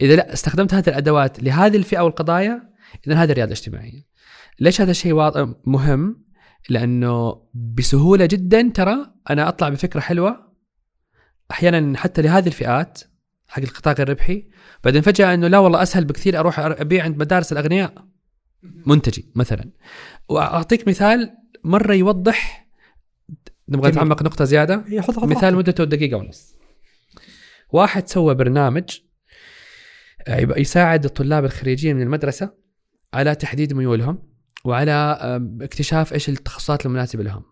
إذا 0.00 0.16
لا 0.16 0.32
استخدمت 0.32 0.74
هذه 0.74 0.88
الأدوات 0.88 1.42
لهذه 1.42 1.76
الفئة 1.76 2.00
والقضايا 2.00 2.70
اذا 3.06 3.14
هذه 3.14 3.32
رياده 3.32 3.52
اجتماعية. 3.52 4.06
ليش 4.60 4.80
هذا 4.80 4.90
الشيء 4.90 5.12
واضح 5.12 5.54
مهم؟ 5.64 6.24
لأنه 6.68 7.42
بسهولة 7.54 8.26
جدا 8.26 8.70
ترى 8.74 8.96
أنا 9.30 9.48
أطلع 9.48 9.68
بفكرة 9.68 10.00
حلوة 10.00 10.54
أحيانا 11.50 11.98
حتى 11.98 12.22
لهذه 12.22 12.46
الفئات 12.46 13.00
حق 13.48 13.62
القطاع 13.62 13.92
غير 13.92 14.06
الربحي 14.06 14.48
بعدين 14.84 15.02
فجأة 15.02 15.34
إنه 15.34 15.48
لا 15.48 15.58
والله 15.58 15.82
أسهل 15.82 16.04
بكثير 16.04 16.38
أروح 16.38 16.58
أبيع 16.58 17.04
عند 17.04 17.18
مدارس 17.18 17.52
الأغنياء 17.52 18.04
منتجي 18.86 19.32
مثلا 19.34 19.70
وأعطيك 20.28 20.88
مثال 20.88 21.36
مرة 21.64 21.94
يوضح 21.94 22.68
نبغى. 23.68 23.90
نتعمق 23.90 24.22
نقطة 24.22 24.44
زيادة 24.44 24.84
إيه، 24.92 25.00
مثال. 25.22 25.54
مدته 25.54 25.84
دقيقة 25.84 26.16
ونص 26.16 26.54
واحد 27.72 28.08
سوى 28.08 28.34
برنامج 28.34 29.00
يساعد 30.28 31.04
الطلاب 31.04 31.44
الخريجين 31.44 31.96
من 31.96 32.02
المدرسة 32.02 32.54
على 33.14 33.34
تحديد 33.34 33.72
ميولهم 33.72 34.22
وعلى 34.64 34.92
آم، 34.92 35.58
اكتشاف 35.62 36.12
إيش 36.12 36.28
التخصصات 36.28 36.86
المناسبة 36.86 37.22
لهم. 37.22 37.42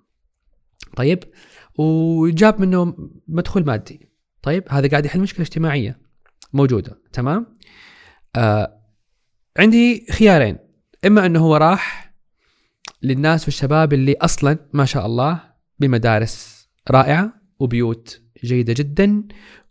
طيب 0.96 1.24
وجاب 1.78 2.60
منه 2.60 2.96
مدخول 3.28 3.64
مادي. 3.66 4.08
طيب 4.42 4.64
هذا 4.70 4.88
قاعد 4.88 5.06
يحل 5.06 5.20
مشكلة 5.20 5.42
اجتماعية 5.42 5.98
موجودة. 6.52 7.02
تمام؟ 7.12 7.58
آه 8.36 8.82
عندي 9.58 10.06
خيارين. 10.12 10.58
إما 11.06 11.26
إنه 11.26 11.40
هو 11.40 11.56
راح 11.56 12.14
للناس 13.02 13.44
والشباب 13.44 13.92
اللي 13.92 14.16
أصلا 14.20 14.58
ما 14.72 14.84
شاء 14.84 15.06
الله 15.06 15.40
بمدارس 15.78 16.68
رائعة 16.90 17.32
وبيوت 17.58 18.22
جيدة 18.44 18.74
جدا 18.76 19.24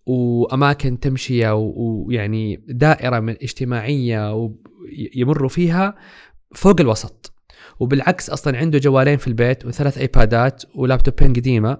وأماكن 0.05 0.99
تمشيه 0.99 1.53
ويعني 1.55 2.63
دائرة 2.67 3.19
من 3.19 3.35
اجتماعية 3.41 4.33
ويمروا 4.33 5.49
فيها 5.49 5.95
فوق 6.55 6.81
الوسط. 6.81 7.33
وبالعكس 7.79 8.29
أصلا 8.29 8.57
عنده 8.57 8.79
جوالين 8.79 9.17
في 9.17 9.27
البيت 9.27 9.65
وثلاث 9.65 9.97
إيبادات 9.97 10.63
ولابتوبين 10.75 11.33
قديمة 11.33 11.77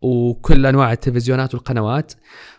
وكل 0.00 0.66
أنواع 0.66 0.92
التلفزيونات 0.92 1.54
والقنوات. 1.54 2.12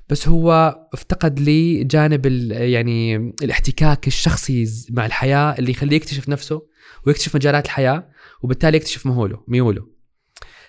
بس 0.09 0.27
هو 0.27 0.77
افتقد 0.93 1.39
لي 1.39 1.83
جانب 1.83 2.25
يعني 2.51 3.15
الاحتكاك 3.43 4.07
الشخصي 4.07 4.65
مع 4.91 5.05
الحياة 5.05 5.55
اللي 5.59 5.71
يخليه 5.71 5.95
يكتشف 5.95 6.29
نفسه 6.29 6.61
ويكتشف 7.07 7.35
مجالات 7.35 7.65
الحياة 7.65 8.09
وبالتالي 8.41 8.77
يكتشف 8.77 9.05
مهوله 9.05 9.43
ميوله. 9.47 9.87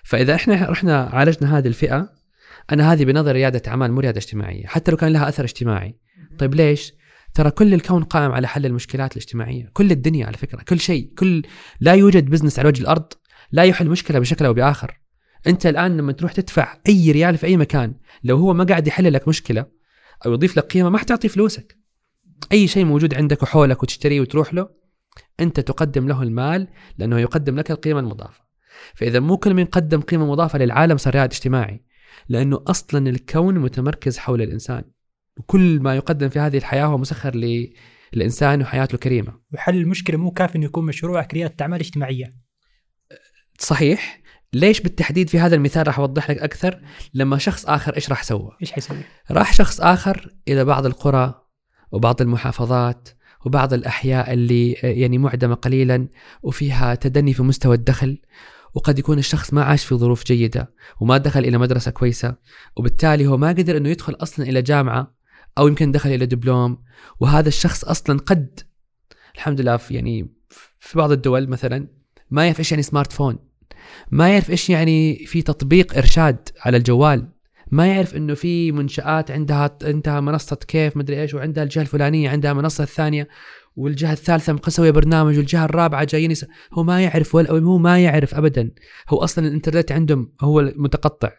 فإذا 0.03 0.35
إحنا 0.35 0.69
رحنا 0.69 1.03
عالجنا 1.03 1.57
هذه 1.57 1.67
الفئة 1.67 2.20
أنا 2.71 2.93
هذه 2.93 3.05
بنظر 3.05 3.31
ريادة 3.31 3.61
أعمال 3.67 3.91
مو 3.91 3.99
ريادة 3.99 4.17
اجتماعية 4.17 4.65
حتى 4.67 4.91
لو 4.91 4.97
كان 4.97 5.13
لها 5.13 5.29
أثر 5.29 5.43
اجتماعي. 5.43 5.97
طيب 6.39 6.55
ليش؟ 6.55 6.93
ترى 7.33 7.51
كل 7.51 7.73
الكون 7.73 8.03
قائم 8.03 8.31
على 8.31 8.47
حل 8.47 8.65
المشكلات 8.65 9.11
الاجتماعية. 9.11 9.69
كل 9.73 9.91
الدنيا 9.91 10.25
على 10.25 10.37
فكرة 10.37 10.63
كل 10.63 10.79
شيء 10.79 11.13
كل 11.17 11.43
لا 11.79 11.93
يوجد 11.93 12.29
بزنس 12.29 12.59
على 12.59 12.67
وجه 12.67 12.81
الأرض 12.81 13.13
لا 13.51 13.63
يحل 13.63 13.89
مشكلة 13.89 14.19
بشكل 14.19 14.45
أو 14.45 14.53
بآخر. 14.53 15.01
أنت 15.47 15.65
الآن 15.65 15.97
لما 15.97 16.11
تروح 16.11 16.31
تدفع 16.31 16.77
أي 16.89 17.11
ريال 17.11 17.37
في 17.37 17.47
أي 17.47 17.57
مكان 17.57 17.95
لو 18.23 18.37
هو 18.37 18.53
ما 18.53 18.63
قاعد 18.63 18.87
يحل 18.87 19.13
لك 19.13 19.27
مشكلة 19.27 19.65
أو 20.25 20.33
يضيف 20.33 20.57
لك 20.57 20.63
قيمة 20.63 20.89
ما 20.89 20.97
حتعطي 20.97 21.27
فلوسك. 21.27 21.77
أي 22.51 22.67
شيء 22.67 22.85
موجود 22.85 23.13
عندك 23.13 23.43
وحولك 23.43 23.83
وتشتريه 23.83 24.21
وتروح 24.21 24.53
له 24.53 24.69
أنت 25.39 25.59
تقدم 25.59 26.07
له 26.07 26.23
المال 26.23 26.67
لأنه 26.97 27.19
يقدم 27.19 27.55
لك 27.55 27.71
القيمة 27.71 27.99
المضافة. 27.99 28.41
فإذا 28.95 29.19
مو 29.19 29.37
كل 29.37 29.53
من 29.53 29.65
قدم 29.65 30.01
قيمة 30.01 30.31
مضافة 30.31 30.59
للعالم 30.59 30.97
صار 30.97 31.15
رائد 31.15 31.31
اجتماعي. 31.31 31.83
لأنه 32.29 32.63
أصلا 32.67 33.09
الكون 33.09 33.59
متمركز 33.59 34.17
حول 34.17 34.41
الإنسان. 34.41 34.83
وكل 35.37 35.79
ما 35.81 35.95
يقدم 35.95 36.29
في 36.29 36.39
هذه 36.39 36.57
الحياة 36.57 36.85
هو 36.85 36.97
مسخر 36.97 37.35
للانسان 38.13 38.61
وحياته 38.61 38.97
كريمه 38.97 39.33
وحل 39.53 39.75
المشكلة 39.75 40.17
مو 40.17 40.31
كافي 40.31 40.55
إنه 40.55 40.65
يكون 40.65 40.85
مشروعك 40.85 41.33
رياده 41.33 41.55
أعمال 41.61 41.79
اجتماعية. 41.79 42.35
صحيح. 43.59 44.21
ليش 44.53 44.81
بالتحديد 44.81 45.29
في 45.29 45.39
هذا 45.39 45.55
المثال 45.55 45.87
راح 45.87 45.99
أوضح 45.99 46.31
لك 46.31 46.37
أكثر؟ 46.37 46.81
لما 47.13 47.37
شخص 47.37 47.65
آخر 47.65 47.95
إيش 47.95 48.09
راح 48.09 48.23
سوى 48.23 48.51
إيش 48.61 48.71
حيسوي؟ 48.71 48.97
راح 49.31 49.53
شخص 49.53 49.81
آخر 49.81 50.35
إلى 50.47 50.65
بعض 50.65 50.85
القرى 50.85 51.41
وبعض 51.91 52.21
المحافظات 52.21 53.09
وبعض 53.45 53.73
الأحياء 53.73 54.33
اللي 54.33 54.71
يعني 54.71 55.17
معدمة 55.17 55.55
قليلا 55.55 56.07
وفيها 56.43 56.95
تدني 56.95 57.33
في 57.33 57.43
مستوى 57.43 57.75
الدخل 57.75 58.21
وقد 58.73 58.99
يكون 58.99 59.19
الشخص 59.19 59.53
ما 59.53 59.63
عاش 59.63 59.85
في 59.85 59.95
ظروف 59.95 60.25
جيدة 60.25 60.73
وما 60.99 61.17
دخل 61.17 61.39
إلى 61.39 61.57
مدرسة 61.57 61.91
كويسة 61.91 62.35
وبالتالي 62.75 63.27
هو 63.27 63.37
ما 63.37 63.47
قدر 63.47 63.77
إنه 63.77 63.89
يدخل 63.89 64.13
أصلا 64.13 64.45
إلى 64.45 64.61
جامعة 64.61 65.15
أو 65.57 65.67
يمكن 65.67 65.91
دخل 65.91 66.09
إلى 66.09 66.25
دبلوم 66.25 66.83
وهذا 67.19 67.47
الشخص 67.47 67.83
أصلا 67.83 68.19
قد 68.19 68.59
الحمد 69.35 69.61
لله 69.61 69.77
في 69.77 69.93
يعني 69.93 70.33
في 70.79 70.97
بعض 70.97 71.11
الدول 71.11 71.49
مثلا 71.49 71.87
ما 72.31 72.45
يعرف 72.45 72.59
إيش 72.59 72.71
يعني 72.71 72.83
سمارت 72.83 73.13
فون 73.13 73.39
ما 74.11 74.29
يعرف 74.29 74.49
إيش 74.49 74.69
يعني 74.69 75.25
في 75.25 75.41
تطبيق 75.41 75.97
إرشاد 75.97 76.49
على 76.65 76.77
الجوال 76.77 77.27
ما 77.71 77.87
يعرف 77.87 78.15
إنه 78.15 78.33
في 78.33 78.71
منشآت 78.71 79.31
عندها 79.31 79.77
عندها 79.83 80.19
منصة 80.19 80.55
كيف 80.55 80.97
مدري 80.97 81.21
إيش 81.21 81.33
وعندها 81.33 81.63
الجهة 81.63 81.81
الفلانية 81.81 82.29
عندها 82.29 82.53
منصة 82.53 82.83
الثانية. 82.83 83.27
والجهة 83.75 84.13
الثالثة 84.13 84.53
مسويه 84.53 84.91
برنامج 84.91 85.37
والجهة 85.37 85.65
الرابعة 85.65 86.03
جايين 86.03 86.31
يس... 86.31 86.45
هو 86.73 86.83
ما 86.83 87.01
يعرف 87.01 87.35
ولا 87.35 87.51
هو 87.51 87.77
ما 87.77 87.99
يعرف 88.03 88.35
ابدا. 88.35 88.71
هو 89.09 89.17
أصلا 89.17 89.47
الإنترنت 89.47 89.91
عندهم 89.91 90.33
هو 90.41 90.73
متقطع 90.75 91.31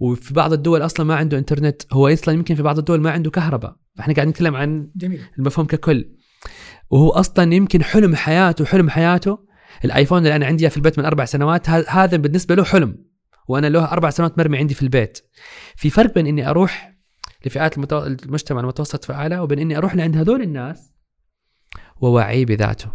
وفي 0.00 0.34
بعض 0.34 0.52
الدول 0.52 0.84
أصلا 0.84 1.06
ما 1.06 1.14
عنده 1.14 1.38
إنترنت. 1.38 1.82
هو 1.92 2.08
أصلا 2.08 2.34
يمكن 2.34 2.54
في 2.54 2.62
بعض 2.62 2.78
الدول 2.78 3.00
ما 3.00 3.10
عنده 3.10 3.30
كهرباء. 3.30 3.76
فإحنا 3.96 4.14
قاعدين 4.14 4.30
نتكلم 4.30 4.56
عن 4.56 4.90
جميل. 4.96 5.20
المفهوم 5.38 5.66
ككل. 5.66 6.10
وهو 6.90 7.10
أصلا 7.10 7.54
يمكن 7.54 7.82
حلم 7.82 8.16
حياته 8.16 8.64
حلم 8.64 8.90
حياته. 8.90 9.38
الآيفون 9.84 10.18
اللي 10.18 10.36
أنا 10.36 10.46
عندي 10.46 10.70
في 10.70 10.76
البيت 10.76 10.98
من 10.98 11.04
أربع 11.04 11.24
سنوات 11.24 11.70
هذا 11.70 12.16
بالنسبة 12.16 12.54
له 12.54 12.64
حلم. 12.64 13.04
وأنا 13.48 13.66
له 13.66 13.84
أربع 13.84 14.10
سنوات 14.10 14.38
مرمي 14.38 14.58
عندي 14.58 14.74
في 14.74 14.82
البيت. 14.82 15.18
في 15.76 15.90
فرق 15.90 16.14
بين 16.14 16.26
إني 16.26 16.50
أروح 16.50 16.98
لفئات 17.46 17.78
المجتمع 17.92 18.60
المتوسط 18.60 19.04
فاعلى 19.04 19.38
وبين 19.38 19.58
إني 19.58 19.78
أروح 19.78 19.94
لعند 19.94 20.16
هذول 20.16 20.42
الناس 20.42 20.97
ووعيه 22.00 22.46
بذاته 22.46 22.92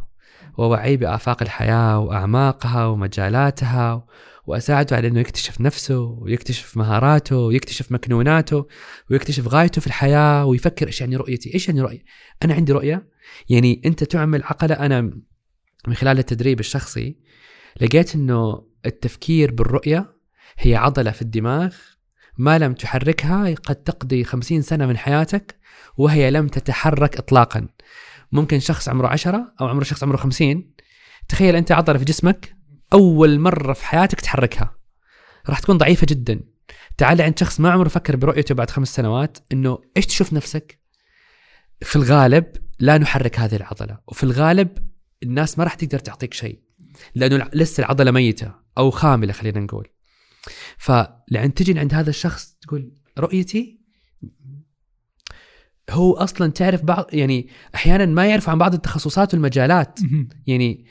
ووعيه 0.57 0.97
بآفاق 0.97 1.41
الحياة 1.41 1.99
وأعماقها 1.99 2.85
ومجالاتها 2.85 4.05
وأساعده 4.47 4.95
على 4.95 5.07
أنه 5.07 5.19
يكتشف 5.19 5.61
نفسه 5.61 5.99
ويكتشف 5.99 6.77
مهاراته 6.77 7.37
ويكتشف 7.37 7.91
مكنوناته 7.91 8.67
ويكتشف 9.11 9.47
غايته 9.47 9.81
في 9.81 9.87
الحياة 9.87 10.45
ويفكر 10.45 10.87
إيش 10.87 11.01
يعني 11.01 11.15
رؤيتي 11.15 11.53
إيش 11.53 11.67
يعني 11.67 11.81
رؤية؟ 11.81 12.03
أنا 12.43 12.53
عندي 12.53 12.71
رؤية؟ 12.71 13.07
يعني 13.49 13.81
أنت 13.85 14.03
تعمل 14.03 14.43
عقلة 14.43 14.75
أنا 14.75 15.01
من 15.87 15.93
خلال 15.93 16.19
التدريب 16.19 16.59
الشخصي 16.59 17.17
لقيت 17.81 18.15
أنه 18.15 18.63
التفكير 18.85 19.51
بالرؤية 19.51 20.13
هي 20.57 20.75
عضلة 20.75 21.11
في 21.11 21.21
الدماغ 21.21 21.75
ما 22.37 22.59
لم 22.59 22.73
تحركها 22.73 23.53
قد 23.53 23.75
تقضي 23.75 24.23
خمسين 24.23 24.61
سنة 24.61 24.85
من 24.85 24.97
حياتك 24.97 25.55
وهي 25.97 26.31
لم 26.31 26.47
تتحرك 26.47 27.17
إطلاقا. 27.17 27.67
ممكن 28.33 28.59
شخص 28.59 28.89
عمره 28.89 29.07
عشرة 29.07 29.53
أو 29.61 29.67
عمره 29.67 29.83
شخص 29.83 30.03
عمره 30.03 30.17
خمسين 30.17 30.73
تخيل 31.29 31.55
أنت 31.55 31.71
عضلة 31.71 31.97
في 31.97 32.05
جسمك 32.05 32.55
أول 32.93 33.39
مرة 33.39 33.73
في 33.73 33.85
حياتك 33.85 34.21
تحركها 34.21 34.75
راح 35.49 35.59
تكون 35.59 35.77
ضعيفة 35.77 36.07
جدا 36.09 36.39
تعال 36.97 37.21
عند 37.21 37.39
شخص 37.39 37.59
ما 37.59 37.71
عمره 37.71 37.89
فكر 37.89 38.15
برؤيته 38.15 38.55
بعد 38.55 38.69
خمس 38.69 38.95
سنوات 38.95 39.37
إنه 39.51 39.79
إيش 39.97 40.05
تشوف 40.05 40.33
نفسك؟ 40.33 40.79
في 41.81 41.95
الغالب 41.95 42.45
لا 42.79 42.97
نحرك 42.97 43.39
هذه 43.39 43.55
العضلة، 43.55 43.97
وفي 44.07 44.23
الغالب 44.23 44.77
الناس 45.23 45.57
ما 45.57 45.63
راح 45.63 45.73
تقدر 45.73 45.99
تعطيك 45.99 46.33
شيء 46.33 46.61
لأنه 47.15 47.49
لسه 47.53 47.81
العضلة 47.81 48.11
ميتة 48.11 48.51
أو 48.77 48.91
خاملة 48.91 49.33
خلينا 49.33 49.59
نقول. 49.59 49.87
فلعند 50.77 51.51
تجي 51.51 51.79
عند 51.79 51.93
هذا 51.93 52.09
الشخص 52.09 52.57
تقول 52.61 52.91
رؤيتي 53.19 53.79
هو 55.91 56.13
أصلا 56.13 56.51
تعرف 56.51 56.83
بعض 56.83 57.05
يعني 57.13 57.47
أحيانا 57.75 58.05
ما 58.05 58.25
يعرف 58.25 58.49
عن 58.49 58.57
بعض 58.57 58.73
التخصصات 58.73 59.33
والمجالات. 59.33 59.99
يعني 60.47 60.85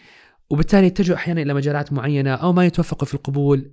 وبالتالي 0.51 0.87
يتجهوا 0.87 1.17
أحيانا 1.17 1.43
إلى 1.43 1.55
مجالات 1.55 1.93
معينة 1.93 2.35
أو 2.35 2.53
ما 2.53 2.67
يتوفقوا 2.67 3.07
في 3.07 3.15
القبول. 3.15 3.73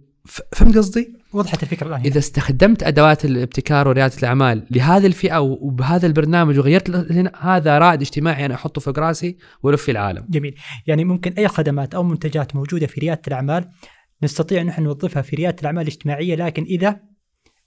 فهمت 0.56 0.78
قصدي؟ 0.78 1.18
وضحت 1.34 1.64
الفكرة 1.64 1.88
الآن. 1.88 2.02
إذا 2.02 2.20
استخدمت 2.20 2.84
أدوات 2.84 3.26
الابتكار 3.26 3.88
وريادة 3.88 4.18
الأعمال 4.20 4.68
لهذه 4.72 5.06
الفئة 5.06 5.40
وبهذا 5.40 6.08
البرنامج 6.08 6.60
وغيرت 6.60 6.90
هنا 7.12 7.32
هذا 7.40 7.78
رائد 7.78 8.02
اجتماعي 8.02 8.46
أنا 8.46 8.54
أحطه 8.54 8.82
فوق 8.82 9.00
رأسي 9.00 9.38
وألف 9.64 9.84
في 9.84 9.92
العالم. 9.92 10.26
جميل، 10.30 10.56
يعني 10.88 11.06
ممكن 11.06 11.32
أي 11.32 11.48
خدمات 11.48 11.96
أو 11.96 12.04
منتجات 12.04 12.56
موجودة 12.56 12.88
في 12.88 13.00
ريادة 13.00 13.22
الأعمال 13.28 13.70
نستطيع 14.24 14.64
نحن 14.64 14.84
نوظفها 14.84 15.22
في 15.22 15.36
ريادة 15.36 15.58
الأعمال 15.62 15.82
الاجتماعية 15.82 16.36
لكن 16.36 16.64
إذا 16.64 17.00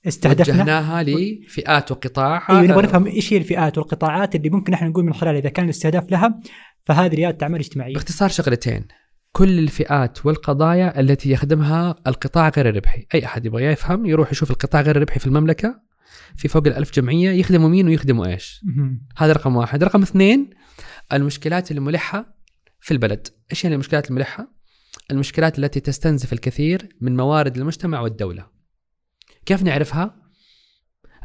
استهدفنا. 0.08 0.54
وجهناها 0.54 1.02
لفئات 1.02 1.90
وقطاع 1.92 2.46
أيوه 2.50 2.62
نبغى 2.62 2.82
نفهم 2.82 3.06
إيش 3.06 3.32
هي 3.32 3.36
الفئات 3.36 3.78
والقطاعات 3.78 4.34
اللي 4.34 4.50
ممكن 4.50 4.72
نحن 4.72 4.86
نقول 4.86 5.04
من 5.04 5.14
خلالها 5.14 5.40
إذا 5.40 5.48
كان 5.48 5.64
الاستهداف 5.64 6.10
لها 6.10 6.40
فهذه 6.82 7.14
ريادة 7.14 7.38
أعمال 7.42 7.60
اجتماعية. 7.60 7.94
باختصار 7.94 8.28
شغلتين 8.28 8.84
كل 9.32 9.58
الفئات 9.58 10.26
والقضايا 10.26 11.00
التي 11.00 11.30
يخدمها 11.30 11.94
القطاع 12.06 12.48
غير 12.48 12.68
الربحي. 12.68 13.06
أي 13.14 13.24
أحد 13.24 13.46
يبغى 13.46 13.64
يفهم 13.64 14.06
يروح 14.06 14.32
يشوف 14.32 14.50
القطاع 14.50 14.80
غير 14.80 14.96
الربحي 14.96 15.20
في 15.20 15.26
المملكة 15.26 15.80
في 16.36 16.48
فوق 16.48 16.66
الألف 16.66 16.92
جمعية 16.92 17.30
يخدموا 17.30 17.68
مين 17.68 17.88
ويخدموا 17.88 18.26
إيش؟ 18.26 18.60
هذا 19.16 19.32
رقم 19.32 19.56
واحد. 19.56 19.84
رقم 19.84 20.02
اثنين 20.02 20.50
المشكلات 21.12 21.70
الملحة 21.70 22.36
في 22.80 22.90
البلد. 22.90 23.26
إيش 23.50 23.64
يعني 23.64 23.74
المشكلات 23.74 24.10
الملحة؟ 24.10 24.54
المشكلات 25.10 25.58
التي 25.58 25.80
تستنزف 25.80 26.32
الكثير 26.32 26.88
من 27.00 27.16
موارد 27.16 27.56
المجتمع 27.56 28.00
والدولة. 28.00 28.51
كيف 29.46 29.62
نعرفها؟ 29.62 30.16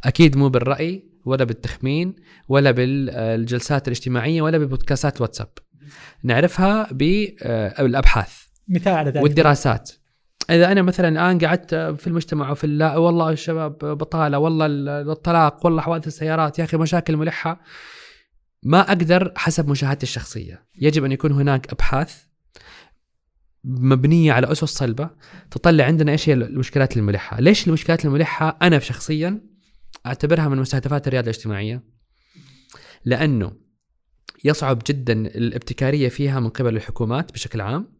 أكيد 0.04 0.38
مو 0.38 0.50
بالرأي 0.50 1.10
ولا 1.26 1.44
بالتخمين 1.44 2.16
ولا 2.48 2.72
بالجلسات 2.72 3.88
الاجتماعية 3.88 4.42
ولا 4.42 4.58
ببودكاستات 4.58 5.22
واتساب. 5.22 5.50
نعرفها 6.24 6.88
بالابحاث 6.92 8.44
مثال 8.70 8.94
على 8.94 9.10
ذلك. 9.10 9.24
والدراسات. 9.24 9.92
إذا 10.50 10.72
أنا 10.72 10.82
مثلا 10.82 11.10
الآن 11.10 11.46
قعدت 11.46 11.76
في 11.76 12.08
المجتمع 12.08 12.52
وفي 12.52 12.68
لا 12.68 12.98
والله 12.98 13.30
الشباب 13.30 13.78
بطالة 13.78 14.40
والله 14.40 14.66
الطلاق 15.12 15.66
والله 15.66 15.82
حوادث 15.82 16.08
السيارات 16.08 16.60
يا 16.60 16.64
أخي 16.64 16.78
مشاكل 16.78 17.18
ملحة 17.18 17.62
ما 18.64 18.80
أقدر 18.80 19.34
حسب 19.36 19.68
مشاهدتي 19.68 20.04
الشخصية. 20.04 20.66
يجب 20.82 21.06
أن 21.06 21.12
يكون 21.12 21.32
هناك 21.32 21.72
أبحاث 21.72 22.24
مبنية 23.68 24.34
على 24.34 24.52
أسس 24.52 24.64
صلبة 24.64 25.10
تطلع 25.52 25.84
عندنا 25.84 26.12
إيش 26.12 26.30
هي 26.30 26.34
المشكلات 26.34 26.98
الملحة؟ 26.98 27.42
ليش 27.42 27.68
المشكلات 27.68 28.06
الملحة؟ 28.06 28.58
أنا 28.62 28.80
شخصيا 28.80 29.42
أعتبرها 30.06 30.48
من 30.48 30.58
مستهدفات 30.58 31.08
الرياده 31.08 31.32
الاجتماعية. 31.32 31.84
لأنه 33.06 33.52
يصعب 34.44 34.82
جدا 34.88 35.14
الابتكارية 35.14 36.10
فيها 36.10 36.40
من 36.40 36.50
قبل 36.50 36.76
الحكومات 36.76 37.32
بشكل 37.32 37.62
عام. 37.62 37.98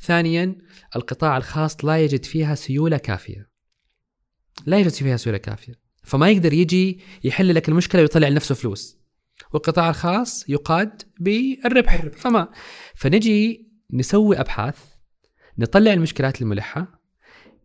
ثانيا 0.00 0.56
القطاع 0.96 1.36
الخاص 1.36 1.84
لا 1.84 1.98
يجد 1.98 2.24
فيها 2.24 2.54
سيولة 2.54 2.96
كافية. 2.96 3.50
لا 4.66 4.78
يجد 4.78 4.90
فيها 4.90 5.16
سيولة 5.16 5.38
كافية. 5.38 5.74
فما 6.02 6.30
يقدر 6.30 6.52
يجي 6.52 7.00
يحل 7.24 7.54
لك 7.54 7.68
المشكلة 7.68 8.02
ويطلع 8.02 8.28
لنفسه 8.28 8.54
فلوس. 8.54 8.98
والقطاع 9.52 9.90
الخاص 9.90 10.48
يقاد 10.48 11.02
بالربح. 11.20 12.06
فما. 12.06 12.48
فنجي 12.94 13.68
نسوي 13.92 14.40
أبحاث 14.40 14.93
نطلع 15.58 15.92
المشكلات 15.92 16.42
الملحة 16.42 17.04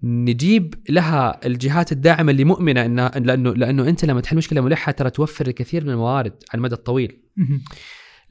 نجيب 0.04 0.75
لها 0.89 1.45
الجهات 1.45 1.91
الداعمة 1.91 2.32
اللي 2.32 2.43
مؤمنة 2.43 2.86
انها 2.86 3.10
لأنه 3.10 3.54
لأنه 3.54 3.90
أنت 3.90 4.06
لما 4.06 4.21
تحل 4.21 4.37
مشكلة 4.37 4.62
ملحة 4.62 4.92
ترى 4.92 5.10
توفر 5.10 5.48
الكثير 5.48 5.83
من 5.83 5.90
الموارد 5.90 6.31
على 6.31 6.58
المدى 6.58 6.75
الطويل. 6.75 7.21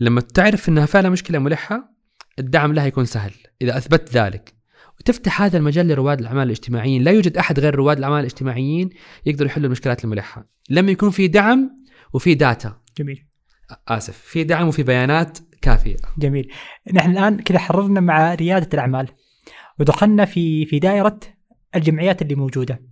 لما 0.01 0.21
تعرف 0.21 0.69
إنها 0.69 0.87
فعلا 0.87 1.09
مشكلة 1.09 1.39
ملحة 1.39 1.95
الدعم 2.39 2.73
لها 2.73 2.87
يكون 2.87 3.05
سهل 3.05 3.33
إذا 3.63 3.77
أثبت 3.77 4.13
ذلك. 4.13 4.55
وتفتح 5.01 5.43
هذا 5.43 5.59
المجال 5.59 5.89
لرواد 5.89 6.21
الأعمال 6.21 6.43
الاجتماعيين. 6.43 7.03
لا 7.03 7.11
يوجد 7.11 7.37
أحد 7.37 7.61
غير 7.61 7.75
رواد 7.75 7.99
الأعمال 7.99 8.21
الاجتماعيين 8.21 8.91
يقدر 9.27 9.47
يحل 9.47 9.65
المشكلات 9.65 10.05
الملحة. 10.05 10.51
لما 10.71 10.91
يكون 10.91 11.11
في 11.11 11.29
دعم 11.29 11.71
وفي 12.13 12.35
داتا. 12.35 12.81
جميل. 12.99 13.27
آسف. 13.89 14.19
في 14.19 14.45
دعم 14.45 14.69
وفي 14.69 14.83
بيانات 14.83 15.39
كافية. 15.63 15.97
جميل. 16.19 16.53
نحن 16.93 17.11
الآن 17.11 17.39
كذا 17.39 17.59
حررنا 17.59 18.01
مع 18.01 18.35
ريادة 18.35 18.69
الأعمال. 18.75 19.09
ودخلنا 19.81 20.25
في 20.25 20.67
في 20.67 20.79
دائرة 20.79 21.21
الجمعيات 21.75 22.23
اللي 22.23 22.35
موجودة 22.35 22.83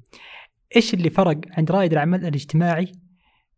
إيش 0.76 0.95
اللي 0.95 1.11
فرق 1.11 1.41
عند 1.51 1.70
رائد 1.70 1.93
الاعمال 1.93 2.26
الاجتماعي 2.26 2.93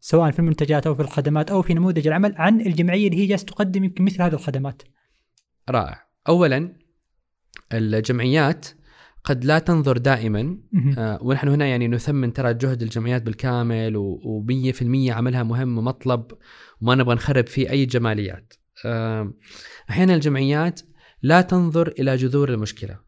سواء 0.00 0.30
في 0.30 0.38
المنتجات 0.38 0.86
أو 0.86 0.94
في 0.94 1.02
الخدمات 1.02 1.50
أو 1.50 1.62
في 1.62 1.74
نموذج 1.74 2.06
العمل 2.06 2.34
عن 2.36 2.60
الجمعية 2.60 3.08
اللي 3.08 3.22
هي 3.22 3.26
جالسة 3.26 3.46
تقدم 3.46 3.84
يمكن 3.84 4.04
مثل 4.04 4.22
هذه 4.22 4.32
الخدمات. 4.32 4.82
رائع 5.70 6.06
اولا 6.28 6.76
الجمعيات 7.72 8.66
قد 9.24 9.44
لا 9.44 9.58
تنظر 9.58 9.98
دائما. 9.98 10.58
آه، 10.98 11.18
ونحن 11.22 11.48
هنا 11.48 11.66
يعني 11.66 11.88
نثمن 11.88 12.32
ترى 12.32 12.54
جهد 12.54 12.82
الجمعيات 12.82 13.22
بالكامل 13.22 14.18
و100% 14.22 15.10
عملها 15.10 15.42
مهم 15.42 15.78
ومطلب 15.78 16.32
وما 16.80 16.94
نبغى 16.94 17.14
نخرب 17.14 17.46
فيه 17.46 17.70
أي 17.70 17.86
جماليات. 17.86 18.54
آه، 18.84 19.32
أحيانا 19.90 20.14
الجمعيات 20.14 20.80
لا 21.22 21.40
تنظر 21.40 21.88
إلى 21.88 22.16
جذور 22.16 22.48
المشكلة. 22.48 23.07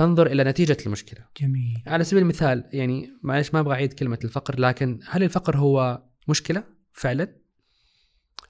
تنظر 0.00 0.26
إلى 0.26 0.44
نتيجة 0.44 0.76
المشكلة. 0.86 1.24
جميل 1.40 1.82
على 1.86 2.04
سبيل 2.04 2.22
المثال 2.22 2.64
يعني 2.72 3.10
معلش 3.22 3.54
ما 3.54 3.60
أبغى 3.60 3.74
أعيد 3.74 3.92
كلمة 3.92 4.18
الفقر 4.24 4.60
لكن 4.60 5.00
هل 5.08 5.22
الفقر 5.22 5.56
هو 5.56 6.02
مشكلة 6.28 6.64
فعلا؟ 6.92 7.36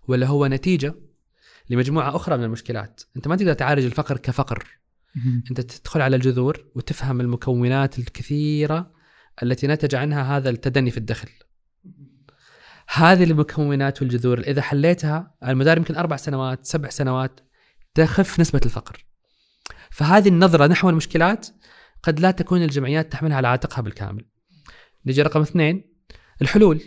ولا 0.08 0.26
هو 0.26 0.46
نتيجة 0.46 0.94
لمجموعة 1.70 2.16
أخرى 2.16 2.36
من 2.36 2.44
المشكلات؟ 2.44 3.02
أنت 3.16 3.28
ما 3.28 3.36
تقدر 3.36 3.52
تعالج 3.52 3.84
الفقر 3.84 4.16
كفقر. 4.16 4.66
أنت 5.50 5.60
تدخل 5.60 6.00
على 6.00 6.16
الجذور 6.16 6.64
وتفهم 6.74 7.20
المكونات 7.20 7.98
الكثيرة 7.98 8.92
التي 9.42 9.66
نتج 9.66 9.94
عنها 9.94 10.36
هذا 10.36 10.50
التدني 10.50 10.90
في 10.90 10.98
الدخل. 10.98 11.28
هذه 12.88 13.24
المكونات 13.24 14.02
والجذور 14.02 14.40
إذا 14.40 14.62
حليتها 14.62 15.34
على 15.42 15.54
مدار 15.54 15.76
يمكن 15.76 15.96
أربع 15.96 16.16
سنوات 16.16 16.66
سبع 16.66 16.88
سنوات 16.88 17.40
تخف 17.94 18.40
نسبة 18.40 18.60
الفقر. 18.64 19.09
فهذه 19.90 20.28
النظرة 20.28 20.66
نحو 20.66 20.90
المشكلات 20.90 21.46
قد 22.02 22.20
لا 22.20 22.30
تكون 22.30 22.62
الجمعيات 22.62 23.12
تحملها 23.12 23.36
على 23.36 23.48
عاتقها 23.48 23.82
بالكامل. 23.82 24.24
نجي 25.06 25.22
رقم 25.22 25.40
اثنين 25.40 25.84
الحلول. 26.42 26.80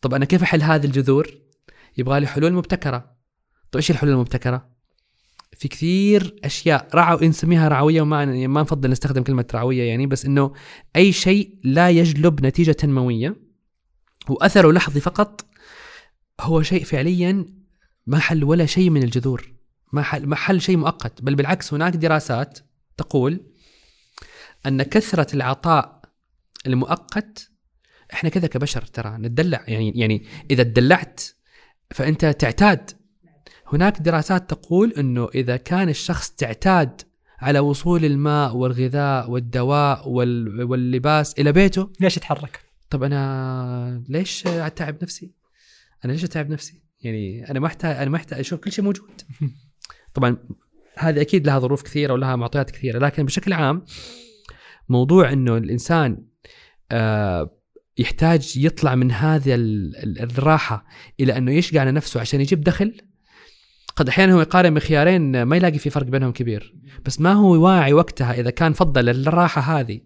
طب 0.00 0.14
أنا 0.14 0.24
كيف 0.24 0.42
أحل 0.42 0.62
هذه 0.62 0.86
الجذور؟ 0.86 1.28
يبغى 1.98 2.20
لي 2.20 2.26
حلول 2.26 2.52
مبتكرة. 2.52 2.98
طيب 3.70 3.76
إيش 3.76 3.90
الحلول 3.90 4.12
المبتكرة؟ 4.12 4.72
في 5.56 5.68
كثير 5.68 6.36
أشياء 6.44 6.88
رعو 6.94 7.18
نسميها 7.18 7.68
رعوية 7.68 8.02
وما 8.02 8.46
ما 8.46 8.62
نفضل 8.62 8.90
نستخدم 8.90 9.22
كلمة 9.22 9.44
رعوية 9.54 9.82
يعني 9.82 10.06
بس 10.06 10.24
إنه 10.24 10.52
أي 10.96 11.12
شيء 11.12 11.58
لا 11.64 11.90
يجلب 11.90 12.46
نتيجة 12.46 12.72
تنمويه 12.72 13.36
وأثره 14.28 14.72
لحظي 14.72 15.00
فقط 15.00 15.46
هو 16.40 16.62
شيء 16.62 16.84
فعليا 16.84 17.46
ما 18.06 18.18
حل 18.18 18.44
ولا 18.44 18.66
شيء 18.66 18.90
من 18.90 19.02
الجذور 19.02 19.52
ما 19.92 20.02
حل 20.02 20.26
ما 20.26 20.36
حل 20.36 20.60
شيء 20.60 20.76
مؤقت 20.76 21.22
بل 21.22 21.34
بالعكس 21.34 21.74
هناك 21.74 21.96
دراسات 21.96 22.58
تقول 22.96 23.40
أن 24.66 24.82
كثرة 24.82 25.34
العطاء 25.34 26.02
المؤقت 26.66 27.50
إحنا 28.12 28.30
كذا 28.30 28.46
كبشر 28.46 28.82
ترى 28.82 29.16
نتدلع 29.18 29.64
يعني 29.68 29.92
يعني 30.00 30.26
إذا 30.50 30.62
تدلعت 30.62 31.20
فأنت 31.90 32.24
تعتاد 32.26 32.90
هناك 33.72 33.98
دراسات 34.00 34.50
تقول 34.50 34.92
إنه 34.98 35.28
إذا 35.34 35.56
كان 35.56 35.88
الشخص 35.88 36.30
تعتاد 36.30 37.00
على 37.40 37.58
وصول 37.58 38.04
الماء 38.04 38.56
والغذاء 38.56 39.30
والدواء 39.30 40.08
وال- 40.08 40.62
واللباس 40.62 41.34
إلى 41.38 41.52
بيته 41.52 41.90
ليش 42.00 42.16
اتحرك؟ 42.18 42.60
طب 42.90 43.02
أنا 43.02 44.02
ليش 44.08 44.46
أتعب 44.46 45.02
نفسي؟ 45.02 45.30
أنا 46.04 46.12
ليش 46.12 46.24
أتعب 46.24 46.50
نفسي؟ 46.50 46.82
يعني 47.00 47.50
أنا 47.50 47.60
محتاج 47.60 47.96
أنا 47.96 48.10
محتاج 48.10 48.38
أشوف 48.38 48.60
كل 48.60 48.72
شيء 48.72 48.84
موجود. 48.84 49.10
طبعا 50.14 50.36
هذه 50.98 51.20
أكيد 51.20 51.46
لها 51.46 51.58
ظروف 51.58 51.82
كثيرة 51.82 52.12
ولها 52.12 52.36
معطيات 52.36 52.70
كثيرة 52.70 52.98
لكن 52.98 53.24
بشكل 53.24 53.52
عام 53.52 53.84
موضوع 54.88 55.32
إنه 55.32 55.56
الإنسان 55.56 56.24
آه 56.92 57.58
يحتاج 57.98 58.56
يطلع 58.56 58.94
من 58.94 59.12
هذه 59.12 59.54
ال- 59.54 59.96
ال- 59.96 60.20
الراحة 60.22 60.84
إلى 61.20 61.36
إنه 61.36 61.52
يشقى 61.52 61.78
على 61.78 61.92
نفسه 61.92 62.20
عشان 62.20 62.40
يجيب 62.40 62.60
دخل. 62.60 62.96
قد 63.96 64.08
أحيانا 64.08 64.32
هو 64.32 64.40
يقارن 64.40 64.74
بخيارين 64.74 65.42
ما 65.42 65.56
يلاقي 65.56 65.78
في 65.78 65.90
فرق 65.90 66.06
بينهم 66.06 66.32
كبير 66.32 66.74
بس 67.06 67.20
ما 67.20 67.32
هو 67.32 67.64
واعي 67.64 67.92
وقتها 67.92 68.32
إذا 68.40 68.50
كان 68.50 68.72
فضل 68.72 69.08
الراحة 69.08 69.80
هذه 69.80 70.00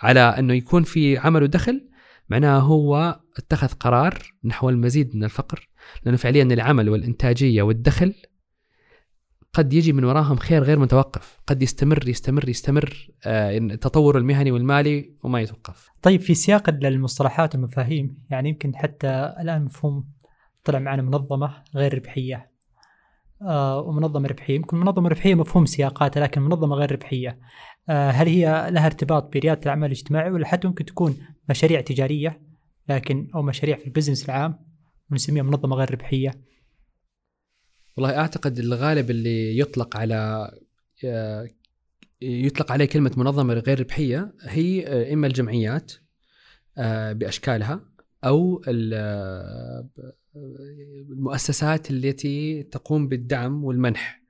على 0.00 0.20
إنه 0.20 0.54
يكون 0.54 0.82
في 0.82 1.18
عمل 1.18 1.42
ودخل 1.42 1.88
معناها 2.28 2.60
هو 2.60 3.20
اتخذ 3.36 3.68
قرار 3.68 4.18
نحو 4.44 4.70
المزيد 4.70 5.16
من 5.16 5.24
الفقر 5.24 5.68
لأنه 6.04 6.16
فعليا 6.16 6.42
العمل 6.42 6.88
والإنتاجية 6.88 7.62
والدخل 7.62 8.14
قد 9.52 9.72
يجي 9.72 9.92
من 9.92 10.04
وراهم 10.04 10.36
خير 10.36 10.62
غير 10.62 10.78
متوقف 10.78 11.40
قد 11.46 11.62
يستمر 11.62 12.08
يستمر 12.08 12.48
يستمر 12.48 13.08
آه، 13.26 13.58
التطور 13.58 14.18
المهني 14.18 14.50
والمالي 14.50 15.14
وما 15.22 15.40
يتوقف. 15.40 15.88
طيب 16.02 16.20
في 16.20 16.34
سياق 16.34 16.68
المصطلحات 16.68 17.54
والمفاهيم 17.54 18.24
يعني 18.30 18.48
يمكن 18.48 18.76
حتى 18.76 19.34
الآن 19.40 19.64
مفهوم 19.64 20.04
طلع 20.64 20.78
معنا 20.78 21.02
منظمة 21.02 21.62
غير 21.74 21.94
ربحية. 21.94 22.50
آه 23.42 23.80
ومنظمة 23.80 24.28
ربحية 24.28 24.54
يمكن 24.54 24.76
منظمة 24.76 25.08
ربحية 25.08 25.34
مفهوم 25.34 25.66
سياقاتها 25.66 26.20
لكن 26.20 26.42
منظمة 26.42 26.76
غير 26.76 26.92
ربحية. 26.92 27.38
آه 27.88 28.10
هل 28.10 28.26
هي 28.28 28.68
لها 28.70 28.86
ارتباط 28.86 29.32
بريادة 29.32 29.60
العمل 29.66 29.86
الاجتماعي 29.86 30.30
ولا 30.30 30.46
حتى 30.46 30.68
ممكن 30.68 30.84
تكون 30.84 31.16
مشاريع 31.48 31.80
تجارية 31.80 32.42
لكن 32.88 33.28
أو 33.34 33.42
مشاريع 33.42 33.76
في 33.76 33.86
البزنس 33.86 34.24
العام 34.24 34.58
ونسميها 35.10 35.42
منظمة 35.42 35.76
غير 35.76 35.90
ربحية؟ 35.90 36.50
والله 38.00 38.18
أعتقد 38.18 38.58
الغالب 38.58 39.10
اللي 39.10 39.58
يطلق 39.58 39.96
على 39.96 40.50
آه، 41.04 41.48
يطلق 42.22 42.72
عليه 42.72 42.84
كلمة 42.84 43.12
منظمة 43.16 43.54
غير 43.54 43.80
ربحية 43.80 44.34
هي 44.42 44.86
آه، 44.86 45.12
إما 45.14 45.26
الجمعيات 45.26 45.92
آه، 46.78 47.12
بأشكالها 47.12 47.80
أو 48.24 48.62
ال- 48.68 49.88
المؤسسات 51.10 51.90
التي 51.90 52.62
تقوم 52.62 53.08
بالدعم 53.08 53.64
والمنح 53.64 54.22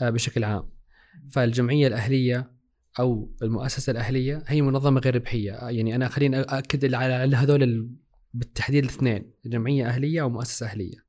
بشكل 0.00 0.44
عام. 0.44 0.68
فالجمعية 1.30 1.86
الأهلية 1.86 2.50
أو 2.98 3.30
المؤسسة 3.42 3.90
الأهلية 3.90 4.42
هي 4.46 4.62
منظمة 4.62 5.00
غير 5.00 5.14
ربحية. 5.14 5.52
يعني 5.52 5.94
أنا 5.96 6.08
خليني 6.08 6.40
أكد 6.40 6.94
على 6.94 7.36
هذول 7.36 7.62
ال- 7.62 7.90
بالتحديد 8.34 8.84
الاثنين 8.84 9.30
جمعية 9.46 9.86
أهلية 9.86 10.22
ومؤسسه 10.22 10.66
أهلية. 10.66 11.05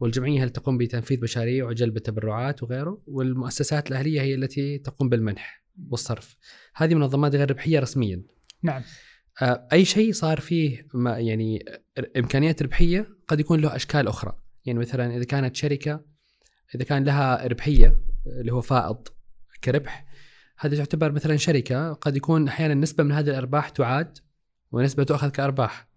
والجمعية 0.00 0.44
هل 0.44 0.50
تقوم 0.50 0.78
بتنفيذ 0.78 1.22
مشاريع 1.22 1.66
وجلب 1.66 1.96
التبرعات 1.96 2.62
وغيره؟ 2.62 3.02
والمؤسسات 3.06 3.90
الأهلية 3.90 4.20
هي 4.20 4.34
التي 4.34 4.78
تقوم 4.78 5.08
بالمنح 5.08 5.64
والصرف. 5.88 6.36
هذه 6.74 6.94
منظمات 6.94 7.34
غير 7.34 7.50
ربحية 7.50 7.80
رسميا. 7.80 8.22
نعم. 8.62 8.82
آه، 9.42 9.68
أي 9.72 9.84
شيء 9.84 10.12
صار 10.12 10.40
فيه 10.40 10.86
ما 10.94 11.18
يعني 11.18 11.64
إمكانيات 12.16 12.62
ربحية 12.62 13.08
قد 13.28 13.40
يكون 13.40 13.60
له 13.60 13.76
أشكال 13.76 14.08
أخرى. 14.08 14.36
يعني 14.64 14.78
مثلا 14.78 15.16
إذا 15.16 15.24
كانت 15.24 15.56
شركة 15.56 16.04
إذا 16.74 16.84
كان 16.84 17.04
لها 17.04 17.46
ربحية 17.46 17.96
اللي 18.26 18.52
هو 18.52 18.60
فائض 18.60 19.08
كربح 19.64 20.06
هذه 20.58 20.76
تعتبر 20.76 21.12
مثلا 21.12 21.36
شركة 21.36 21.92
قد 21.92 22.16
يكون 22.16 22.48
أحيانا 22.48 22.74
نسبة 22.74 23.04
من 23.04 23.12
هذه 23.12 23.30
الأرباح 23.30 23.68
تعاد 23.68 24.18
ونسبة 24.72 25.04
تؤخذ 25.04 25.28
كأرباح. 25.28 25.88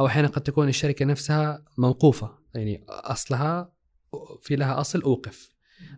أو 0.00 0.06
أحيانا 0.06 0.28
قد 0.28 0.42
تكون 0.42 0.68
الشركة 0.68 1.04
نفسها 1.04 1.64
موقوفة. 1.78 2.41
يعني 2.54 2.84
أصلها 2.88 3.72
في 4.40 4.56
لها 4.56 4.80
أصل 4.80 5.02
أوقف 5.02 5.52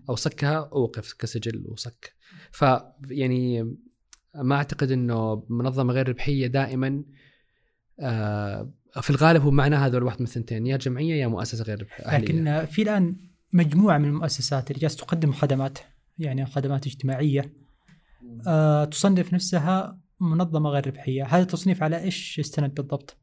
أو 0.09 0.17
صكها 0.17 0.71
أوقف 0.73 1.13
كسجل 1.13 1.65
وصك 1.69 2.13
ف 2.53 2.65
يعني 3.11 3.77
ما 4.35 4.57
أعتقد 4.57 4.91
إنه 4.91 5.47
منظمة 5.49 5.93
غير 5.93 6.09
ربحية 6.09 6.47
دائما 6.47 7.05
آه، 8.01 8.73
في 9.01 9.11
الغالب 9.11 9.43
هو 9.43 9.51
معناها 9.51 9.87
هذول 9.87 10.03
واحد 10.03 10.21
من 10.21 10.27
الثنتين 10.27 10.67
يا 10.67 10.77
جمعية 10.77 11.15
يا 11.15 11.27
مؤسسة 11.27 11.65
غير 11.65 11.81
ربحيه. 11.81 12.19
لكن 12.19 12.65
في 12.65 12.83
الآن 12.83 13.17
مجموعة 13.53 13.99
من 13.99 14.09
المؤسسات 14.09 14.71
اللي 14.71 14.81
جالسة 14.81 14.97
تقدم 14.97 15.33
خدمات 15.33 15.79
يعني 16.19 16.47
خدمات 16.47 16.87
اجتماعية 16.87 17.53
آه 18.47 18.85
تصنف 18.85 19.35
نفسها 19.35 20.01
منظمة 20.21 20.71
غير 20.71 20.87
ربحية، 20.87 21.25
هذا 21.25 21.43
التصنيف 21.43 21.83
على 21.83 22.03
إيش 22.03 22.39
يستند 22.39 22.75
بالضبط؟ 22.75 23.17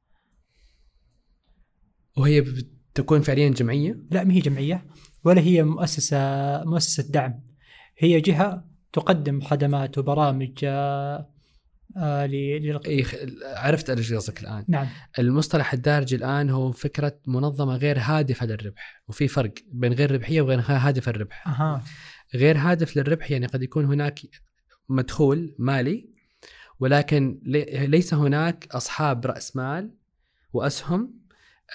وهي 2.18 2.46
تكون 2.94 3.22
فعليا 3.22 3.50
جمعية؟ 3.50 3.98
لا 4.12 4.24
ما 4.24 4.34
هي 4.34 4.40
جمعية 4.40 4.86
ولا 5.24 5.42
هي 5.42 5.64
مؤسسة 5.64 6.18
مؤسسة 6.64 7.04
دعم. 7.12 7.42
هي 7.98 8.22
جهة 8.22 8.66
تقدم 8.94 9.42
خدمات 9.42 9.98
وبرامج 9.98 10.52
آه 10.64 11.30
آه 11.98 12.26
ل- 12.26 12.32
لل- 12.62 12.86
إيه، 12.86 13.06
عرفت 13.44 13.90
إيش 13.90 14.14
قصدك 14.14 14.42
الآن. 14.42 14.66
نعم. 14.68 14.88
المصطلح 15.20 15.74
الدارج 15.74 16.14
الآن 16.14 16.50
هو 16.50 16.72
فكرة 16.72 17.20
منظمة 17.28 17.76
غير 17.76 18.00
هادفة 18.00 18.46
للربح 18.46 19.04
وفي 19.08 19.28
فرق 19.28 19.54
بين 19.72 19.94
غير 19.94 20.12
ربحية 20.12 20.42
وغير 20.42 20.60
هادفة 20.66 21.12
للربح. 21.12 21.48
أها. 21.48 21.84
غير 22.36 22.58
هادف 22.58 22.98
للربح 22.98 23.32
يعني 23.32 23.46
قد 23.46 23.64
يكون 23.64 23.86
هناك 23.86 24.20
مدخول 24.90 25.56
مالي 25.60 26.10
ولكن 26.80 27.42
لي- 27.46 27.88
ليس 27.88 28.14
هناك 28.14 28.68
أصحاب 28.72 29.26
رأس 29.26 29.56
مال 29.56 29.92
وأسهم 30.54 31.21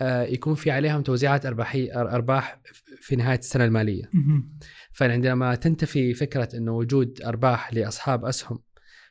يكون 0.03 0.55
في 0.55 0.71
عليهم 0.71 1.03
توزيعات 1.03 1.47
ارباحي 1.47 1.89
أر- 1.91 1.97
أرباح 1.97 2.61
في 3.01 3.17
نهاية 3.17 3.39
السنة 3.39 3.65
المالية. 3.65 4.11
فعندما 4.93 5.55
تنتفي 5.55 6.15
فكرة 6.15 6.49
إنه 6.55 6.73
وجود 6.73 7.23
أرباح 7.23 7.75
لأصحاب 7.75 8.25
أسهم 8.25 8.59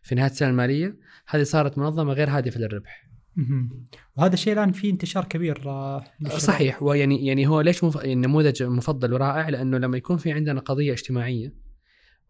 في 0.04 0.16
نهاية 0.16 0.30
السنة 0.32 0.50
المالية 0.50 0.98
هذه 1.28 1.44
صارت 1.44 1.78
منظمة 1.78 2.14
غير 2.14 2.30
هادفة 2.30 2.60
للربح. 2.60 3.06
وهذا 4.18 4.34
الشيء 4.34 4.54
الآن 4.54 4.72
في 4.72 4.90
انتشار 4.90 5.26
كبير 5.26 5.70
آه، 5.70 6.04
للشباب. 6.20 6.40
صحيح 6.40 6.84
ويعني 6.84 7.26
يعني 7.26 7.48
هو 7.48 7.62
ليش 7.62 7.84
مف... 7.84 7.98
النموذج 7.98 8.64
مفضل 8.64 9.14
ورائع 9.14 9.50
لأنه 9.50 9.78
لما 9.78 9.98
يكون 9.98 10.18
في 10.18 10.32
عندنا 10.32 10.60
قضية 10.60 10.94
اجتماعية 10.94 11.54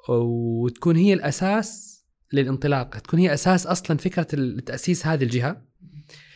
وتكون 0.09 0.95
هي 0.95 1.13
الأساس 1.13 1.95
للانطلاق 2.33 2.89
تكون 2.97 3.19
هي 3.19 3.33
أساس 3.33 3.67
أصلا 3.67 3.97
فكرة 3.97 4.57
تأسيس 4.65 5.07
هذه 5.07 5.23
الجهة 5.23 5.61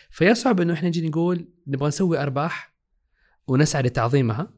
فيصعب 0.10 0.62
إنه 0.62 0.74
إحنا 0.74 0.88
نجي 0.88 1.10
نقول 1.10 1.48
نبغى 1.68 1.88
نسوي 1.88 2.22
أرباح 2.22 2.76
ونسعى 3.48 3.82
لتعظيمها 3.82 4.54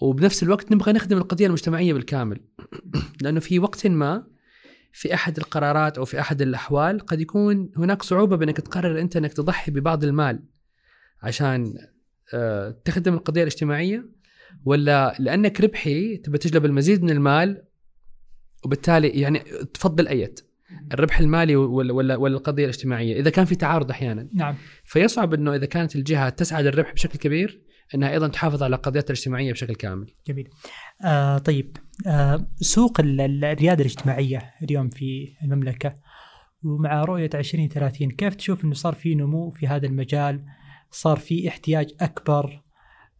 وبنفس 0.00 0.42
الوقت 0.42 0.72
نبغى 0.72 0.92
نخدم 0.92 1.18
القضية 1.18 1.46
المجتمعية 1.46 1.92
بالكامل. 1.92 2.40
لأنه 3.22 3.40
في 3.40 3.58
وقت 3.58 3.86
ما 3.86 4.26
في 4.92 5.14
أحد 5.14 5.38
القرارات 5.38 5.98
أو 5.98 6.04
في 6.04 6.20
أحد 6.20 6.42
الأحوال 6.42 7.00
قد 7.00 7.20
يكون 7.20 7.70
هناك 7.76 8.02
صعوبة 8.02 8.36
بإنك 8.36 8.56
تقرر 8.56 9.00
أنت 9.00 9.16
إنك 9.16 9.32
تضحي 9.32 9.72
ببعض 9.72 10.04
المال 10.04 10.42
عشان 11.22 11.74
آه، 12.34 12.70
تخدم 12.84 13.14
القضية 13.14 13.42
الاجتماعية 13.42 14.08
ولا 14.64 15.16
لأنك 15.18 15.60
ربحي 15.60 16.16
تبى 16.16 16.38
تجلب 16.38 16.64
المزيد 16.64 17.02
من 17.02 17.10
المال 17.10 17.64
وبالتالي 18.64 19.08
يعني 19.08 19.38
تفضل 19.74 20.08
ايت 20.08 20.40
الربح 20.92 21.20
المالي 21.20 21.56
ولا 21.56 21.92
ولا 21.92 22.16
ولا 22.16 22.36
القضية 22.36 22.64
الاجتماعية. 22.64 23.20
إذا 23.20 23.30
كان 23.30 23.44
في 23.44 23.54
تعارض 23.54 23.90
أحيانا 23.90 24.28
نعم. 24.34 24.54
فيصعب 24.84 25.34
إنه 25.34 25.54
إذا 25.54 25.66
كانت 25.66 25.96
الجهة 25.96 26.28
تسعى 26.28 26.62
للربح 26.62 26.92
بشكل 26.92 27.18
كبير 27.18 27.62
إنها 27.94 28.10
أيضا 28.10 28.28
تحافظ 28.28 28.62
على 28.62 28.76
قضيتها 28.76 29.12
الاجتماعية 29.12 29.52
بشكل 29.52 29.74
كامل. 29.74 30.14
جميل. 30.26 30.48
آه 31.04 31.38
طيب. 31.38 31.76
آه 32.06 32.46
سوق 32.56 33.00
ال- 33.00 33.20
ال- 33.20 33.44
الريادة 33.44 33.80
الاجتماعية 33.80 34.54
اليوم 34.62 34.88
في 34.88 35.28
المملكة 35.44 35.96
ومع 36.62 37.04
رؤية 37.04 37.30
2030 37.34 38.10
كيف 38.10 38.34
تشوف 38.34 38.64
إنه 38.64 38.74
صار 38.74 38.94
في 38.94 39.14
نمو 39.14 39.50
في 39.50 39.66
هذا 39.66 39.86
المجال؟ 39.86 40.44
صار 40.90 41.16
في 41.16 41.48
احتياج 41.48 41.90
أكبر؟ 42.00 42.62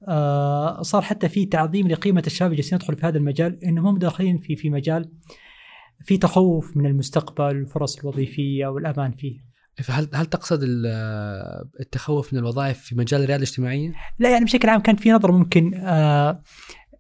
آه 0.09 0.83
صار 0.83 1.03
حتى 1.03 1.29
في 1.29 1.47
تعظيم 1.47 1.89
لقيمة 1.89 2.23
الشباب 2.27 2.51
اللي 2.51 2.63
جالسين 2.63 2.77
يدخلوا 2.79 2.99
في 2.99 3.07
هذا 3.07 3.19
المجال 3.19 3.65
انهم 3.65 3.87
هم 3.87 3.99
داخلين 3.99 4.39
في 4.39 4.57
في 4.57 4.71
مجال 4.71 5.11
في 6.03 6.17
تخوف 6.19 6.77
من 6.77 6.87
المستقبل 6.87 7.45
الفرص 7.57 7.99
الوظيفية 7.99 8.67
والأمان 8.67 9.13
فيه. 9.13 9.39
فهل 9.83 10.09
هل 10.15 10.27
تقصد 10.27 10.61
ال- 10.63 10.87
التخوف 11.81 12.33
من 12.33 12.39
الوظائف 12.39 12.79
في 12.79 12.95
مجال 12.95 13.21
الرياده 13.21 13.37
الاجتماعية؟ 13.43 13.93
لا 14.19 14.31
يعني 14.31 14.45
بشكل 14.45 14.69
عام 14.69 14.81
كان 14.81 14.97
في 14.97 15.11
نظرة 15.13 15.33
ممكن 15.33 15.75
آه 15.75 16.43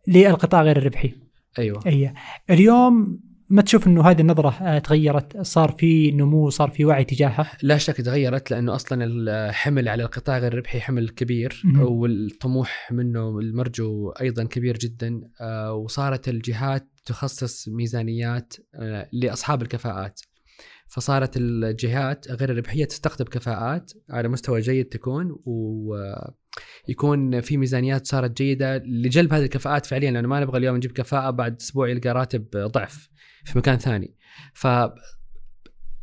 للقطاع 0.08 0.62
غير 0.62 0.76
الربحي. 0.76 1.14
أيوه. 1.58 1.80
أي. 1.86 2.14
اليوم 2.50 3.20
ما 3.54 3.62
تشوف 3.62 3.86
إنه 3.86 4.10
هذه 4.10 4.20
النظرة 4.20 4.50
آه، 4.50 4.78
تغيرت؟ 4.78 5.40
صار 5.40 5.72
في 5.78 6.10
نمو 6.10 6.50
صار 6.50 6.70
في 6.70 6.84
وعي 6.84 7.04
تجاهها 7.04 7.52
لا 7.62 7.78
شك 7.78 7.96
تغيرت 7.96 8.50
لأنه 8.50 8.74
أصلا 8.74 9.04
الحمل 9.04 9.88
على 9.88 10.02
القطاع 10.02 10.38
غير 10.38 10.52
الربحي 10.52 10.80
حمل 10.80 11.08
كبير. 11.08 11.62
والطموح 11.80 12.92
منه 12.92 13.38
المرجو 13.38 14.10
أيضا 14.10 14.44
كبير 14.44 14.76
جدا 14.76 15.20
آه، 15.40 15.72
وصارت 15.72 16.28
الجهات 16.28 16.88
تخصص 17.04 17.68
ميزانيات 17.68 18.54
آه، 18.74 19.08
لأصحاب 19.12 19.62
الكفاءات. 19.62 20.20
فصارت 20.86 21.36
الجهات 21.36 22.30
غير 22.30 22.50
الربحية 22.50 22.84
تستقطب 22.84 23.28
كفاءات 23.28 23.92
على 24.10 24.28
مستوى 24.28 24.60
جيد 24.60 24.84
تكون 24.84 25.36
ويكون 26.88 27.40
في 27.40 27.56
ميزانيات 27.56 28.06
صارت 28.06 28.36
جيدة 28.36 28.76
لجلب 28.76 29.32
هذه 29.32 29.44
الكفاءات 29.44 29.86
فعليا 29.86 30.10
لأنه 30.10 30.28
ما 30.28 30.40
نبغى 30.40 30.58
اليوم 30.58 30.76
نجيب 30.76 30.92
كفاءة 30.92 31.30
بعد 31.30 31.56
أسبوع 31.60 31.88
يلقى 31.88 32.10
راتب 32.10 32.46
ضعف 32.56 33.08
في 33.44 33.58
مكان 33.58 33.78
ثاني. 33.78 34.14
ف 34.54 34.66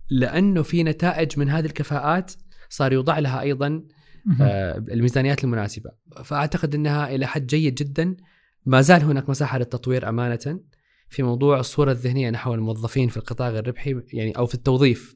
لأنه 0.10 0.62
في 0.62 0.84
نتائج 0.84 1.40
من 1.40 1.50
هذه 1.50 1.66
الكفاءات 1.66 2.34
صار 2.70 2.94
يوضع 2.94 3.20
لها 3.20 3.42
أيضا 3.42 3.84
آه، 4.42 4.78
الميزانيات 4.78 5.44
المناسبة. 5.44 5.92
فأعتقد 6.24 6.76
إنها 6.76 7.16
إلى 7.16 7.28
حد 7.28 7.48
جيد 7.48 7.76
جدا. 7.76 8.18
ما 8.66 8.82
زال 8.82 9.04
هناك 9.04 9.30
مساحة 9.30 9.58
للتطوير 9.58 10.10
أمانة. 10.10 10.60
في 11.12 11.24
موضوع 11.24 11.60
الصورة 11.60 11.92
الذهنية. 11.92 12.30
نحو 12.30 12.54
الموظفين 12.54 13.10
في 13.10 13.18
القطاع 13.18 13.50
غير 13.50 13.60
الربحي 13.60 14.02
يعني 14.14 14.32
أو 14.32 14.46
في 14.46 14.56
التوظيف. 14.56 15.16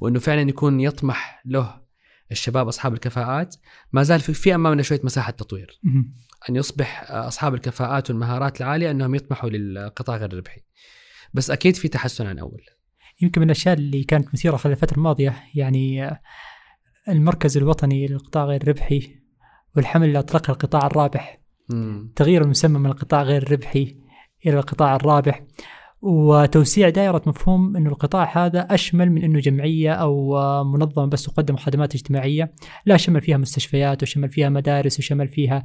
وإنه 0.00 0.18
فعلا 0.18 0.40
يكون 0.40 0.80
يطمح 0.80 1.42
له 1.44 1.80
الشباب 2.30 2.68
أصحاب 2.68 2.94
الكفاءات. 2.94 3.56
ما 3.92 4.02
زال 4.02 4.20
في, 4.20 4.32
في 4.32 4.54
أمامنا 4.54 4.82
شوية 4.82 5.00
مساحة 5.04 5.30
تطوير. 5.30 5.80
أن 6.50 6.56
يصبح 6.56 7.10
أصحاب 7.10 7.54
الكفاءات 7.54 8.10
والمهارات 8.10 8.60
العالية 8.60 8.90
أنهم 8.90 9.14
يطمحوا 9.14 9.50
للقطاع 9.50 10.16
غير 10.16 10.32
الربحي. 10.32 10.60
بس 11.34 11.50
أكيد 11.50 11.76
في 11.76 11.88
تحسن 11.88 12.26
عن 12.26 12.38
أول. 12.38 12.62
يمكن 13.22 13.40
من 13.40 13.46
الأشياء 13.46 13.74
اللي 13.74 14.04
كانت 14.04 14.34
مثيرة 14.34 14.56
خلال 14.56 14.74
الفترة 14.74 14.96
الماضية 14.96 15.36
يعني 15.54 16.10
المركز 17.08 17.56
الوطني 17.56 18.06
للقطاع 18.06 18.44
غير 18.44 18.62
الربحي 18.62 19.18
والحمل 19.76 20.06
اللي 20.06 20.18
اطلقها 20.18 20.52
القطاع 20.52 20.86
الرابح. 20.86 21.40
تغيير 22.16 22.42
المسمى 22.42 22.78
من 22.78 22.86
القطاع 22.86 23.22
غير 23.22 23.42
الربحي 23.42 24.07
إلى 24.46 24.58
القطاع 24.58 24.96
الرابح. 24.96 25.44
وتوسيع 26.02 26.88
دائرة 26.88 27.22
مفهوم 27.26 27.76
أنه 27.76 27.90
القطاع 27.90 28.46
هذا 28.46 28.60
أشمل 28.60 29.10
من 29.10 29.24
أنه 29.24 29.40
جمعية 29.40 29.92
أو 29.92 30.36
آه، 30.36 30.64
منظمة 30.64 31.06
بس 31.06 31.22
تقدم 31.22 31.56
خدمات 31.56 31.94
اجتماعية. 31.94 32.52
لا 32.86 32.96
شمل 32.96 33.20
فيها 33.20 33.36
مستشفيات 33.36 34.02
وشمل 34.02 34.30
فيها 34.30 34.48
مدارس 34.48 34.98
وشمل 34.98 35.28
فيها 35.28 35.64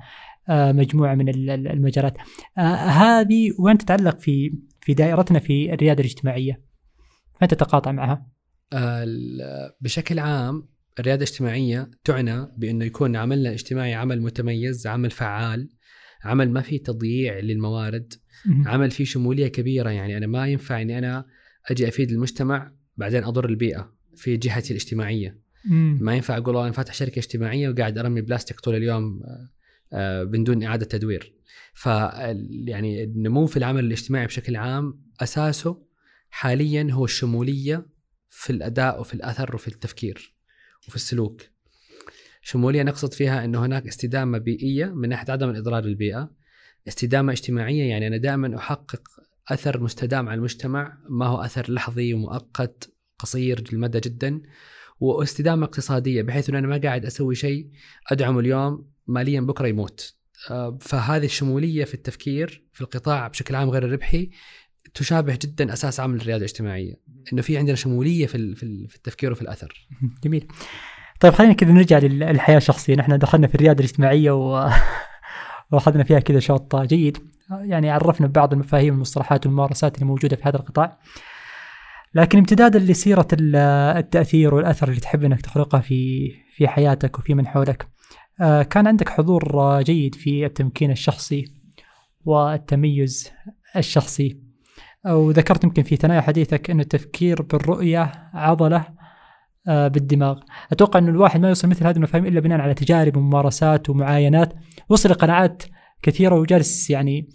آه، 0.49 0.71
مجموعة 0.71 1.15
من 1.15 1.30
ال- 1.30 1.49
ال- 1.49 1.67
المجالات. 1.67 2.17
آه، 2.57 2.61
هذه 2.76 3.51
وين 3.59 3.78
تتعلق 3.78 4.19
في 4.19 4.53
في 4.82 4.93
دائرتنا 4.93 5.39
في 5.39 5.74
الريادة 5.74 5.99
الاجتماعية؟ 5.99 6.63
فين 7.39 7.47
تتقاطع 7.47 7.91
معها؟ 7.91 8.28
بشكل 9.82 10.19
عام 10.19 10.67
الرياده 10.99 11.24
الاجتماعية 11.24 11.91
تعنى 12.03 12.47
بأنه 12.57 12.86
يكون 12.86 13.15
عملنا 13.15 13.49
الاجتماعي 13.49 13.93
عمل 13.93 14.21
متميز، 14.21 14.88
عمل 14.88 15.11
فعال، 15.11 15.69
عمل 16.24 16.51
ما 16.51 16.61
فيه 16.61 16.84
تضييع 16.84 17.39
للموارد،. 17.39 18.13
عمل 18.65 18.91
فيه 18.91 19.05
شمولية 19.05 19.47
كبيرة 19.47 19.89
يعني 19.89 20.17
أنا 20.17 20.27
ما 20.27 20.47
ينفع 20.47 20.81
إني 20.81 20.97
أنا 20.97 21.25
أجي 21.65 21.87
أفيد 21.87 22.11
المجتمع 22.11 22.71
بعدين 22.97 23.23
أضر 23.23 23.49
البيئة 23.49 23.93
في 24.15 24.37
جهتي 24.37 24.71
الاجتماعية، 24.71 25.39
مم. 25.65 25.97
ما 26.01 26.15
ينفع 26.15 26.37
أقول 26.37 26.57
أنا 26.57 26.71
فاتح 26.71 26.93
شركة 26.93 27.19
اجتماعية 27.19 27.69
وقاعد 27.69 27.97
أرمي 27.97 28.21
بلاستيك 28.21 28.59
طول 28.59 28.75
اليوم 28.75 29.23
آه، 29.23 29.49
آه، 29.93 30.23
بدون 30.23 30.63
إعادة 30.63 30.85
تدوير. 30.85 31.33
ف 31.73 31.85
يعني 32.65 33.03
النمو 33.03 33.45
في 33.45 33.57
العمل 33.57 33.85
الاجتماعي 33.85 34.25
بشكل 34.25 34.55
عام 34.55 35.03
أساسه 35.21 35.83
حاليا 36.29 36.87
هو 36.91 37.05
الشمولية 37.05 37.85
في 38.29 38.49
الأداء 38.49 38.99
وفي 38.99 39.13
الأثر 39.13 39.55
وفي 39.55 39.67
التفكير 39.67 40.35
وفي 40.87 40.95
السلوك. 40.95 41.41
شمولية 42.41 42.83
نقصد 42.83 43.13
فيها 43.13 43.45
إنه 43.45 43.65
هناك 43.65 43.87
استدامة 43.87 44.37
بيئية 44.37 44.85
من 44.85 45.09
ناحية 45.09 45.31
عدم 45.31 45.49
الإضرار 45.49 45.81
بالبيئه. 45.81 46.31
استدامة 46.88 47.31
اجتماعية 47.31 47.84
يعني 47.89 48.07
أنا 48.07 48.17
دائما 48.17 48.57
أحقق 48.57 49.01
أثر 49.51 49.84
مستدام 49.84 50.29
على 50.29 50.38
المجتمع 50.38 50.97
ما 51.09 51.25
هو 51.25 51.41
أثر 51.41 51.71
لحظي 51.71 52.13
ومؤقت 52.13 52.93
قصير 53.19 53.63
المدى 53.73 53.99
جدا. 53.99 54.41
واستدامة 54.99 55.65
اقتصادية 55.65 56.21
بحيث 56.21 56.49
أن 56.49 56.55
أنا 56.55 56.67
ما 56.67 56.77
قاعد 56.77 57.05
أسوي 57.05 57.36
شيء 57.36 57.67
أدعمه 58.11 58.39
اليوم 58.39 58.88
ماليا 59.07 59.41
بكرة 59.41 59.67
يموت. 59.67 60.13
آه، 60.51 60.77
فهذه 60.81 61.25
الشمولية 61.25 61.86
في 61.86 61.93
التفكير 61.93 62.63
في 62.73 62.81
القطاع 62.81 63.27
بشكل 63.27 63.55
عام 63.55 63.69
غير 63.69 63.86
الربحي 63.86 64.29
تشابه 64.93 65.39
جدا 65.41 65.73
أساس 65.73 65.99
عمل 65.99 66.15
الرياده 66.15 66.38
الاجتماعية 66.38 66.93
إنه 67.34 67.41
في 67.41 67.57
عندنا 67.57 67.75
شمولية 67.75 68.25
في 68.25 68.55
في 68.55 68.63
ال- 68.63 68.88
في 68.89 68.95
التفكير 68.95 69.31
وفي 69.31 69.41
الأثر 69.41 69.88
جميل 70.23 70.47
طيب 71.19 71.34
خلينا 71.34 71.53
كذا 71.53 71.71
نرجع 71.71 71.97
للحياة 71.97 72.57
الشخصية 72.57 72.95
نحن 72.95 73.17
دخلنا 73.17 73.47
في 73.47 73.55
الريادة 73.55 73.79
الاجتماعية 73.79 74.31
و... 74.31 74.69
وأخذنا 75.72 76.03
فيها 76.03 76.20
كذا 76.20 76.39
شوط 76.39 76.76
جيد. 76.76 77.18
يعني 77.61 77.89
عرفنا 77.89 78.28
ببعض 78.28 78.53
المفاهيم 78.53 78.93
والمصطلحات 78.93 79.45
والممارسات 79.45 79.95
اللي 79.95 80.05
موجودة 80.05 80.36
في 80.36 80.43
هذا 80.45 80.55
القطاع. 80.57 80.97
لكن 82.16 82.38
امتدادا 82.38 82.80
لسيرة 82.80 83.28
ال- 83.34 83.55
التأثير 83.97 84.55
والأثر 84.55 84.89
اللي 84.89 84.99
تحب 84.99 85.24
أنك 85.24 85.41
تخلقه 85.41 85.80
في 85.80 86.32
في 86.55 86.68
حياتك 86.68 87.20
وفي 87.20 87.34
من 87.34 87.47
حولك. 87.47 87.88
آه، 88.41 88.64
كان 88.64 88.88
عندك 88.88 89.09
حضور 89.09 89.59
آه، 89.59 89.82
جيد 89.82 90.16
في 90.16 90.45
التمكين 90.45 90.91
الشخصي 90.91 91.45
والتميز 92.26 93.32
الشخصي. 93.76 94.38
وذكرت 95.05 95.64
يمكن 95.64 95.84
في 95.84 95.95
ثنايا 95.95 96.22
حديثك 96.22 96.70
أن 96.70 96.80
التفكير 96.80 97.41
بالرؤية 97.41 98.30
عضلة 98.34 98.86
بالدماغ. 99.68 100.39
أتوقع 100.72 100.99
إنه 100.99 101.09
الواحد 101.09 101.39
ما 101.39 101.47
يوصل 101.47 101.68
مثل 101.68 101.88
هذه 101.88 101.95
المفاهيم 101.95 102.26
إلا 102.26 102.39
بناء 102.39 102.59
على 102.59 102.74
تجارب 102.74 103.18
وممارسات 103.18 103.89
ومعاينات. 103.89 104.53
وصل 104.89 105.09
لقناعات 105.09 105.64
كثيرة 106.01 106.36
وجالس 106.36 106.89
يعني 106.89 107.30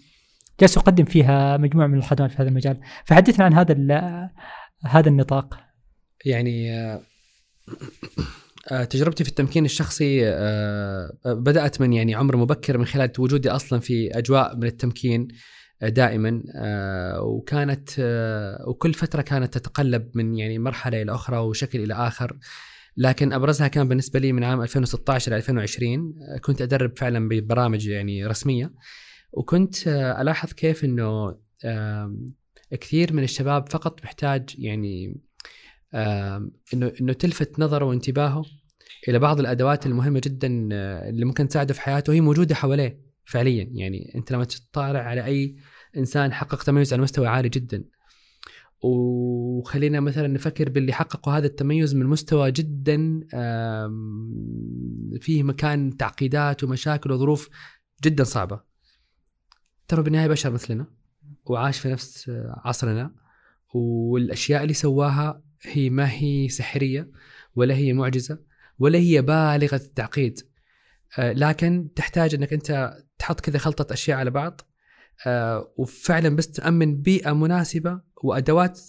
جالس 0.60 0.76
يقدم 0.76 1.04
فيها 1.04 1.56
مجموعة 1.56 1.86
من 1.86 1.98
الخدمات 1.98 2.30
في 2.30 2.42
هذا 2.42 2.48
المجال. 2.48 2.80
فحدثنا 3.04 3.44
عن 3.44 3.54
هذا 3.54 3.74
هذا 4.84 5.08
النطاق. 5.08 5.58
يعني 6.24 6.72
آه، 6.72 7.00
آه، 8.70 8.84
تجربتي 8.84 9.24
في 9.24 9.30
التمكين 9.30 9.64
الشخصي 9.64 10.28
آه، 10.28 11.12
آه، 11.26 11.32
بدأت 11.32 11.80
من 11.80 11.92
يعني 11.92 12.14
عمر 12.14 12.36
مبكر 12.36 12.78
من 12.78 12.84
خلال 12.84 13.12
وجودي 13.18 13.50
أصلا 13.50 13.80
في 13.80 14.18
أجواء 14.18 14.56
من 14.56 14.64
التمكين. 14.64 15.28
آه، 15.30 15.34
دائما 15.82 16.42
آه، 16.54 17.20
وكانت 17.22 17.90
آه، 17.98 18.68
وكل 18.68 18.94
فترة 18.94 19.22
كانت 19.22 19.58
تتقلب 19.58 20.10
من 20.14 20.36
يعني 20.36 20.58
مرحلة 20.58 21.02
إلى 21.02 21.14
أخرى 21.14 21.38
وشكل 21.38 21.80
إلى 21.80 21.94
آخر. 21.94 22.38
لكن 22.96 23.32
أبرزها 23.32 23.68
كان 23.68 23.88
بالنسبة 23.88 24.20
لي 24.20 24.32
من 24.32 24.44
عام 24.44 24.62
2016 24.62 25.32
ل 25.32 25.34
2020 25.34 26.14
آه، 26.22 26.38
كنت 26.38 26.62
أدرب 26.62 26.98
فعلا 26.98 27.28
ببرامج 27.28 27.86
يعني 27.86 28.26
رسمية. 28.26 28.72
وكنت 29.32 29.88
آه، 29.88 30.22
ألاحظ 30.22 30.52
كيف 30.52 30.84
إنه 30.84 31.38
كثير 32.70 33.12
من 33.12 33.22
الشباب 33.22 33.68
فقط 33.68 34.04
محتاج 34.04 34.54
يعني 34.58 35.20
إنه 36.74 36.92
إنه 37.00 37.12
تلفت 37.12 37.60
نظره 37.60 37.84
وانتباهه 37.84 38.44
إلى 39.08 39.18
بعض 39.18 39.40
الأدوات 39.40 39.86
المهمة 39.86 40.20
جدا 40.24 40.48
اللي 41.08 41.24
ممكن 41.24 41.48
تساعده 41.48 41.74
في 41.74 41.80
حياته 41.80 42.10
وهي 42.10 42.20
موجودة 42.20 42.54
حواليه. 42.54 43.07
فعليا. 43.28 43.68
يعني 43.72 44.12
أنت 44.14 44.32
لما 44.32 44.44
تطالع 44.44 45.00
على 45.00 45.24
أي 45.24 45.56
إنسان 45.96 46.32
حقق 46.32 46.62
تميز 46.62 46.92
على 46.92 47.02
مستوى 47.02 47.26
عالي 47.26 47.48
جدا. 47.48 47.84
وخلينا 48.80 50.00
مثلا 50.00 50.28
نفكر 50.28 50.68
باللي 50.68 50.92
حققوا 50.92 51.32
هذا 51.32 51.46
التميز 51.46 51.94
من 51.94 52.06
مستوى 52.06 52.50
جدا 52.50 53.20
فيه 55.20 55.42
مكان 55.42 55.96
تعقيدات 55.96 56.64
ومشاكل 56.64 57.12
وظروف 57.12 57.48
جدا 58.04 58.24
صعبة. 58.24 58.60
ترى 59.88 60.02
بالنهاية 60.02 60.28
بشر 60.28 60.50
مثلنا 60.50 60.86
وعاش 61.44 61.78
في 61.78 61.88
نفس 61.88 62.30
عصرنا 62.48 63.14
والأشياء 63.74 64.62
اللي 64.62 64.74
سواها 64.74 65.42
هي 65.62 65.90
ما 65.90 66.12
هي 66.12 66.48
سحرية 66.48 67.10
ولا 67.54 67.74
هي 67.74 67.92
معجزة 67.92 68.38
ولا 68.78 68.98
هي 68.98 69.22
بالغة 69.22 69.76
التعقيد. 69.76 70.40
آه، 71.18 71.32
لكن 71.32 71.88
تحتاج 71.96 72.34
أنك 72.34 72.52
أنت 72.52 72.98
تحط 73.18 73.40
كذا 73.40 73.58
خلطة 73.58 73.92
أشياء 73.92 74.18
على 74.18 74.30
بعض 74.30 74.60
آه، 75.26 75.72
وفعلا 75.76 76.36
بس 76.36 76.50
تأمن 76.50 77.02
بيئة 77.02 77.32
مناسبة 77.32 78.00
وأدوات 78.22 78.80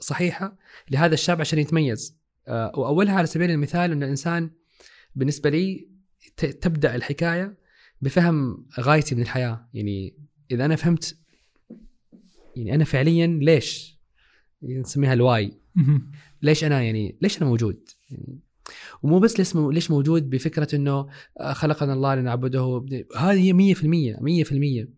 صحيحة 0.00 0.58
لهذا 0.90 1.14
الشاب 1.14 1.40
عشان 1.40 1.58
يتميز. 1.58 2.18
آه، 2.48 2.72
وأولها 2.76 3.14
على 3.14 3.26
سبيل 3.26 3.50
المثال 3.50 3.92
إن 3.92 4.02
الانسان 4.02 4.50
بالنسبة 5.14 5.50
لي 5.50 5.88
تبدأ 6.36 6.94
الحكاية 6.94 7.58
بفهم 8.00 8.66
غايتي 8.80 9.14
من 9.14 9.22
الحياة. 9.22 9.68
يعني 9.74 10.16
إذا 10.50 10.64
أنا 10.64 10.76
فهمت 10.76 11.18
يعني 12.56 12.74
أنا 12.74 12.84
فعليا 12.84 13.26
ليش؟ 13.26 13.98
يعني 14.62 14.80
نسميها 14.80 15.12
الواي. 15.12 15.52
ليش 16.42 16.64
أنا 16.64 16.82
يعني 16.82 17.18
ليش 17.22 17.38
أنا 17.38 17.50
موجود؟ 17.50 17.88
يعني 18.10 18.40
ومو 19.02 19.18
بس 19.18 19.38
ليش 19.38 19.56
مو- 19.56 19.70
ليش 19.70 19.90
موجود 19.90 20.30
بفكرة 20.30 20.74
إنه 20.74 21.06
آه، 21.40 21.52
خلقنا 21.52 21.92
الله 21.92 22.14
لنعبده؟ 22.14 22.86
هذه 23.16 23.40
هي 23.40 23.74
100% 23.74 24.16
100% 24.20 24.88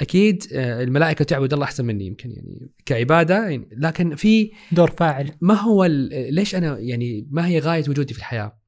أكيد 0.00 0.42
آه، 0.52 0.82
الملائكة 0.82 1.24
تعبد 1.24 1.52
الله 1.52 1.64
أحسن 1.64 1.84
مني 1.84 2.06
يمكن 2.06 2.30
يعني 2.30 2.70
كعبادة 2.86 3.48
يعني 3.48 3.68
لكن 3.72 4.14
في 4.16 4.50
دور 4.72 4.90
فاعل. 4.90 5.30
ما 5.40 5.54
هو 5.54 5.84
ليش 6.10 6.54
أنا 6.54 6.78
يعني 6.78 7.28
ما 7.30 7.46
هي 7.46 7.58
غاية 7.58 7.84
وجودي 7.88 8.14
في 8.14 8.18
الحياة؟ 8.20 8.58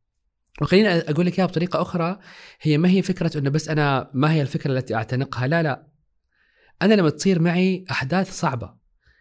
وخليني 0.62 0.88
أقول 0.88 1.26
لك 1.26 1.38
إياها 1.38 1.48
بطريقة 1.48 1.82
أخرى. 1.82 2.18
هي 2.60 2.78
ما 2.78 2.88
هي 2.90 3.02
فكرة 3.02 3.38
إنه 3.38 3.50
بس 3.50 3.68
أنا 3.68 4.10
ما 4.14 4.32
هي 4.32 4.42
الفكرة 4.42 4.72
التي 4.72 4.94
أعتنقها؟ 4.94 5.46
لا 5.46 5.62
لا. 5.62 5.86
أنا 6.82 6.94
لما 6.94 7.10
تصير 7.10 7.42
معي 7.42 7.84
أحداث 7.90 8.32
صعبة 8.40 8.74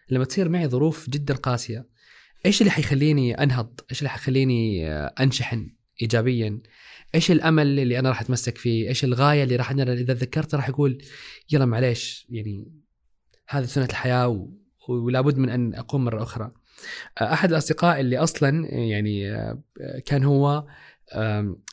لما 0.09 0.26
تصير 0.26 0.49
معي 0.49 0.68
ظروف 0.68 1.09
جدا 1.09 1.34
قاسية 1.34 1.88
إيش 2.46 2.62
اللي 2.62 2.72
حيخليني 2.72 3.34
أنهض؟ 3.34 3.80
إيش 3.91 4.00
اللي 4.00 4.10
حيخليني 4.10 4.88
أنشحن 4.91 5.70
ايجابيا؟ 6.02 6.62
إيش 7.16 7.32
الأمل 7.32 7.80
اللي 7.80 8.00
أنا 8.00 8.10
راح 8.10 8.22
أتمسك 8.22 8.58
فيه؟ 8.58 8.88
إيش 8.89 9.04
الغاية 9.04 9.44
اللي 9.44 9.56
راح 9.56 9.72
أنا 9.72 9.94
إذا 9.94 10.14
تذكرت 10.14 10.56
راح 10.56 10.70
أقول 10.70 10.98
يلا 11.52 11.66
معليش 11.66 12.28
يعني 12.30 12.72
هذه 13.48 13.66
سنة 13.66 13.86
الحياة 13.86 14.28
و... 14.28 14.50
ولابد 14.89 15.38
من 15.38 15.50
أن 15.50 15.74
أقوم 15.74 16.06
مرة 16.06 16.24
أخرى. 16.24 16.52
أحد 17.22 17.50
الأصدقاء 17.52 18.00
اللي 18.00 18.18
أصلا 18.18 18.68
يعني 18.74 19.32
آه، 19.32 19.62
كان 20.06 20.24
هو 20.24 20.66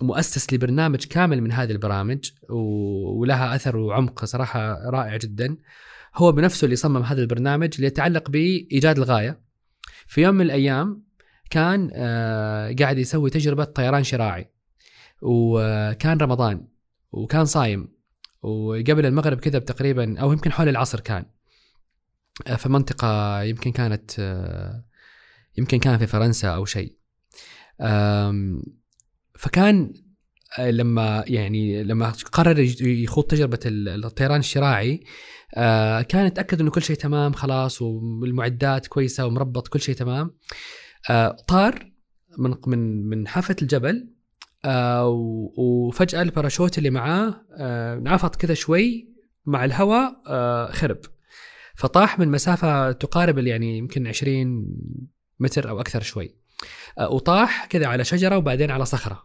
مؤسس 0.03 0.53
لبرنامج 0.53 1.05
كامل 1.05 1.41
من 1.41 1.53
هذه 1.53 1.71
البرامج 1.71 2.31
ولها 2.49 3.55
أثر 3.55 3.77
وعمق 3.77 4.25
صراحة 4.25 4.91
رائع 4.91 5.17
جدا 5.17 5.57
هو 6.17 6.33
بنفسه 6.33 6.65
اللي 6.65 6.77
صمم 6.77 7.03
هذا 7.03 7.23
البرنامج 7.23 7.71
اللي 7.75 7.87
يتعلق 7.87 8.31
بإيجاد 8.31 8.99
الغاية 8.99 9.41
في 10.11 10.23
يوم 10.23 10.35
من 10.35 10.41
الأيام 10.41 11.05
كان 11.51 11.91
آه، 11.95 12.75
قاعد 12.79 12.99
يسوي 12.99 13.31
تجربة 13.31 13.65
طيران 13.65 14.05
شراعي. 14.05 14.51
وكان 15.23 16.19
رمضان 16.19 16.69
وكان 17.13 17.45
صايم 17.45 17.89
وقبل 18.43 19.07
المغرب 19.07 19.39
كذا 19.39 19.59
تقريبا 19.59 20.21
أو 20.21 20.33
يمكن 20.33 20.53
حول 20.53 20.69
العصر 20.69 21.01
كان. 21.01 21.27
آه، 22.47 22.55
في 22.57 22.69
منطقة 22.69 23.43
يمكن 23.43 23.73
كانت 23.73 24.11
آه، 24.19 24.85
يمكن 25.59 25.79
كان 25.79 25.99
في 25.99 26.07
فرنسا 26.07 26.49
أو 26.49 26.65
شيء. 26.65 26.97
فكان 29.39 29.93
لما 30.59 31.25
يعني 31.27 31.83
لما 31.83 32.11
قرر 32.33 32.59
يخوض 32.81 33.25
تجربة 33.25 33.59
ال- 33.67 34.05
الطيران 34.05 34.41
الشراعي 34.41 35.05
آه، 35.55 36.03
كان 36.03 36.27
يتأكد 36.27 36.61
إنه 36.61 36.71
كل 36.71 36.83
شيء 36.83 36.97
تمام 36.97 37.33
خلاص 37.33 37.83
والمعدات 37.83 38.87
كويسة 38.87 39.27
ومربط 39.27 39.69
كل 39.69 39.81
شيء 39.81 39.95
تمام. 39.95 40.37
آه، 41.11 41.37
طار 41.49 41.93
من 42.39 42.55
من 42.67 43.07
من 43.07 43.29
حافة 43.29 43.57
الجبل 43.63 44.11
آه، 44.65 45.09
وفجأة 45.59 46.23
الباراشوت 46.23 46.79
اللي 46.79 46.91
معاه 46.91 47.47
انعفض 47.99 48.37
كذا 48.37 48.55
شوي 48.55 49.11
مع 49.47 49.65
الهواء 49.65 50.23
خرب. 50.73 50.99
فطاح 51.75 52.19
من 52.19 52.29
مسافة 52.29 52.93
تقارب 52.93 53.39
يعني 53.39 53.79
يمكن 53.79 54.07
20 54.07 54.67
متر 55.41 55.69
أو 55.69 55.81
أكثر 55.81 56.01
شوي. 56.03 56.37
وطاح 57.11 57.67
كذا 57.67 57.87
على 57.87 58.05
شجرة 58.05 58.37
وبعدين 58.37 58.71
على 58.71 58.85
صخرة. 58.85 59.23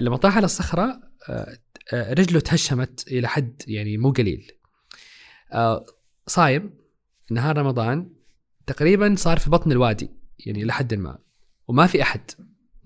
لما 0.00 0.16
طاح 0.16 0.36
على 0.36 0.44
الصخرة 0.44 1.00
رجله 1.92 2.40
تهشمت 2.40 3.04
إلى 3.08 3.28
حد 3.28 3.62
يعني 3.66 3.98
مو 3.98 4.10
قليل. 4.10 4.61
صايم 6.26 6.74
نهار 7.30 7.58
رمضان 7.58 8.12
تقريبا 8.66 9.14
صار 9.16 9.38
في 9.38 9.50
بطن 9.50 9.72
الوادي 9.72 10.10
يعني 10.46 10.62
إلى 10.62 10.72
حد 10.72 10.94
ما 10.94 11.18
وما 11.68 11.86
في 11.86 12.02
أحد 12.02 12.30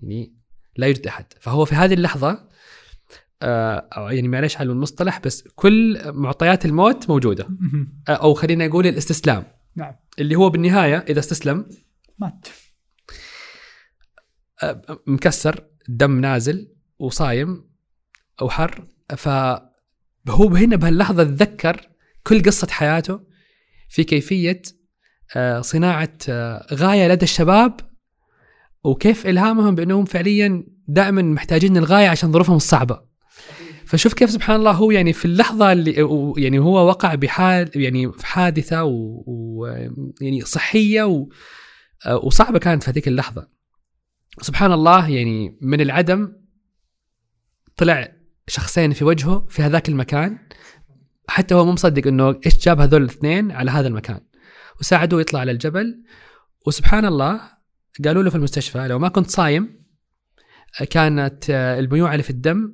يعني 0.01 0.33
لا 0.75 0.87
يوجد 0.87 1.07
أحد. 1.07 1.25
فهو 1.39 1.65
في 1.65 1.75
هذه 1.75 1.93
اللحظة 1.93 2.47
آه، 3.41 3.87
أو 3.97 4.07
يعني 4.09 4.27
معلش 4.27 4.57
على 4.57 4.71
المصطلح 4.71 5.19
بس 5.19 5.47
كل 5.55 6.01
معطيات 6.05 6.65
الموت 6.65 7.09
موجودة. 7.09 7.47
آه، 8.07 8.11
أو 8.11 8.33
خلينا 8.33 8.67
نقول 8.67 8.87
الاستسلام. 8.87 9.43
نعم. 9.75 9.93
اللي 10.19 10.35
هو 10.35 10.49
بالنهاية 10.49 11.05
إذا 11.09 11.19
استسلم 11.19 11.69
مات. 12.19 12.47
آه، 14.63 14.81
مكسر 15.07 15.67
دم 15.89 16.19
نازل 16.19 16.75
وصايم 16.99 17.69
أو 18.41 18.49
حر. 18.49 18.87
فهو 19.17 20.47
هنا 20.55 20.75
بهاللحظة 20.75 21.23
تذكر 21.23 21.89
كل 22.27 22.43
قصة 22.43 22.67
حياته 22.67 23.19
في 23.89 24.03
كيفية 24.03 24.61
آه، 25.35 25.61
صناعة 25.61 26.17
آه، 26.29 26.67
غاية 26.73 27.07
لدى 27.07 27.23
الشباب 27.23 27.79
وكيف 28.83 29.27
إلهامهم 29.27 29.75
بأنهم 29.75 30.05
فعليا 30.05 30.63
دائما 30.87 31.21
محتاجين 31.21 31.77
الغاية 31.77 32.07
عشان 32.07 32.31
ظروفهم 32.31 32.55
الصعبة. 32.55 33.01
فشوف 33.85 34.13
كيف 34.13 34.29
سبحان 34.29 34.55
الله 34.55 34.71
هو 34.71 34.91
يعني 34.91 35.13
في 35.13 35.25
اللحظة 35.25 35.71
اللي 35.71 35.91
يعني 36.37 36.59
هو 36.59 36.87
وقع 36.87 37.15
بحال 37.15 37.69
يعني 37.75 38.11
في 38.11 38.25
حادثة 38.25 38.83
و, 38.83 39.23
و 39.27 39.65
يعني 40.21 40.41
صحية 40.41 41.03
و 41.03 41.29
وصعبة 42.23 42.59
كانت 42.59 42.83
في 42.83 42.91
هذيك 42.91 43.07
اللحظة. 43.07 43.47
سبحان 44.41 44.71
الله 44.71 45.09
يعني 45.09 45.57
من 45.61 45.81
العدم 45.81 46.33
طلع 47.77 48.11
شخصين 48.47 48.93
في 48.93 49.05
وجهه 49.05 49.45
في 49.49 49.61
هذاك 49.61 49.89
المكان. 49.89 50.37
حتى 51.27 51.55
هو 51.55 51.65
مو 51.65 51.71
مصدق 51.71 52.07
إنه 52.07 52.39
إيش 52.45 52.57
جاب 52.57 52.81
هذول 52.81 53.01
الاثنين 53.01 53.51
على 53.51 53.71
هذا 53.71 53.87
المكان. 53.87 54.19
وساعدوه 54.79 55.21
يطلع 55.21 55.39
على 55.39 55.51
الجبل. 55.51 56.03
وسبحان 56.67 57.05
الله 57.05 57.41
قالوا 58.05 58.23
له 58.23 58.29
في 58.29 58.35
المستشفى 58.35 58.87
لو 58.87 58.99
ما 58.99 59.07
كنت 59.07 59.29
صايم 59.29 59.87
كانت 60.89 61.49
الميوعه 61.49 62.11
اللي 62.11 62.23
في 62.23 62.29
الدم 62.29 62.73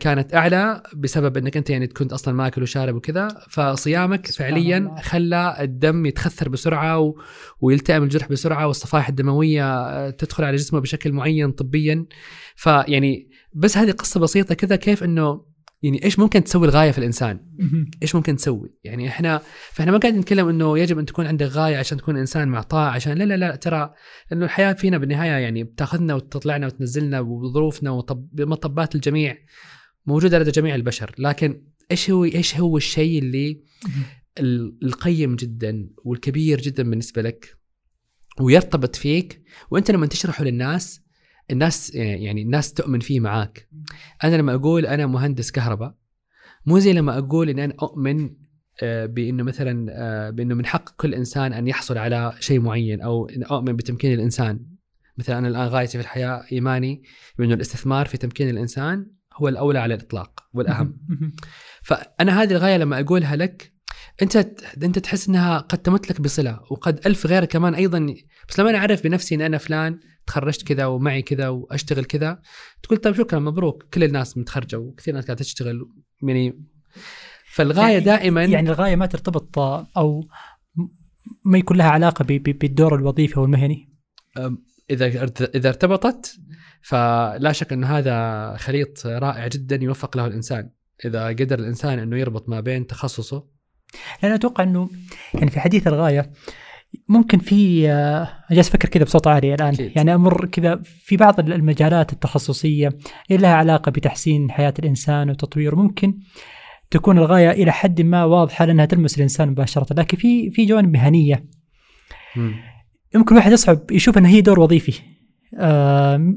كانت 0.00 0.34
أعلى 0.34 0.82
بسبب 0.94 1.36
إنك 1.36 1.56
أنت 1.56 1.70
يعني 1.70 1.86
كنت 1.86 2.12
أصلا 2.12 2.34
ماكل 2.34 2.62
وشارب 2.62 2.94
وكذا. 2.94 3.28
فصيامك 3.48 4.26
فعليا 4.26 4.78
الله. 4.78 5.00
خلى 5.00 5.56
الدم 5.60 6.06
يتخثر 6.06 6.48
بسرعة 6.48 6.98
و... 6.98 7.14
ويلتئم 7.60 8.02
الجرح 8.02 8.28
بسرعة 8.28 8.66
والصفائح 8.66 9.08
الدموية 9.08 10.10
تدخل 10.10 10.44
على 10.44 10.56
جسمه 10.56 10.80
بشكل 10.80 11.12
معين 11.12 11.52
طبيا. 11.52 12.06
فيعني 12.56 13.30
بس 13.52 13.76
هذه 13.76 13.90
قصة 13.90 14.20
بسيطة 14.20 14.54
كذا 14.54 14.76
كيف 14.76 15.04
إنه 15.04 15.49
يعني 15.82 16.04
إيش 16.04 16.18
ممكن 16.18 16.44
تسوي 16.44 16.68
الغاية 16.68 16.90
في 16.90 16.98
الإنسان؟ 16.98 17.40
إيش 18.02 18.14
ممكن 18.14 18.36
تسوي؟ 18.36 18.74
يعني 18.84 19.08
إحنا 19.08 19.42
فإحنا 19.72 19.92
ما 19.92 19.98
قاعد 19.98 20.14
نتكلم 20.14 20.48
إنه 20.48 20.78
يجب 20.78 20.98
أن 20.98 21.06
تكون 21.06 21.26
عندك 21.26 21.46
غاية 21.46 21.76
عشان 21.76 21.98
تكون 21.98 22.16
إنسان 22.16 22.48
معطاء 22.48 22.90
عشان 22.90 23.12
لا 23.12 23.24
لا 23.24 23.36
لا 23.36 23.56
ترى 23.56 23.94
لأنه 24.30 24.44
الحياة 24.44 24.72
فينا 24.72 24.98
بالنهاية 24.98 25.30
يعني 25.30 25.64
بتأخذنا 25.64 26.14
وتطلعنا 26.14 26.66
وتنزلنا 26.66 27.20
وظروفنا 27.20 27.90
ومطبات 27.90 28.94
الجميع 28.94 29.36
موجودة 30.06 30.38
لدى 30.38 30.50
جميع 30.50 30.74
البشر، 30.74 31.14
لكن 31.18 31.64
إيش 31.90 32.10
هو 32.10 32.24
إيش 32.24 32.56
هو 32.56 32.76
الشيء 32.76 33.18
اللي 33.22 33.60
القيم 34.82 35.36
جدا 35.36 35.90
والكبير 36.04 36.60
جدا 36.60 36.82
بالنسبة 36.82 37.22
لك 37.22 37.56
ويرتبط 38.40 38.96
فيك 38.96 39.42
وأنت 39.70 39.90
لما 39.90 40.06
تشرحه 40.06 40.44
للناس 40.44 41.00
الناس 41.50 41.94
يعني 41.94 42.42
الناس 42.42 42.72
تؤمن 42.72 43.00
فيه 43.00 43.20
معاك. 43.20 43.68
أنا 44.24 44.36
لما 44.36 44.54
أقول 44.54 44.86
أنا 44.86 45.06
مهندس 45.06 45.50
كهرباء 45.50 45.94
مو 46.66 46.78
زي 46.78 46.92
لما 46.92 47.18
أقول 47.18 47.48
إن 47.48 47.58
أنا 47.58 47.74
أؤمن 47.82 48.30
آه، 48.82 49.06
بإنه 49.06 49.42
مثلا 49.42 49.86
آه، 49.90 50.30
بإنه 50.30 50.54
من 50.54 50.66
حق 50.66 50.90
كل 50.96 51.14
إنسان 51.14 51.52
أن 51.52 51.68
يحصل 51.68 51.98
على 51.98 52.32
شيء 52.40 52.60
معين 52.60 53.00
أو 53.00 53.28
إن 53.28 53.42
أؤمن 53.44 53.76
بتمكين 53.76 54.14
الإنسان. 54.14 54.60
مثلا 55.18 55.38
أنا 55.38 55.48
الآن 55.48 55.68
غايتي 55.68 55.98
في 55.98 56.04
الحياة 56.04 56.44
إيماني 56.52 57.02
بإنه 57.38 57.54
الاستثمار 57.54 58.06
في 58.06 58.16
تمكين 58.16 58.48
الإنسان 58.48 59.06
هو 59.34 59.48
الأولى 59.48 59.78
على 59.78 59.94
الإطلاق 59.94 60.40
والأهم. 60.52 60.96
فأنا 61.82 62.42
هذه 62.42 62.50
الغاية 62.50 62.76
لما 62.76 63.00
أقولها 63.00 63.36
لك 63.36 63.72
أنت 64.22 64.36
أنت 64.82 64.98
تحس 64.98 65.28
إنها 65.28 65.58
قد 65.58 65.78
تمت 65.78 66.10
لك 66.10 66.20
بصلة 66.20 66.60
وقد 66.70 67.06
ألف 67.06 67.26
غير 67.26 67.44
كمان 67.44 67.74
أيضا. 67.74 68.14
بس 68.48 68.60
لما 68.60 68.70
أنا 68.70 68.78
أعرف 68.78 69.04
بنفسي 69.04 69.34
إن 69.34 69.40
أنا 69.40 69.58
فلان 69.58 70.00
تخرجت 70.26 70.62
كذا 70.62 70.86
ومعي 70.86 71.22
كذا 71.22 71.48
وأشتغل 71.48 72.04
كذا. 72.04 72.42
تقول 72.82 72.98
طيب 72.98 73.14
شكرا 73.14 73.38
مبروك. 73.38 73.82
كل 73.94 74.04
الناس 74.04 74.38
متخرجة 74.38 74.78
وكثير 74.78 75.14
ناس 75.14 75.24
قاعدة 75.24 75.44
تشتغل. 75.44 75.88
يعني 76.22 76.64
فالغاية 77.52 77.92
يعني 77.92 78.04
دائما 78.04 78.44
يعني 78.44 78.68
الغاية 78.68 78.96
ما 78.96 79.06
ترتبط 79.06 79.58
أو 79.96 80.28
ما 81.44 81.58
يكون 81.58 81.76
لها 81.76 81.90
علاقة 81.90 82.24
بالدور 82.38 82.94
الوظيفي 82.94 83.36
أو 83.36 83.44
المهني؟ 83.44 83.92
إذا 84.90 85.06
إذا 85.54 85.68
ارتبطت 85.68 86.36
فلا 86.82 87.52
شك 87.52 87.72
إنه 87.72 87.86
هذا 87.86 88.56
خليط 88.56 89.06
رائع 89.06 89.46
جدا 89.46 89.76
يوفق 89.76 90.16
له 90.16 90.26
الإنسان. 90.26 90.70
إذا 91.04 91.26
قدر 91.26 91.58
الإنسان 91.58 91.98
إنه 91.98 92.18
يربط 92.18 92.48
ما 92.48 92.60
بين 92.60 92.86
تخصصه. 92.86 93.46
لأن 94.22 94.32
أتوقع 94.32 94.64
أنه 94.64 94.90
يعني 95.34 95.50
في 95.50 95.60
حديث 95.60 95.86
الغاية 95.86 96.32
ممكن 97.08 97.38
في 97.38 97.90
آه، 97.90 98.28
جالس 98.50 98.68
أفكر 98.68 98.88
كذا 98.88 99.04
بصوت 99.04 99.26
عالي 99.26 99.54
الآن. 99.54 99.74
أكيد. 99.74 99.92
يعني 99.96 100.14
أمر 100.14 100.46
كذا 100.46 100.80
في 100.84 101.16
بعض 101.16 101.40
المجالات 101.40 102.12
التخصصية 102.12 102.88
اللي 103.30 103.42
لها 103.42 103.54
علاقة 103.54 103.90
بتحسين 103.90 104.50
حياة 104.50 104.74
الإنسان 104.78 105.30
وتطويره. 105.30 105.76
ممكن 105.76 106.18
تكون 106.90 107.18
الغاية 107.18 107.50
إلى 107.50 107.72
حد 107.72 108.00
ما 108.00 108.24
واضحة 108.24 108.64
لأنها 108.64 108.84
تلمس 108.84 109.16
الإنسان 109.16 109.48
مباشرة. 109.48 109.94
لكن 109.94 110.16
في 110.16 110.50
في 110.50 110.66
جوانب 110.66 110.92
مهنية. 110.92 111.44
يمكن 113.14 113.34
الواحد 113.34 113.52
يصعب 113.52 113.90
يشوف 113.90 114.18
أن 114.18 114.26
هي 114.26 114.40
دور 114.40 114.60
وظيفي. 114.60 115.00
آه، 115.58 116.34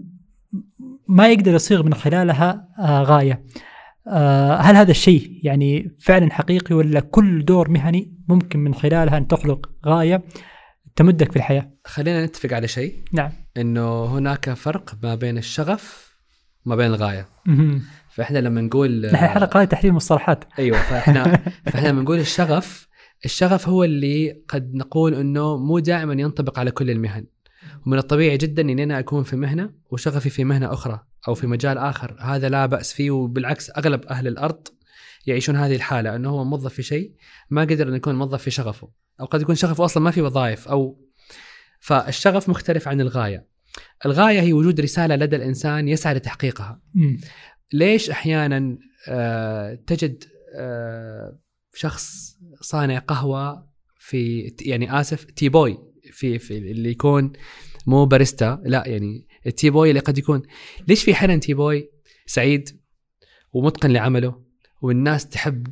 ما 1.08 1.28
يقدر 1.28 1.54
يصيغ 1.54 1.84
من 1.84 1.94
خلالها 1.94 2.68
آه، 2.80 3.04
غاية. 3.04 3.34
آه، 3.34 3.73
هل 4.60 4.76
هذا 4.76 4.92
الشيء 4.92 5.40
يعني 5.44 5.96
فعلا 6.00 6.34
حقيقي 6.34 6.76
ولا 6.76 7.00
كل 7.00 7.46
دور 7.46 7.70
مهني 7.70 8.14
ممكن 8.28 8.60
من 8.60 8.74
خلالها 8.74 9.18
أن 9.18 9.28
تخلق 9.28 9.70
غاية 9.86 10.24
تمدك 10.96 11.32
في 11.32 11.38
الحياة؟ 11.38 11.72
خلينا 11.86 12.26
نتفق 12.26 12.54
على 12.54 12.68
شيء. 12.68 12.96
نعم. 13.12 13.32
إنه 13.58 14.06
هناك 14.06 14.54
فرق 14.54 14.98
ما 15.04 15.16
بين 15.16 15.38
الشغف 15.38 16.14
وما 16.66 16.76
بين 16.76 16.88
الغاية. 16.88 17.26
مهم. 17.46 17.82
فإحنا 18.10 18.40
لما 18.40 18.62
نقول 18.62 19.12
نحن 19.12 19.48
هذه 19.56 19.66
تحليل 19.66 19.94
مصطلحات. 19.94 20.44
أيوه 20.60 20.78
فإحنا 20.78 21.38
فإحنا 21.66 21.88
لما 21.88 22.02
نقول 22.02 22.20
الشغف 22.20 22.88
الشغف 23.26 23.70
هو 23.70 23.84
اللي 23.84 24.44
قد 24.48 24.76
نقول 24.76 25.14
إنه 25.14 25.58
مو 25.58 25.80
دائما 25.80 26.14
ينطبق 26.14 26.60
على 26.60 26.72
كل 26.72 26.90
المهن. 26.90 27.26
ومن 27.86 27.98
الطبيعي 27.98 28.38
جدا 28.38 28.62
اني 28.62 28.84
أنا 28.84 29.00
اكون 29.00 29.24
في 29.24 29.36
مهنة 29.36 29.70
وشغفي 29.92 30.30
في 30.30 30.44
مهنة 30.44 30.74
أخرى. 30.74 31.00
أو 31.28 31.34
في 31.34 31.48
مجال 31.48 31.78
آخر 31.78 32.18
هذا 32.20 32.50
لا 32.50 32.66
بأس 32.66 32.94
فيه 32.94 33.12
وبالعكس 33.12 33.70
أغلب 33.78 34.06
أهل 34.06 34.28
الأرض 34.28 34.68
يعيشون 35.26 35.56
هذه 35.56 35.76
الحالة 35.76 36.16
إنه 36.16 36.30
هو 36.30 36.44
موظف 36.44 36.74
في 36.74 36.84
شيء 36.84 37.14
ما 37.50 37.62
قدر 37.62 37.88
إنه 37.88 37.96
يكون 37.96 38.16
موظف 38.16 38.42
في 38.42 38.52
شغفه 38.52 38.90
أو 39.20 39.26
قد 39.26 39.42
يكون 39.42 39.56
شغفه 39.56 39.86
أصلا 39.86 40.04
ما 40.04 40.12
في 40.12 40.22
وظائف 40.22 40.68
أو 40.68 41.00
فالشغف 41.80 42.50
مختلف 42.50 42.88
عن 42.88 43.02
الغاية 43.02 43.48
الغاية 44.06 44.42
هي 44.42 44.54
وجود 44.54 44.82
رسالة 44.82 45.16
لدى 45.16 45.36
الإنسان 45.36 45.88
يسعى 45.88 46.14
لتحقيقها 46.14 46.82
مم. 46.94 47.18
ليش 47.74 48.10
أحيانا 48.10 48.78
آه، 49.10 49.80
تجد 49.88 50.24
آه، 50.56 51.40
شخص 51.74 52.38
صانع 52.62 53.00
قهوة 53.00 53.68
في 54.00 54.54
يعني 54.62 55.00
آسف 55.00 55.24
tea 55.24 55.50
boy 55.50 55.78
في 56.12 56.40
في 56.40 56.58
اللي 56.58 56.90
يكون 56.90 57.34
مو 57.88 58.06
باريستا 58.06 58.62
لا 58.66 58.84
يعني 58.88 59.28
ال 59.46 59.52
tea 59.52 59.70
boy 59.70 59.90
اللي 59.90 60.00
قد 60.00 60.18
يكون. 60.18 60.42
ليش 60.88 61.04
في 61.04 61.14
أحيانا 61.14 61.38
tea 61.38 61.54
boy 61.54 61.90
سعيد 62.26 62.70
ومتقن 63.54 63.92
لعمله 63.92 64.42
والناس 64.82 65.30
تحب 65.30 65.68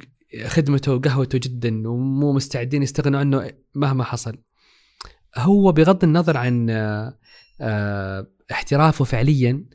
خدمته 0.46 0.94
وقهوته 0.94 1.38
جدا 1.38 1.90
ومو 1.90 2.34
مستعدين 2.34 2.84
يستغنوا 2.84 3.20
عنه 3.20 3.52
مهما 3.76 4.04
حصل. 4.04 4.38
هو 5.38 5.72
بغض 5.72 6.04
النظر 6.04 6.38
عن 6.38 6.70
آه، 6.70 7.18
آه، 7.62 8.28
احترافه 8.52 9.06
فعليا 9.06 9.66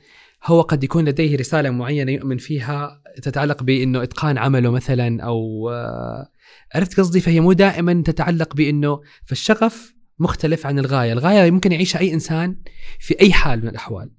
هو 0.44 0.60
قد 0.60 0.84
يكون 0.84 1.04
لديه 1.04 1.36
رسالة 1.36 1.70
معينة 1.70 2.12
يؤمن 2.12 2.38
فيها 2.38 3.02
تتعلق 3.22 3.62
بإنه 3.62 4.02
إتقان 4.02 4.38
عمله 4.38 4.70
مثلا 4.70 5.22
أو 5.22 5.70
آه، 5.70 6.30
عرفت 6.74 7.00
قصدي؟ 7.00 7.20
فهي 7.20 7.40
مو 7.40 7.52
دائما 7.52 8.02
تتعلق 8.02 8.54
بإنه 8.56 9.00
فالشغف 9.26 9.95
مختلف 10.18 10.66
عن 10.66 10.78
الغاية، 10.78 11.12
الغاية 11.12 11.44
يمكن 11.44 11.72
يعيشها 11.72 11.98
أي 11.98 12.14
إنسان 12.14 12.56
في 13.00 13.20
أي 13.20 13.32
حال 13.32 13.62
من 13.62 13.68
الأحوال. 13.68 14.10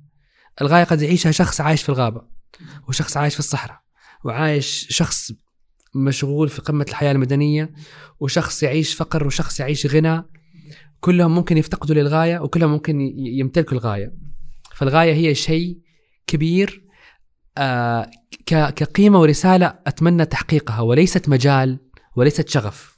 الغاية 0.62 0.84
قد 0.84 1.02
يعيشها 1.02 1.32
شخص 1.32 1.62
عايش 1.62 1.84
في 1.84 1.90
الغابة 1.90 2.22
وشخص 2.88 3.18
عايش 3.18 3.34
في 3.34 3.40
الصحراء 3.40 3.80
وعايش 4.26 4.88
شخص 4.90 5.32
مشغول 5.96 6.50
في 6.50 6.62
قمة 6.62 6.86
الحياة 6.90 7.12
المدنية 7.12 7.74
وشخص 8.20 8.64
يعيش 8.64 8.94
فقر 8.94 9.28
وشخص 9.28 9.60
يعيش 9.60 9.86
غنى 9.86 10.24
كلهم 11.00 11.36
ممكن 11.36 11.58
يفتقدوا 11.58 11.96
للغاية 11.96 12.40
وكلهم 12.40 12.72
ممكن 12.72 13.02
يمتلكوا 13.18 13.74
الغاية. 13.74 14.14
فالغاية 14.76 15.14
هي 15.14 15.36
شيء 15.36 15.78
كبير 16.28 16.84
آه 17.58 18.12
كقيمة 18.46 19.20
ورسالة 19.22 19.80
أتمنى 19.88 20.26
تحقيقها 20.26 20.82
وليست 20.82 21.30
مجال 21.30 21.80
وليست 22.18 22.50
شغف. 22.50 22.98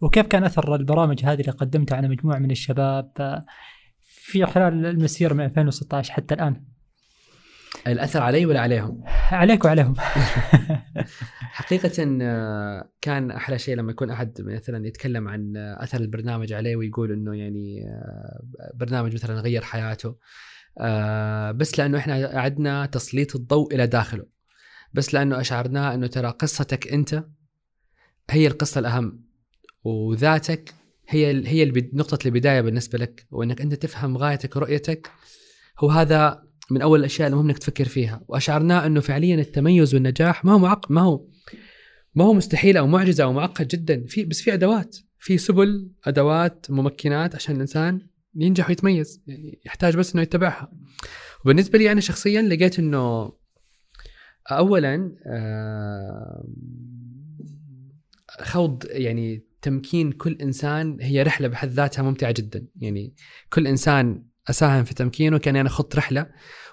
وكيف 0.00 0.26
كان 0.26 0.44
أثر 0.44 0.74
البرامج 0.74 1.24
هذه 1.24 1.40
اللي 1.40 1.52
قدمتها 1.52 1.96
على 1.96 2.08
مجموعة 2.08 2.38
من 2.38 2.50
الشباب 2.50 3.12
آه، 3.20 3.44
في 4.02 4.46
خلال 4.46 4.86
المسيرة 4.86 5.34
من 5.34 5.44
2016 5.44 6.12
حتى 6.12 6.34
الآن 6.34 6.64
الأثر 7.86 8.22
علي 8.22 8.46
ولا 8.46 8.60
عليهم؟ 8.60 9.02
عليك 9.30 9.64
وعليهم 9.64 9.94
حقيقة 11.58 12.18
آه، 12.22 12.90
كان 13.00 13.30
أحلى 13.30 13.58
شيء 13.58 13.76
لما 13.76 13.90
يكون 13.90 14.10
أحد 14.10 14.40
مثلا 14.40 14.86
يتكلم 14.86 15.28
عن 15.28 15.56
آه، 15.56 15.84
أثر 15.84 16.00
البرنامج 16.00 16.52
عليه 16.52 16.76
ويقول 16.76 17.12
إنه 17.12 17.34
يعني 17.34 17.84
برنامج 18.74 19.14
مثلا 19.14 19.40
غير 19.40 19.62
حياته 19.62 20.16
بس 21.52 21.78
لأنه 21.78 21.98
إحنا 21.98 22.36
أعدنا 22.36 22.86
تسليط 22.86 23.36
الضوء 23.36 23.74
إلى 23.74 23.86
داخله 23.86 24.26
بس 24.92 25.14
لأنه 25.14 25.40
أشعرناه 25.40 25.94
إنه 25.94 26.06
ترى 26.06 26.30
قصتك 26.30 26.92
أنت 26.92 27.24
هي 28.30 28.46
القصة 28.46 28.78
الأهم 28.78 29.24
وذاتك 29.84 30.74
هي 31.08 31.48
هي 31.48 31.62
البد- 31.62 31.90
نقطة 31.94 32.18
البداية 32.26 32.60
بالنسبة 32.60 32.98
لك 32.98 33.26
وإنك 33.30 33.60
أنت 33.60 33.74
تفهم 33.74 34.16
غايتك 34.16 34.56
ورؤيتك. 34.56 35.10
هو 35.78 35.90
هذا 35.90 36.42
من 36.70 36.82
أول 36.82 37.00
الأشياء 37.00 37.28
المهم 37.28 37.44
إنك 37.48 37.58
تفكر 37.58 37.84
فيها. 37.84 38.24
وأشعرناه 38.28 38.86
إنه 38.86 39.00
فعليا 39.00 39.34
التميز 39.34 39.94
والنجاح 39.94 40.44
ما 40.44 40.52
هو 40.52 40.58
معق 40.58 40.90
ما 40.90 41.00
هو 41.00 41.26
ما 42.14 42.24
هو 42.24 42.32
مستحيل 42.34 42.76
أو 42.76 42.86
معجزه 42.86 43.24
أو 43.24 43.32
معقد 43.32 43.68
جدا. 43.68 44.04
في 44.06 44.24
بس 44.24 44.42
في 44.42 44.54
أدوات. 44.54 44.96
في 45.18 45.38
سبل 45.38 45.90
أدوات 46.04 46.66
ممكنات 46.70 47.34
عشان 47.34 47.54
الإنسان 47.56 48.00
ينجح 48.34 48.68
ويتميز 48.68 49.22
يعني 49.26 49.60
يحتاج 49.66 49.96
بس 49.96 50.12
إنه 50.14 50.22
يتبعها. 50.22 50.72
وبالنسبة 51.44 51.78
لي 51.78 51.92
أنا 51.92 52.00
شخصيا 52.00 52.42
لقيت 52.42 52.78
إنه 52.78 53.32
اولا 54.50 55.12
آه، 55.26 56.44
خوض 58.40 58.84
يعني 58.90 59.46
تمكين 59.62 60.12
كل 60.12 60.32
إنسان 60.42 60.96
هي 61.00 61.22
رحلة 61.22 61.48
بحد 61.48 61.68
ذاتها 61.68 62.02
ممتعة 62.02 62.32
جدا. 62.32 62.66
يعني 62.76 63.14
كل 63.52 63.66
إنسان 63.66 64.24
أساهم 64.50 64.84
في 64.84 64.94
تمكينه 64.94 65.38
كان 65.38 65.56
أنا 65.56 65.68
خضت 65.68 65.96
رحلة 65.96 66.26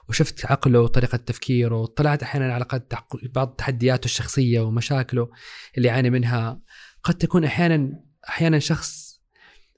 وشفت 0.09 0.45
عقله 0.45 0.81
وطريقة 0.81 1.17
تفكيره 1.17 1.75
وطلعت 1.75 2.23
أحيانا 2.23 2.53
على 2.53 2.63
قد 2.63 2.93
بعض 3.35 3.55
تحدياته 3.57 4.05
الشخصية 4.05 4.61
ومشاكله 4.61 5.29
اللي 5.77 5.87
يعاني 5.87 6.09
منها. 6.09 6.61
قد 7.03 7.13
تكون 7.13 7.43
أحيانا 7.43 8.03
أحيانا 8.29 8.59
شخص 8.59 9.21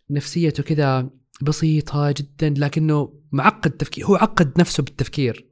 نفسيته 0.10 0.64
كذا 0.64 1.10
بسيطة 1.42 2.12
جدا 2.12 2.54
لكنه 2.58 3.22
معقد 3.32 3.72
تفكير 3.72 4.06
هو 4.06 4.16
عقد 4.16 4.60
نفسه 4.60 4.84
بالتفكير. 4.84 5.48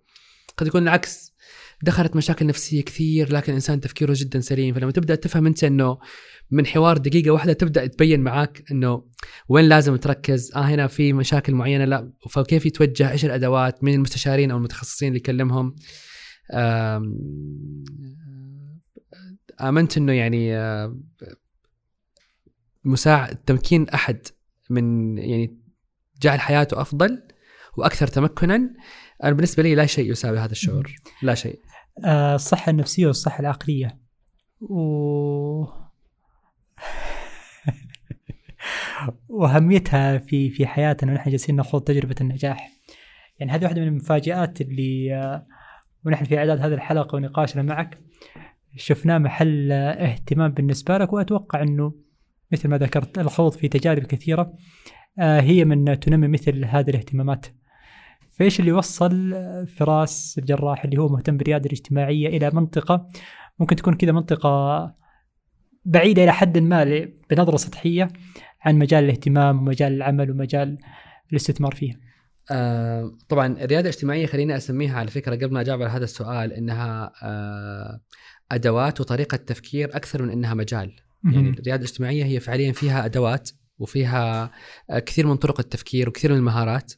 قد 0.57 0.67
يكون 0.67 0.83
العكس. 0.83 1.28
دخلت 1.83 2.15
مشاكل 2.15 2.47
نفسية 2.47 2.83
كثير 2.83 3.33
لكن 3.33 3.51
الانسان 3.51 3.79
تفكيره 3.79 4.13
جدا 4.17 4.39
سليم. 4.39 4.75
فلما 4.75 4.91
تبدأ 4.91 5.15
تفهم 5.15 5.45
أنت 5.45 5.63
إنه 5.63 5.97
من 6.51 6.65
حوار 6.65 6.97
دقيقة 6.97 7.31
واحدة 7.31 7.53
تبدأ 7.53 7.87
تبين 7.87 8.19
معاك 8.19 8.63
إنه 8.71 9.03
وين 9.49 9.65
لازم 9.65 9.95
تركز 9.95 10.51
آه 10.55 10.59
هنا 10.59 10.87
في 10.87 11.13
مشاكل 11.13 11.53
معينة 11.53 11.85
لا. 11.85 12.11
فكيف 12.29 12.65
يتوجه؟ 12.65 13.11
إيش 13.11 13.25
الأدوات؟ 13.25 13.83
مين 13.83 13.93
المستشارين 13.93 14.51
أو 14.51 14.57
المتخصصين 14.57 15.07
اللي 15.07 15.19
يكلمهم؟ 15.19 15.75
آمنت 19.61 19.97
إنه 19.97 20.13
يعني 20.13 20.57
آه، 20.57 20.99
مساعد 22.85 23.35
تمكين 23.35 23.89
أحد 23.89 24.27
من 24.69 25.17
يعني 25.17 25.59
جعل 26.21 26.39
حياته 26.39 26.81
أفضل 26.81 27.23
وأكثر 27.77 28.07
تمكنا. 28.07 28.75
أنا 29.23 29.31
بالنسبة 29.31 29.63
لي 29.63 29.75
لا 29.75 29.85
شيء 29.85 30.11
يساوي 30.11 30.39
هذا 30.39 30.51
الشعور. 30.51 30.95
لا 31.21 31.35
شيء. 31.35 31.59
الصحة 32.05 32.69
النفسية 32.69 33.07
والصحة 33.07 33.39
العقلية 33.39 33.99
و 34.61 34.79
وأهميتها 39.29 40.17
في 40.17 40.49
في 40.49 40.67
حياتنا 40.67 41.11
ونحن 41.11 41.29
جالسين 41.29 41.55
نخوض 41.55 41.81
تجربة 41.81 42.15
النجاح. 42.21 42.71
يعني 43.39 43.51
هذه 43.51 43.63
واحدة 43.63 43.81
من 43.81 43.87
المفاجآت 43.87 44.61
اللي 44.61 45.15
آه، 45.15 45.47
ونحن 46.05 46.25
في 46.25 46.37
إعداد 46.37 46.59
هذه 46.59 46.73
الحلقة 46.73 47.15
ونقاشنا 47.15 47.61
معك 47.61 47.99
شفناه 48.75 49.17
محل 49.17 49.71
آه، 49.71 49.91
اهتمام 49.91 50.51
بالنسبة 50.51 50.97
لك 50.97 51.13
وأتوقع 51.13 51.61
إنه 51.61 51.93
مثل 52.51 52.69
ما 52.69 52.77
ذكرت 52.77 53.19
الخوض 53.19 53.51
في 53.51 53.67
تجارب 53.67 54.03
كثيرة 54.03 54.53
آه، 55.19 55.41
هي 55.41 55.65
من 55.65 55.99
تنمي 55.99 56.27
مثل 56.27 56.65
هذه 56.65 56.89
الاهتمامات. 56.89 57.45
فايش 58.39 58.59
اللي 58.59 58.71
وصل 58.71 59.35
فراس 59.77 60.35
الجراح 60.37 60.83
اللي 60.85 60.97
هو 60.97 61.07
مهتم 61.07 61.37
بالرياده 61.37 61.65
الاجتماعية 61.65 62.27
إلى 62.27 62.51
منطقة 62.53 63.09
ممكن 63.59 63.75
تكون 63.75 63.93
كذا 63.93 64.11
منطقة 64.11 64.95
بعيدة 65.85 66.23
إلى 66.23 66.33
حد 66.33 66.57
ما 66.57 67.07
بنظرة 67.29 67.57
سطحية 67.57 68.07
عن 68.61 68.75
مجال 68.75 69.03
الاهتمام 69.03 69.59
ومجال 69.59 69.93
العمل 69.93 70.31
ومجال 70.31 70.77
الاستثمار 71.31 71.75
فيه. 71.75 71.99
آه 72.51 73.17
طبعا 73.29 73.47
الرياده 73.47 73.89
الاجتماعية 73.89 74.25
خليني 74.25 74.57
أسميها 74.57 74.99
على 74.99 75.11
فكرة 75.11 75.35
قبل 75.35 75.53
ما 75.53 75.61
أجاوب 75.61 75.81
على 75.81 75.91
هذا 75.91 76.03
السؤال 76.03 76.53
إنها 76.53 77.11
آه 77.23 78.01
أدوات 78.51 79.01
وطريقة 79.01 79.37
تفكير 79.37 79.95
أكثر 79.95 80.23
من 80.23 80.29
إنها 80.29 80.53
مجال. 80.53 80.95
يعني 81.23 81.49
الرياده 81.49 81.75
الاجتماعية 81.75 82.25
هي 82.25 82.39
فعليا 82.39 82.71
فيها 82.71 83.05
أدوات 83.05 83.49
وفيها 83.79 84.51
آه، 84.89 84.99
كثير 84.99 85.27
من 85.27 85.35
طرق 85.35 85.59
التفكير 85.59 86.09
وكثير 86.09 86.31
من 86.31 86.37
المهارات. 86.37 86.93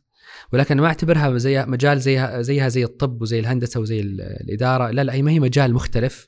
ولكن 0.53 0.77
ما 0.81 0.87
أعتبرها 0.87 1.37
زي 1.37 1.65
مجال 1.65 1.99
زيها 1.99 2.41
زيها 2.41 2.67
زي 2.69 2.83
الطب 2.83 3.21
وزي 3.21 3.39
الهندسة 3.39 3.79
وزي 3.79 3.99
ال- 3.99 4.21
الإدارة 4.21 4.89
لا 4.91 5.03
لا 5.03 5.13
هي 5.13 5.21
ما 5.21 5.31
هي 5.31 5.39
مجال 5.39 5.73
مختلف 5.73 6.27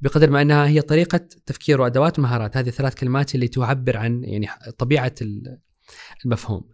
بقدر 0.00 0.30
ما 0.30 0.42
أنها 0.42 0.66
هي 0.66 0.80
طريقة 0.80 1.20
تفكير 1.46 1.80
وأدوات 1.80 2.18
ومهارات 2.18 2.56
هذه 2.56 2.68
الثلاث 2.68 2.94
كلمات 2.94 3.34
اللي 3.34 3.48
تعبر 3.48 3.96
عن 3.96 4.24
يعني 4.24 4.48
طبيعة 4.78 5.14
ال- 5.22 5.58
المفهوم 6.24 6.64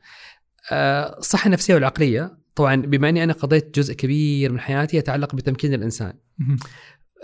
آه، 0.72 1.18
الصحة 1.18 1.46
النفسية 1.46 1.74
والعقلية 1.74 2.38
طبعا 2.54 2.76
بما 2.76 3.08
أني 3.08 3.24
أنا 3.24 3.32
قضيت 3.32 3.74
جزء 3.78 3.94
كبير 3.94 4.52
من 4.52 4.60
حياتي 4.60 4.96
يتعلق 4.96 5.34
بتمكين 5.34 5.74
الإنسان. 5.74 6.12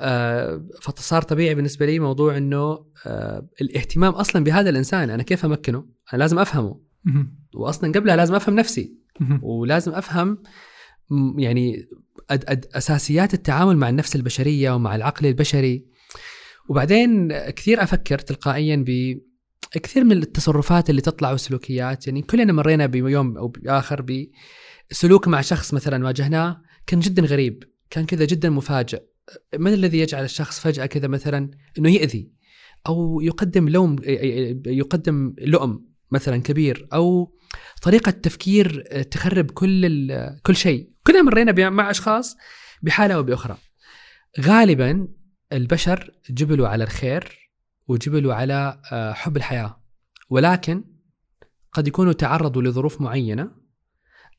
آه، 0.01 0.67
فصار 0.83 1.23
طبيعي 1.23 1.55
بالنسبة 1.55 1.87
لي 1.87 1.99
موضوع 1.99 2.37
إنه 2.37 2.85
آه، 3.07 3.49
الاهتمام 3.61 4.13
أصلا 4.13 4.45
بهذا 4.45 4.71
الإنسان 4.71 5.11
أنا 5.11 5.23
كيف 5.23 5.45
أمكنه؟ 5.45 5.87
أنا 6.13 6.19
لازم 6.19 6.39
أفهمه. 6.39 6.81
واصلا 7.55 7.93
قبلها 7.93 8.17
لازم 8.17 8.35
أفهم 8.35 8.55
نفسي. 8.55 8.97
ولازم 9.43 9.93
أفهم 9.93 10.43
يعني 11.39 11.89
أد 12.31 12.45
أد 12.49 12.67
أساسيات 12.75 13.35
التعامل 13.35 13.77
مع 13.77 13.89
النفس 13.89 14.17
البشرية 14.17 14.71
ومع 14.71 14.95
العقل 14.97 15.27
البشري. 15.27 15.87
وبعدين 16.69 17.33
كثير 17.51 17.83
أفكر 17.83 18.19
تلقائيا 18.19 18.85
ب 18.87 19.19
كثير 19.73 20.05
من 20.05 20.13
التصرفات 20.13 20.91
اللي 20.91 21.01
تطلع 21.01 21.31
والسلوكيات 21.31 22.07
يعني 22.07 22.23
كلنا 22.23 22.53
مرينا 22.53 22.87
بيوم 22.87 23.39
أو 23.39 23.49
بآخر 23.49 24.07
بسلوك 24.91 25.29
مع 25.29 25.41
شخص 25.41 25.75
مثلا 25.75 26.05
واجهناه 26.05 26.63
كان 26.87 27.01
جدا 27.01 27.23
غريب 27.23 27.65
كان 27.91 28.07
كذا 28.07 28.25
جدا 28.25 28.51
مفاجئ. 28.51 29.03
من 29.59 29.73
الذي 29.73 29.99
يجعل 29.99 30.25
الشخص 30.25 30.61
فجأة 30.61 30.87
كذا 30.87 31.09
مثلا 31.09 31.51
إنه 31.79 31.91
يأذي؟ 31.91 32.31
أو 32.87 33.21
يقدم 33.21 33.69
لوم 33.69 33.97
يقدم 34.67 35.35
لؤم 35.39 35.87
مثلا 36.11 36.37
كبير 36.37 36.89
أو 36.93 37.33
طريقة 37.83 38.11
تفكير 38.11 38.83
تخرب 39.03 39.51
كل 39.51 39.85
ال- 39.85 40.41
كل 40.43 40.57
شيء. 40.57 40.91
كلنا 41.07 41.23
مرينا 41.23 41.71
مع 41.71 41.91
أشخاص 41.91 42.37
بحالة 42.83 43.15
أو 43.15 43.23
بأخرى. 43.23 43.57
غالبا 44.41 45.09
البشر 45.53 46.11
جبلوا 46.31 46.69
على 46.69 46.85
الخير 46.85 47.51
وجبلوا 47.89 48.35
على 48.35 48.81
آه، 48.93 49.13
حب 49.13 49.37
الحياة. 49.37 49.81
ولكن 50.31 50.85
قد 51.73 51.89
يكونوا 51.89 52.13
تعرضوا 52.13 52.63
لظروف 52.63 53.01
معينة 53.01 53.51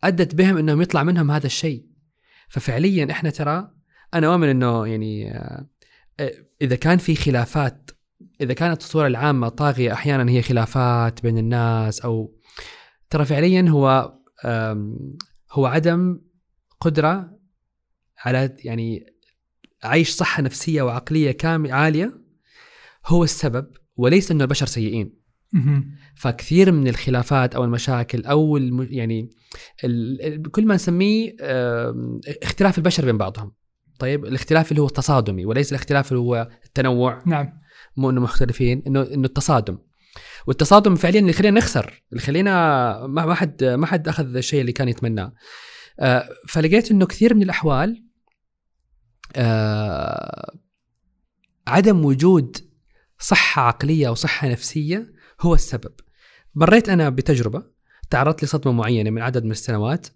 أدت 0.03 0.35
بهم 0.35 0.57
إنهم 0.57 0.81
يطلع 0.81 1.03
منهم 1.03 1.31
هذا 1.31 1.45
الشيء. 1.45 1.85
ففعليا 2.49 3.11
إحنا 3.11 3.29
ترى 3.29 3.71
أنا 4.13 4.27
اؤمن 4.27 4.47
إنه 4.49 4.87
يعني 4.87 5.31
آه، 5.37 5.67
آه، 6.19 6.31
إذا 6.61 6.75
كان 6.75 6.97
في 6.97 7.15
خلافات 7.15 7.91
إذا 8.41 8.53
كانت 8.53 8.81
الصورة 8.81 9.07
العامة 9.07 9.49
طاغية 9.49 9.93
أحيانا 9.93 10.31
هي 10.31 10.41
خلافات 10.41 11.23
بين 11.23 11.37
الناس 11.37 11.99
أو 12.01 12.36
ترى 13.09 13.25
فعليا 13.25 13.65
هو 13.69 14.13
هو 15.51 15.65
عدم 15.65 16.21
قدرة 16.79 17.37
على 18.17 18.55
يعني 18.63 19.05
عيش 19.83 20.09
صحة 20.09 20.41
نفسية 20.41 20.81
وعقلية 20.81 21.31
كامله 21.31 21.73
عالية 21.73 22.21
هو 23.05 23.23
السبب 23.23 23.67
وليس 23.95 24.31
إنه 24.31 24.43
البشر 24.43 24.65
سيئين. 24.65 25.17
فكثير 26.15 26.71
من 26.71 26.87
الخلافات 26.87 27.55
أو 27.55 27.63
المشاكل 27.63 28.25
أو 28.25 28.57
الم 28.57 28.87
يعني 28.89 29.29
ال 29.83 30.51
كل 30.51 30.65
ما 30.65 30.75
نسميه 30.75 31.35
اختلاف 32.43 32.77
البشر 32.77 33.05
بين 33.05 33.17
بعضهم. 33.17 33.51
طيب 33.99 34.25
الاختلاف 34.25 34.71
اللي 34.71 34.81
هو 34.81 34.87
التصادمي 34.87 35.45
وليس 35.45 35.71
الاختلاف 35.71 36.11
اللي 36.11 36.21
هو 36.21 36.49
التنوع. 36.65 37.23
نعم. 37.25 37.59
مو 37.97 38.09
إنه 38.09 38.21
مختلفين 38.21 38.83
إنه 38.87 39.01
إنه 39.01 39.25
التصادم. 39.25 39.77
والتصادم 40.47 40.95
فعليا 40.95 41.19
اللي 41.19 41.33
خلينا 41.33 41.57
نخسر 41.57 42.03
اللي 42.11 42.21
خلينا 42.21 43.07
ما 43.07 43.33
حد 43.33 43.63
ما 43.63 43.85
حد 43.85 44.07
أخذ 44.07 44.35
الشيء 44.35 44.61
اللي 44.61 44.71
كان 44.71 44.89
يتمناه. 44.89 45.33
آه، 45.99 46.29
فلقيت 46.47 46.91
إنه 46.91 47.05
كثير 47.05 47.33
من 47.33 47.41
الأحوال 47.41 48.03
آه، 49.35 50.57
عدم 51.67 52.05
وجود 52.05 52.57
صحة 53.19 53.61
عقلية 53.61 54.09
وصحة 54.09 54.47
نفسية 54.47 55.13
هو 55.41 55.53
السبب. 55.53 55.91
مريت 56.55 56.89
أنا 56.89 57.09
بتجربة 57.09 57.63
تعرضت 58.09 58.43
لصدمة 58.43 58.73
معينة 58.73 59.09
من 59.09 59.21
عدد 59.21 59.43
من 59.43 59.51
السنوات 59.51 60.07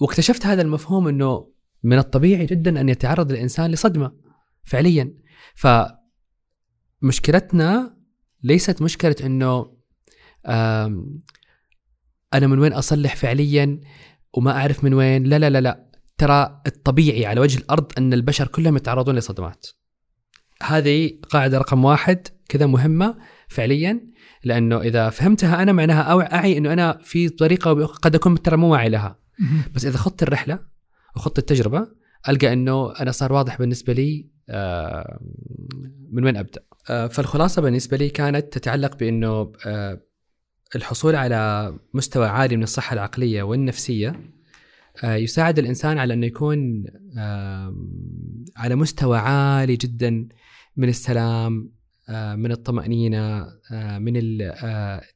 واكتشفت 0.00 0.46
هذا 0.46 0.62
المفهوم 0.62 1.08
إنه 1.08 1.52
من 1.82 1.98
الطبيعي 1.98 2.46
جدا 2.46 2.80
أن 2.80 2.88
يتعرض 2.88 3.30
الإنسان 3.30 3.70
لصدمة 3.70 4.12
فعليا. 4.64 5.14
فمشكلتنا 7.02 7.97
ليست 8.42 8.82
مشكلة 8.82 9.16
إنه 9.24 9.78
أنا 12.34 12.46
من 12.46 12.58
وين 12.58 12.72
أصلح 12.72 13.16
فعليا 13.16 13.80
وما 14.34 14.50
أعرف 14.50 14.84
من 14.84 14.94
وين. 14.94 15.24
لا 15.24 15.38
لا 15.38 15.50
لا 15.50 15.60
لا. 15.60 15.88
ترى 16.18 16.62
الطبيعي 16.66 17.26
على 17.26 17.40
وجه 17.40 17.58
الأرض 17.58 17.92
أن 17.98 18.12
البشر 18.12 18.46
كلهم 18.46 18.76
يتعرضون 18.76 19.16
لصدمات. 19.16 19.66
هذه 20.62 21.18
قاعدة 21.30 21.58
رقم 21.58 21.84
واحد 21.84 22.28
كذا 22.48 22.66
مهمة 22.66 23.18
فعليا 23.48 24.00
لأنه 24.44 24.80
إذا 24.80 25.10
فهمتها 25.10 25.62
أنا 25.62 25.72
معناها 25.72 26.02
أو 26.02 26.20
أعي 26.20 26.58
إنه 26.58 26.72
أنا 26.72 26.98
في 27.02 27.28
طريقة 27.28 27.86
قد 27.86 28.14
أكون 28.14 28.42
ترى 28.42 28.56
مو 28.56 28.72
واعي 28.72 28.88
لها. 28.88 29.18
بس 29.74 29.84
إذا 29.84 29.96
خضت 29.96 30.22
الرحلة 30.22 30.58
وخضت 31.16 31.38
التجربة 31.38 31.88
ألقى 32.28 32.52
إنه 32.52 32.92
أنا 32.92 33.10
صار 33.10 33.32
واضح 33.32 33.58
بالنسبة 33.58 33.92
لي 33.92 34.30
من 36.12 36.24
وين 36.24 36.36
أبدأ؟ 36.36 36.62
آه، 36.90 37.06
فالخلاصة 37.06 37.62
بالنسبة 37.62 37.96
لي 37.96 38.08
كانت 38.08 38.52
تتعلق 38.52 38.96
بإنه 38.96 39.52
آه، 39.66 40.00
الحصول 40.76 41.16
على 41.16 41.72
مستوى 41.94 42.26
عالي 42.26 42.56
من 42.56 42.62
الصحة 42.62 42.94
العقلية 42.94 43.42
والنفسية 43.42 44.20
آه، 45.04 45.14
يساعد 45.14 45.58
الإنسان 45.58 45.98
على 45.98 46.14
إنه 46.14 46.26
يكون 46.26 46.84
على 48.56 48.74
مستوى 48.76 49.18
عالي 49.18 49.76
جدا 49.76 50.28
من 50.76 50.88
السلام 50.88 51.72
من 52.36 52.52
الطمأنينة 52.52 53.46
آه، 53.72 53.98
من 53.98 54.38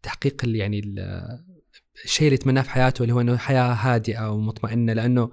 تحقيق 0.03 0.43
يعني 0.45 0.79
ال- 0.79 1.23
الشيء 2.05 2.27
اللي 2.27 2.35
يتمناه 2.35 2.63
في 2.63 2.71
حياته 2.71 3.03
اللي 3.03 3.15
هو 3.15 3.21
إنه 3.21 3.37
حياة 3.37 3.73
هادئة 3.73 4.31
ومطمئنة 4.31 4.93
لأنه 4.93 5.31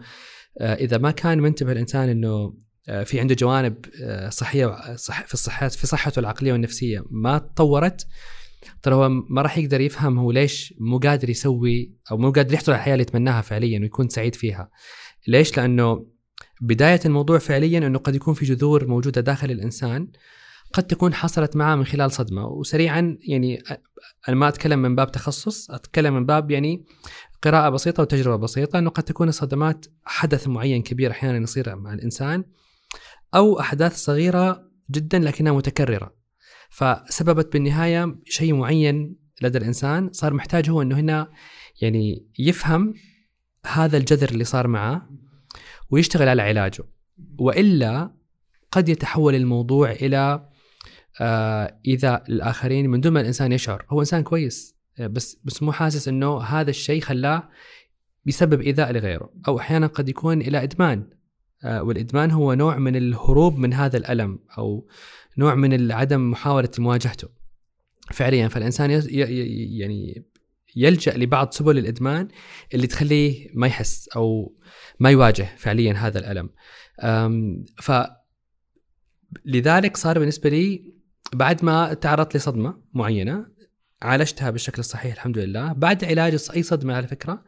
إذا 0.62 0.97
ما 0.97 1.12
كان 1.12 1.39
منتبه 1.39 1.72
الإنسان 1.72 2.10
إنه 2.10 2.54
في 3.04 3.20
عنده 3.20 3.36
جوانب 3.36 3.86
آه، 4.04 4.30
صحية 4.30 4.96
في 5.26 5.34
الصحه 5.34 5.68
في 5.68 5.88
صحته 5.88 6.20
العقلية 6.20 6.52
والنفسية 6.54 7.04
ما 7.12 7.38
تطورت 7.38 8.08
ترى 8.82 8.96
هو 8.96 9.10
ما 9.10 9.42
راح 9.42 9.58
يقدر 9.58 9.82
يفهم 9.82 10.20
هو 10.20 10.32
ليش 10.32 10.74
مو 10.80 10.98
قادر 10.98 11.30
يسوي 11.30 11.94
أو 12.12 12.18
مو 12.18 12.32
قادر 12.32 12.54
يحصل 12.54 12.72
على 12.72 12.80
الحياة 12.80 12.94
اللي 12.94 13.02
يتمناها 13.02 13.42
فعليا 13.42 13.80
ويكون 13.80 14.10
سعيد 14.10 14.36
فيها. 14.36 14.70
ليش؟ 15.28 15.58
لأنه 15.58 16.06
بداية 16.62 17.00
الموضوع 17.06 17.38
فعليا 17.38 17.78
إنه 17.78 18.00
قد 18.00 18.16
يكون 18.16 18.34
في 18.34 18.46
جذور 18.46 18.88
موجودة 18.88 19.22
داخل 19.22 19.52
الإنسان 19.52 20.08
قد 20.74 20.84
تكون 20.84 21.14
حصلت 21.14 21.56
معه 21.56 21.76
من 21.76 21.86
خلال 21.86 22.12
صدمة 22.12 22.48
وسريعا 22.48 23.18
يعني 23.22 23.64
أنا 24.30 24.36
ما 24.36 24.48
أتكلم 24.48 24.80
من 24.80 24.96
باب 24.96 25.12
تخصص 25.12 25.72
أتكلم 25.72 26.14
من 26.14 26.26
باب 26.26 26.52
يعني 26.52 26.86
قراءة 27.44 27.70
بسيطة 27.70 28.04
وتجربة 28.04 28.36
بسيطة 28.36 28.80
إنه 28.80 28.90
قد 28.90 29.04
تكون 29.04 29.30
الصدمات 29.30 29.86
حدث 30.06 30.48
معين 30.48 30.82
كبير 30.82 31.12
أحيانا 31.12 31.38
يصير 31.38 31.76
مع 31.76 31.94
الإنسان 31.94 32.44
أو 33.36 33.60
أحداث 33.60 33.96
صغيرة 33.96 34.70
جدا 34.92 35.20
لكنها 35.20 35.54
متكررة. 35.54 36.16
فسببت 36.70 37.54
بالنهاية 37.54 38.20
شيء 38.26 38.54
معين 38.54 39.16
لدى 39.42 39.58
الإنسان. 39.58 40.10
صار 40.12 40.34
محتاج 40.34 40.70
هو 40.70 40.82
إنه 40.82 41.00
هنا 41.00 41.32
يعني 41.82 42.28
يفهم 42.40 42.94
هذا 43.66 43.98
الجذر 43.98 44.30
اللي 44.30 44.44
صار 44.44 44.68
معاه 44.68 45.10
ويشتغل 45.90 46.28
على 46.28 46.42
علاجه. 46.42 46.84
وإلا 47.40 48.16
قد 48.72 48.90
يتحول 48.90 49.36
الموضوع 49.36 49.92
إلى 49.92 50.50
آه 51.22 51.80
إذا 51.86 52.24
الآخرين 52.30 52.90
من 52.90 53.02
دون 53.02 53.14
ما 53.14 53.22
الإنسان 53.22 53.52
يشعر. 53.52 53.86
هو 53.90 54.00
إنسان 54.00 54.24
كويس 54.24 54.76
بس 55.00 55.40
بس 55.44 55.64
مو 55.64 55.72
حاسس 55.72 56.08
إنه 56.08 56.42
هذا 56.42 56.70
الشيء 56.70 57.02
خلاه 57.02 57.50
بيسبب 58.26 58.62
إيذاء 58.62 58.92
لغيره. 58.92 59.34
أو 59.48 59.60
أحيانا 59.60 59.88
قد 59.88 60.10
يكون 60.10 60.42
إلى 60.42 60.64
إدمان. 60.64 61.10
آه 61.64 61.84
والإدمان 61.84 62.32
هو 62.32 62.53
نوع 62.53 62.78
من 62.78 62.95
الهروب 62.95 63.57
من 63.57 63.74
هذا 63.74 63.97
الألم 63.97 64.39
أو 64.57 64.88
نوع 65.38 65.55
من 65.55 65.91
عدم 65.91 66.32
محاولة 66.32 66.70
مواجهته. 66.80 67.28
فعليا 68.12 68.47
فالإنسان 68.47 69.03
يعني 69.80 70.26
يلجأ 70.76 71.18
لبعض 71.18 71.51
سبل 71.51 71.78
الإدمان 71.78 72.28
اللي 72.74 72.88
تخليه 72.88 73.47
ما 73.53 73.68
يحس 73.68 74.10
أو 74.16 74.55
ما 74.99 75.10
يواجه 75.10 75.47
فعليا 75.57 75.93
هذا 75.93 76.20
الألم. 76.20 76.49
ف 77.78 77.91
لذلك 79.45 79.97
صار 79.97 80.20
بالنسبة 80.20 80.49
لي 80.49 80.93
بعد 81.34 81.66
ما 81.66 81.93
تعرضت 81.93 82.38
لصدمة 82.38 82.82
معينة 82.93 83.45
عالجتها 84.01 84.49
بالشكل 84.49 84.80
الصحيح 84.80 85.14
الحمد 85.14 85.38
لله. 85.38 85.74
بعد 85.74 86.05
علاج 86.05 86.47
أي 86.55 86.64
صدمة 86.64 86.93
على 86.93 87.07
فكرة 87.07 87.43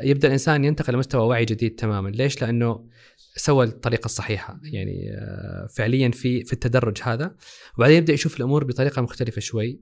يبدأ 0.00 0.28
الإنسان 0.28 0.64
ينتقل 0.64 0.94
لمستوى 0.94 1.26
وعي 1.26 1.44
جديد 1.44 1.74
تماما. 1.74 2.08
ليش؟ 2.08 2.42
لأنه 2.42 2.88
سوى 3.38 3.64
الطريقة 3.66 4.04
الصحيحة 4.04 4.60
يعني 4.62 5.10
آه، 5.14 5.68
فعليا 5.76 6.10
في 6.10 6.44
في 6.44 6.52
التدرج 6.52 6.98
هذا. 7.02 7.34
وبعدين 7.76 7.96
يبدأ 7.96 8.12
يشوف 8.12 8.36
الأمور 8.36 8.64
بطريقة 8.64 9.02
مختلفة 9.02 9.40
شوي. 9.40 9.80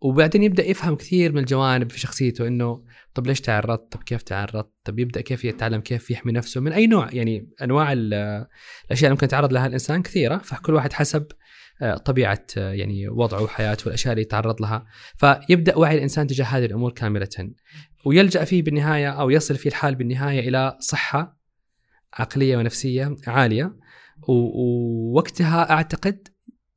وبعدين 0.00 0.42
يبدأ 0.42 0.66
يفهم 0.66 0.96
كثير 0.96 1.32
من 1.32 1.38
الجوانب 1.38 1.90
في 1.90 2.00
شخصيته 2.00 2.46
إنه 2.46 2.84
طب 3.14 3.26
ليش 3.26 3.40
تعرضت؟ 3.40 3.92
طب 3.92 4.02
كيف 4.02 4.22
تعرضت؟ 4.22 4.70
طب 4.84 4.98
يبدأ 4.98 5.20
كيف 5.20 5.44
يتعلم؟ 5.44 5.80
كيف 5.80 6.10
يحمي 6.10 6.32
نفسه؟ 6.32 6.60
من 6.60 6.72
أي 6.72 6.86
نوع؟ 6.86 7.08
يعني 7.12 7.48
أنواع 7.62 7.92
الأشياء 7.92 8.46
اللي 8.92 9.10
ممكن 9.10 9.24
يتعرض 9.24 9.52
لها 9.52 9.66
الإنسان 9.66 10.02
كثيرة 10.02 10.38
فكل 10.38 10.74
واحد 10.74 10.92
حسب 10.92 11.26
آه، 11.82 11.96
طبيعة 11.96 12.46
آه، 12.58 12.72
يعني 12.72 13.08
وضعه 13.08 13.42
وحياته 13.42 13.84
والأشياء 13.84 14.12
اللي 14.12 14.22
يتعرض 14.22 14.62
لها. 14.62 14.86
فيبدأ 15.16 15.76
وعي 15.76 15.94
الإنسان 15.94 16.26
تجاه 16.26 16.44
هذه 16.44 16.64
الأمور 16.64 16.92
كاملة. 16.92 17.28
ويلجأ 18.04 18.44
فيه 18.44 18.62
بالنهاية 18.62 19.08
أو 19.08 19.30
يصل 19.30 19.56
فيه 19.56 19.70
الحال 19.70 19.94
بالنهاية 19.94 20.48
إلى 20.48 20.76
صحة 20.80 21.39
عقلية 22.14 22.56
ونفسية 22.56 23.16
عالية 23.26 23.76
ووقتها 24.28 25.70
أعتقد 25.70 26.28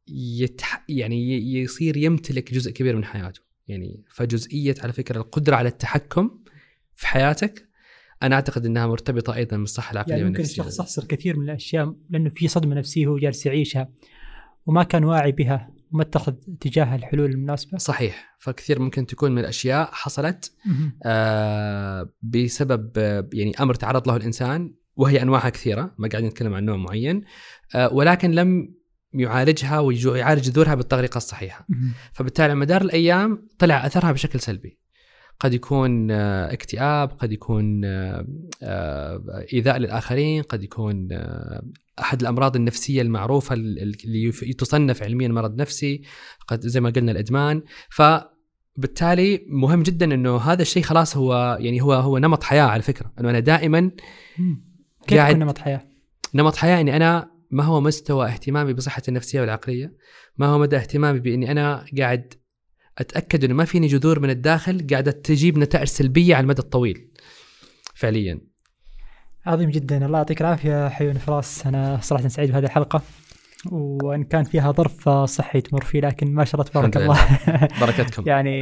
يتح 0.08 0.86
يعني 0.90 1.54
يصير 1.54 1.98
يمتلك 1.98 2.54
جزء 2.54 2.72
كبير 2.72 2.96
من 2.96 3.06
حياته. 3.06 3.42
يعني 3.68 4.04
فجزئية 4.10 4.76
على 4.84 4.94
فكرة 4.94 5.18
القدرة 5.18 5.56
على 5.56 5.70
التحكم 5.70 6.40
في 6.96 7.08
حياتك 7.08 7.70
أنا 8.24 8.36
أعتقد 8.36 8.66
إنها 8.66 8.88
مرتبطة 8.88 9.36
أيضا 9.36 9.58
بالصحه 9.58 9.92
العقلية 9.92 10.16
يعني 10.16 10.28
ممكن 10.28 10.44
الشخص 10.44 10.80
يخسر 10.80 11.06
كثير 11.06 11.40
من 11.40 11.50
الأشياء 11.50 11.96
لأنه 12.10 12.30
في 12.30 12.48
صدمة 12.48 12.76
نفسية 12.76 13.08
هو 13.08 13.18
جالس 13.18 13.46
يعيشها 13.46 13.90
وما 14.66 14.84
كان 14.84 15.04
واعي 15.04 15.32
بها 15.32 15.74
وما 15.92 16.04
اتخذ 16.04 16.34
تجاهها 16.60 16.96
الحلول 16.96 17.32
المناسبة. 17.32 17.78
صحيح. 17.78 18.36
فكثير 18.40 18.80
ممكن 18.80 19.06
تكون 19.06 19.32
من 19.32 19.40
الأشياء 19.40 19.90
حصلت 19.92 20.54
آه 21.04 22.14
بسبب 22.22 22.98
يعني 23.34 23.54
أمر 23.60 23.74
تعرض 23.74 24.08
له 24.08 24.16
الإنسان 24.16 24.74
وهي 24.96 25.22
أنواعها 25.22 25.50
كثيرة 25.50 25.96
ما 25.98 26.08
قاعدين 26.08 26.30
نتكلم 26.30 26.54
عن 26.54 26.66
نوع 26.66 26.78
معين 26.78 27.22
آه 27.76 27.94
ولكن 27.94 28.32
لم 28.32 28.74
يعالجها 29.14 29.80
ويعالج 29.80 30.42
جذورها 30.50 30.76
بالطريقة 30.76 31.18
الصحيحة. 31.18 31.68
فبالتالي 32.14 32.44
على 32.44 32.56
مدار 32.56 32.82
الأيام 32.82 33.48
طلع 33.60 33.86
أثرها 33.86 34.12
بشكل 34.12 34.40
سلبي. 34.40 34.80
قد 35.40 35.54
يكون 35.54 36.12
آه، 36.12 36.54
اكتئاب 36.54 37.10
قد 37.10 37.32
يكون 37.32 37.82
آه، 37.86 39.24
إيذاء 39.54 39.78
للآخرين 39.78 40.42
قد 40.42 40.64
يكون 40.64 41.08
أحد 42.00 42.22
الأمراض 42.22 42.56
النفسية 42.56 43.02
المعروفة 43.02 43.54
اللي 43.56 44.32
تصنف 44.32 45.04
علميا 45.04 45.28
مرض 45.28 45.56
نفسي 45.62 46.02
قد 46.48 46.68
زي 46.68 46.82
ما 46.82 46.90
قلنا 46.90 47.12
الإدمان. 47.12 47.64
فبالتالي 47.90 49.46
مهم 49.50 49.84
جدا 49.84 50.14
إنه 50.14 50.38
هذا 50.38 50.62
الشيء 50.62 50.84
خلاص 50.84 51.18
هو 51.18 51.58
يعني 51.60 51.82
هو 51.82 51.94
هو 51.94 52.18
نمط 52.18 52.44
حياة 52.44 52.64
على 52.64 52.82
فكرة. 52.82 53.12
إنه 53.20 53.30
أنا 53.30 53.40
دائما 53.40 53.92
كيف 55.08 55.18
قاعد 55.18 55.36
نمط 55.36 55.58
حياة؟ 55.58 55.82
نمط 56.34 56.56
حياة 56.56 56.82
اني 56.82 56.96
أنا 56.96 57.32
ما 57.52 57.64
هو 57.64 57.82
مستوى 57.82 58.28
اهتمامي 58.28 58.74
بصحتي 58.74 59.10
النفسية 59.10 59.42
والعقلية 59.42 59.94
ما 60.38 60.46
هو 60.46 60.60
مدى 60.60 60.78
اهتمامي 60.78 61.20
بإني 61.20 61.52
أنا 61.52 61.86
قاعد 61.98 62.34
أتأكد 62.98 63.44
إنه 63.44 63.54
ما 63.54 63.66
فيني 63.66 63.88
جذور 63.88 64.20
من 64.20 64.30
الداخل 64.30 64.88
قاعدة 64.92 65.12
تجيب 65.12 65.58
نتائج 65.58 65.88
سلبية 65.88 66.36
على 66.36 66.44
المدى 66.44 66.62
الطويل 66.62 67.12
فعليا. 67.96 68.42
عظيم 69.46 69.70
جدا. 69.70 70.06
الله 70.06 70.18
يعطيك 70.18 70.42
العافية 70.42 70.90
حيون 70.90 71.14
فراس. 71.14 71.68
أنا 71.68 72.00
صراحة 72.02 72.28
سعيد 72.28 72.52
بهذه 72.52 72.66
الحلقة 72.66 73.02
وإن 73.72 74.24
كان 74.24 74.44
فيها 74.44 74.72
ظرف 74.72 75.10
صحي 75.10 75.62
تمر 75.62 75.84
فيه 75.84 76.02
لكن 76.02 76.34
ما 76.34 76.46
شاء 76.46 76.62
الله 76.62 76.72
تبارك 76.72 76.98
الله. 76.98 77.18
بركتكم. 77.82 78.24
يعني 78.32 78.60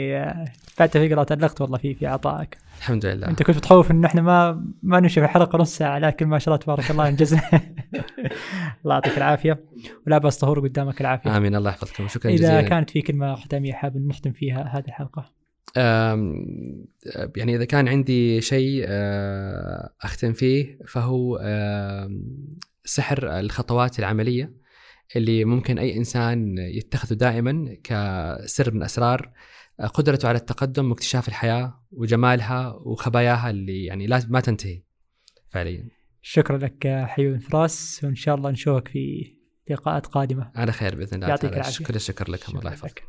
بعد 0.79 0.89
فكره 0.89 1.23
تعلقت 1.23 1.61
والله 1.61 1.77
في 1.77 1.93
في 1.95 2.07
عطائك. 2.07 2.57
الحمد 2.82 3.05
لله. 3.05 3.27
أنت 3.27 3.43
كنت 3.43 3.57
بتخوف 3.57 3.91
انه 3.91 4.07
إحنا 4.07 4.21
ما 4.21 4.65
ما 4.84 4.99
نمشي 4.99 5.19
في 5.19 5.25
الحلقة 5.25 5.57
نص 5.57 5.77
ساعة 5.77 5.99
لكن 5.99 6.27
ما 6.27 6.39
شاء 6.39 6.53
الله 6.53 6.63
تبارك 6.63 6.91
الله 6.91 7.07
انجزنا. 7.07 7.41
الله 8.84 8.95
يعطيك 8.95 9.17
العافية. 9.17 9.65
ولا 10.07 10.17
بس 10.17 10.38
طهور 10.38 10.59
قدامك 10.59 11.01
العافية. 11.01 11.38
آمين 11.38 11.55
الله 11.55 11.69
يحفظكم. 11.69 12.07
شكرا 12.07 12.32
جزيلا. 12.32 12.59
اذا 12.59 12.69
كانت 12.69 12.89
في 12.89 13.01
كلمة 13.01 13.36
ختاميه 13.36 13.73
حابب 13.73 14.07
نختم 14.07 14.32
فيها 14.32 14.63
هذه 14.63 14.86
الحلقة. 14.88 15.34
يعني 17.36 17.55
إذا 17.55 17.65
كان 17.65 17.88
عندي 17.88 18.41
شيء 18.41 18.86
أختم 20.01 20.34
فيه 20.34 20.79
فهو 20.88 21.39
سحر 22.84 23.39
الخطوات 23.39 23.99
العملية 23.99 24.53
اللي 25.15 25.45
ممكن 25.45 25.79
أي 25.79 25.97
إنسان 25.97 26.57
يتخذه 26.57 27.13
دائما 27.13 27.77
كسر 27.84 28.73
من 28.73 28.84
أسرار 28.84 29.32
قدرته 29.93 30.28
على 30.28 30.38
التقدم 30.38 30.89
واكتشاف 30.89 31.28
الحياة 31.28 31.84
وجمالها 31.91 32.74
وخباياها 32.74 33.49
اللي 33.49 33.86
يعني 33.86 34.07
لا 34.07 34.22
ما 34.30 34.39
تنتهي 34.39 34.82
فعليا. 35.49 35.89
شكرا 36.22 36.57
لك 36.57 37.05
حيون 37.07 37.39
فراس 37.39 38.01
وإن 38.03 38.15
شاء 38.15 38.36
الله 38.36 38.51
نشوفك 38.51 38.88
في 38.88 39.36
لقاءات 39.69 40.05
قادمة. 40.05 40.51
على 40.55 40.72
خير 40.72 40.95
بإذن 40.95 41.15
الله 41.15 41.28
يعطيك 41.28 41.53
العافية. 41.53 41.86
كل 41.86 41.95
الشكر 41.95 42.32
لكم. 42.32 42.59
الله 42.59 42.72
يحفظك. 42.72 43.03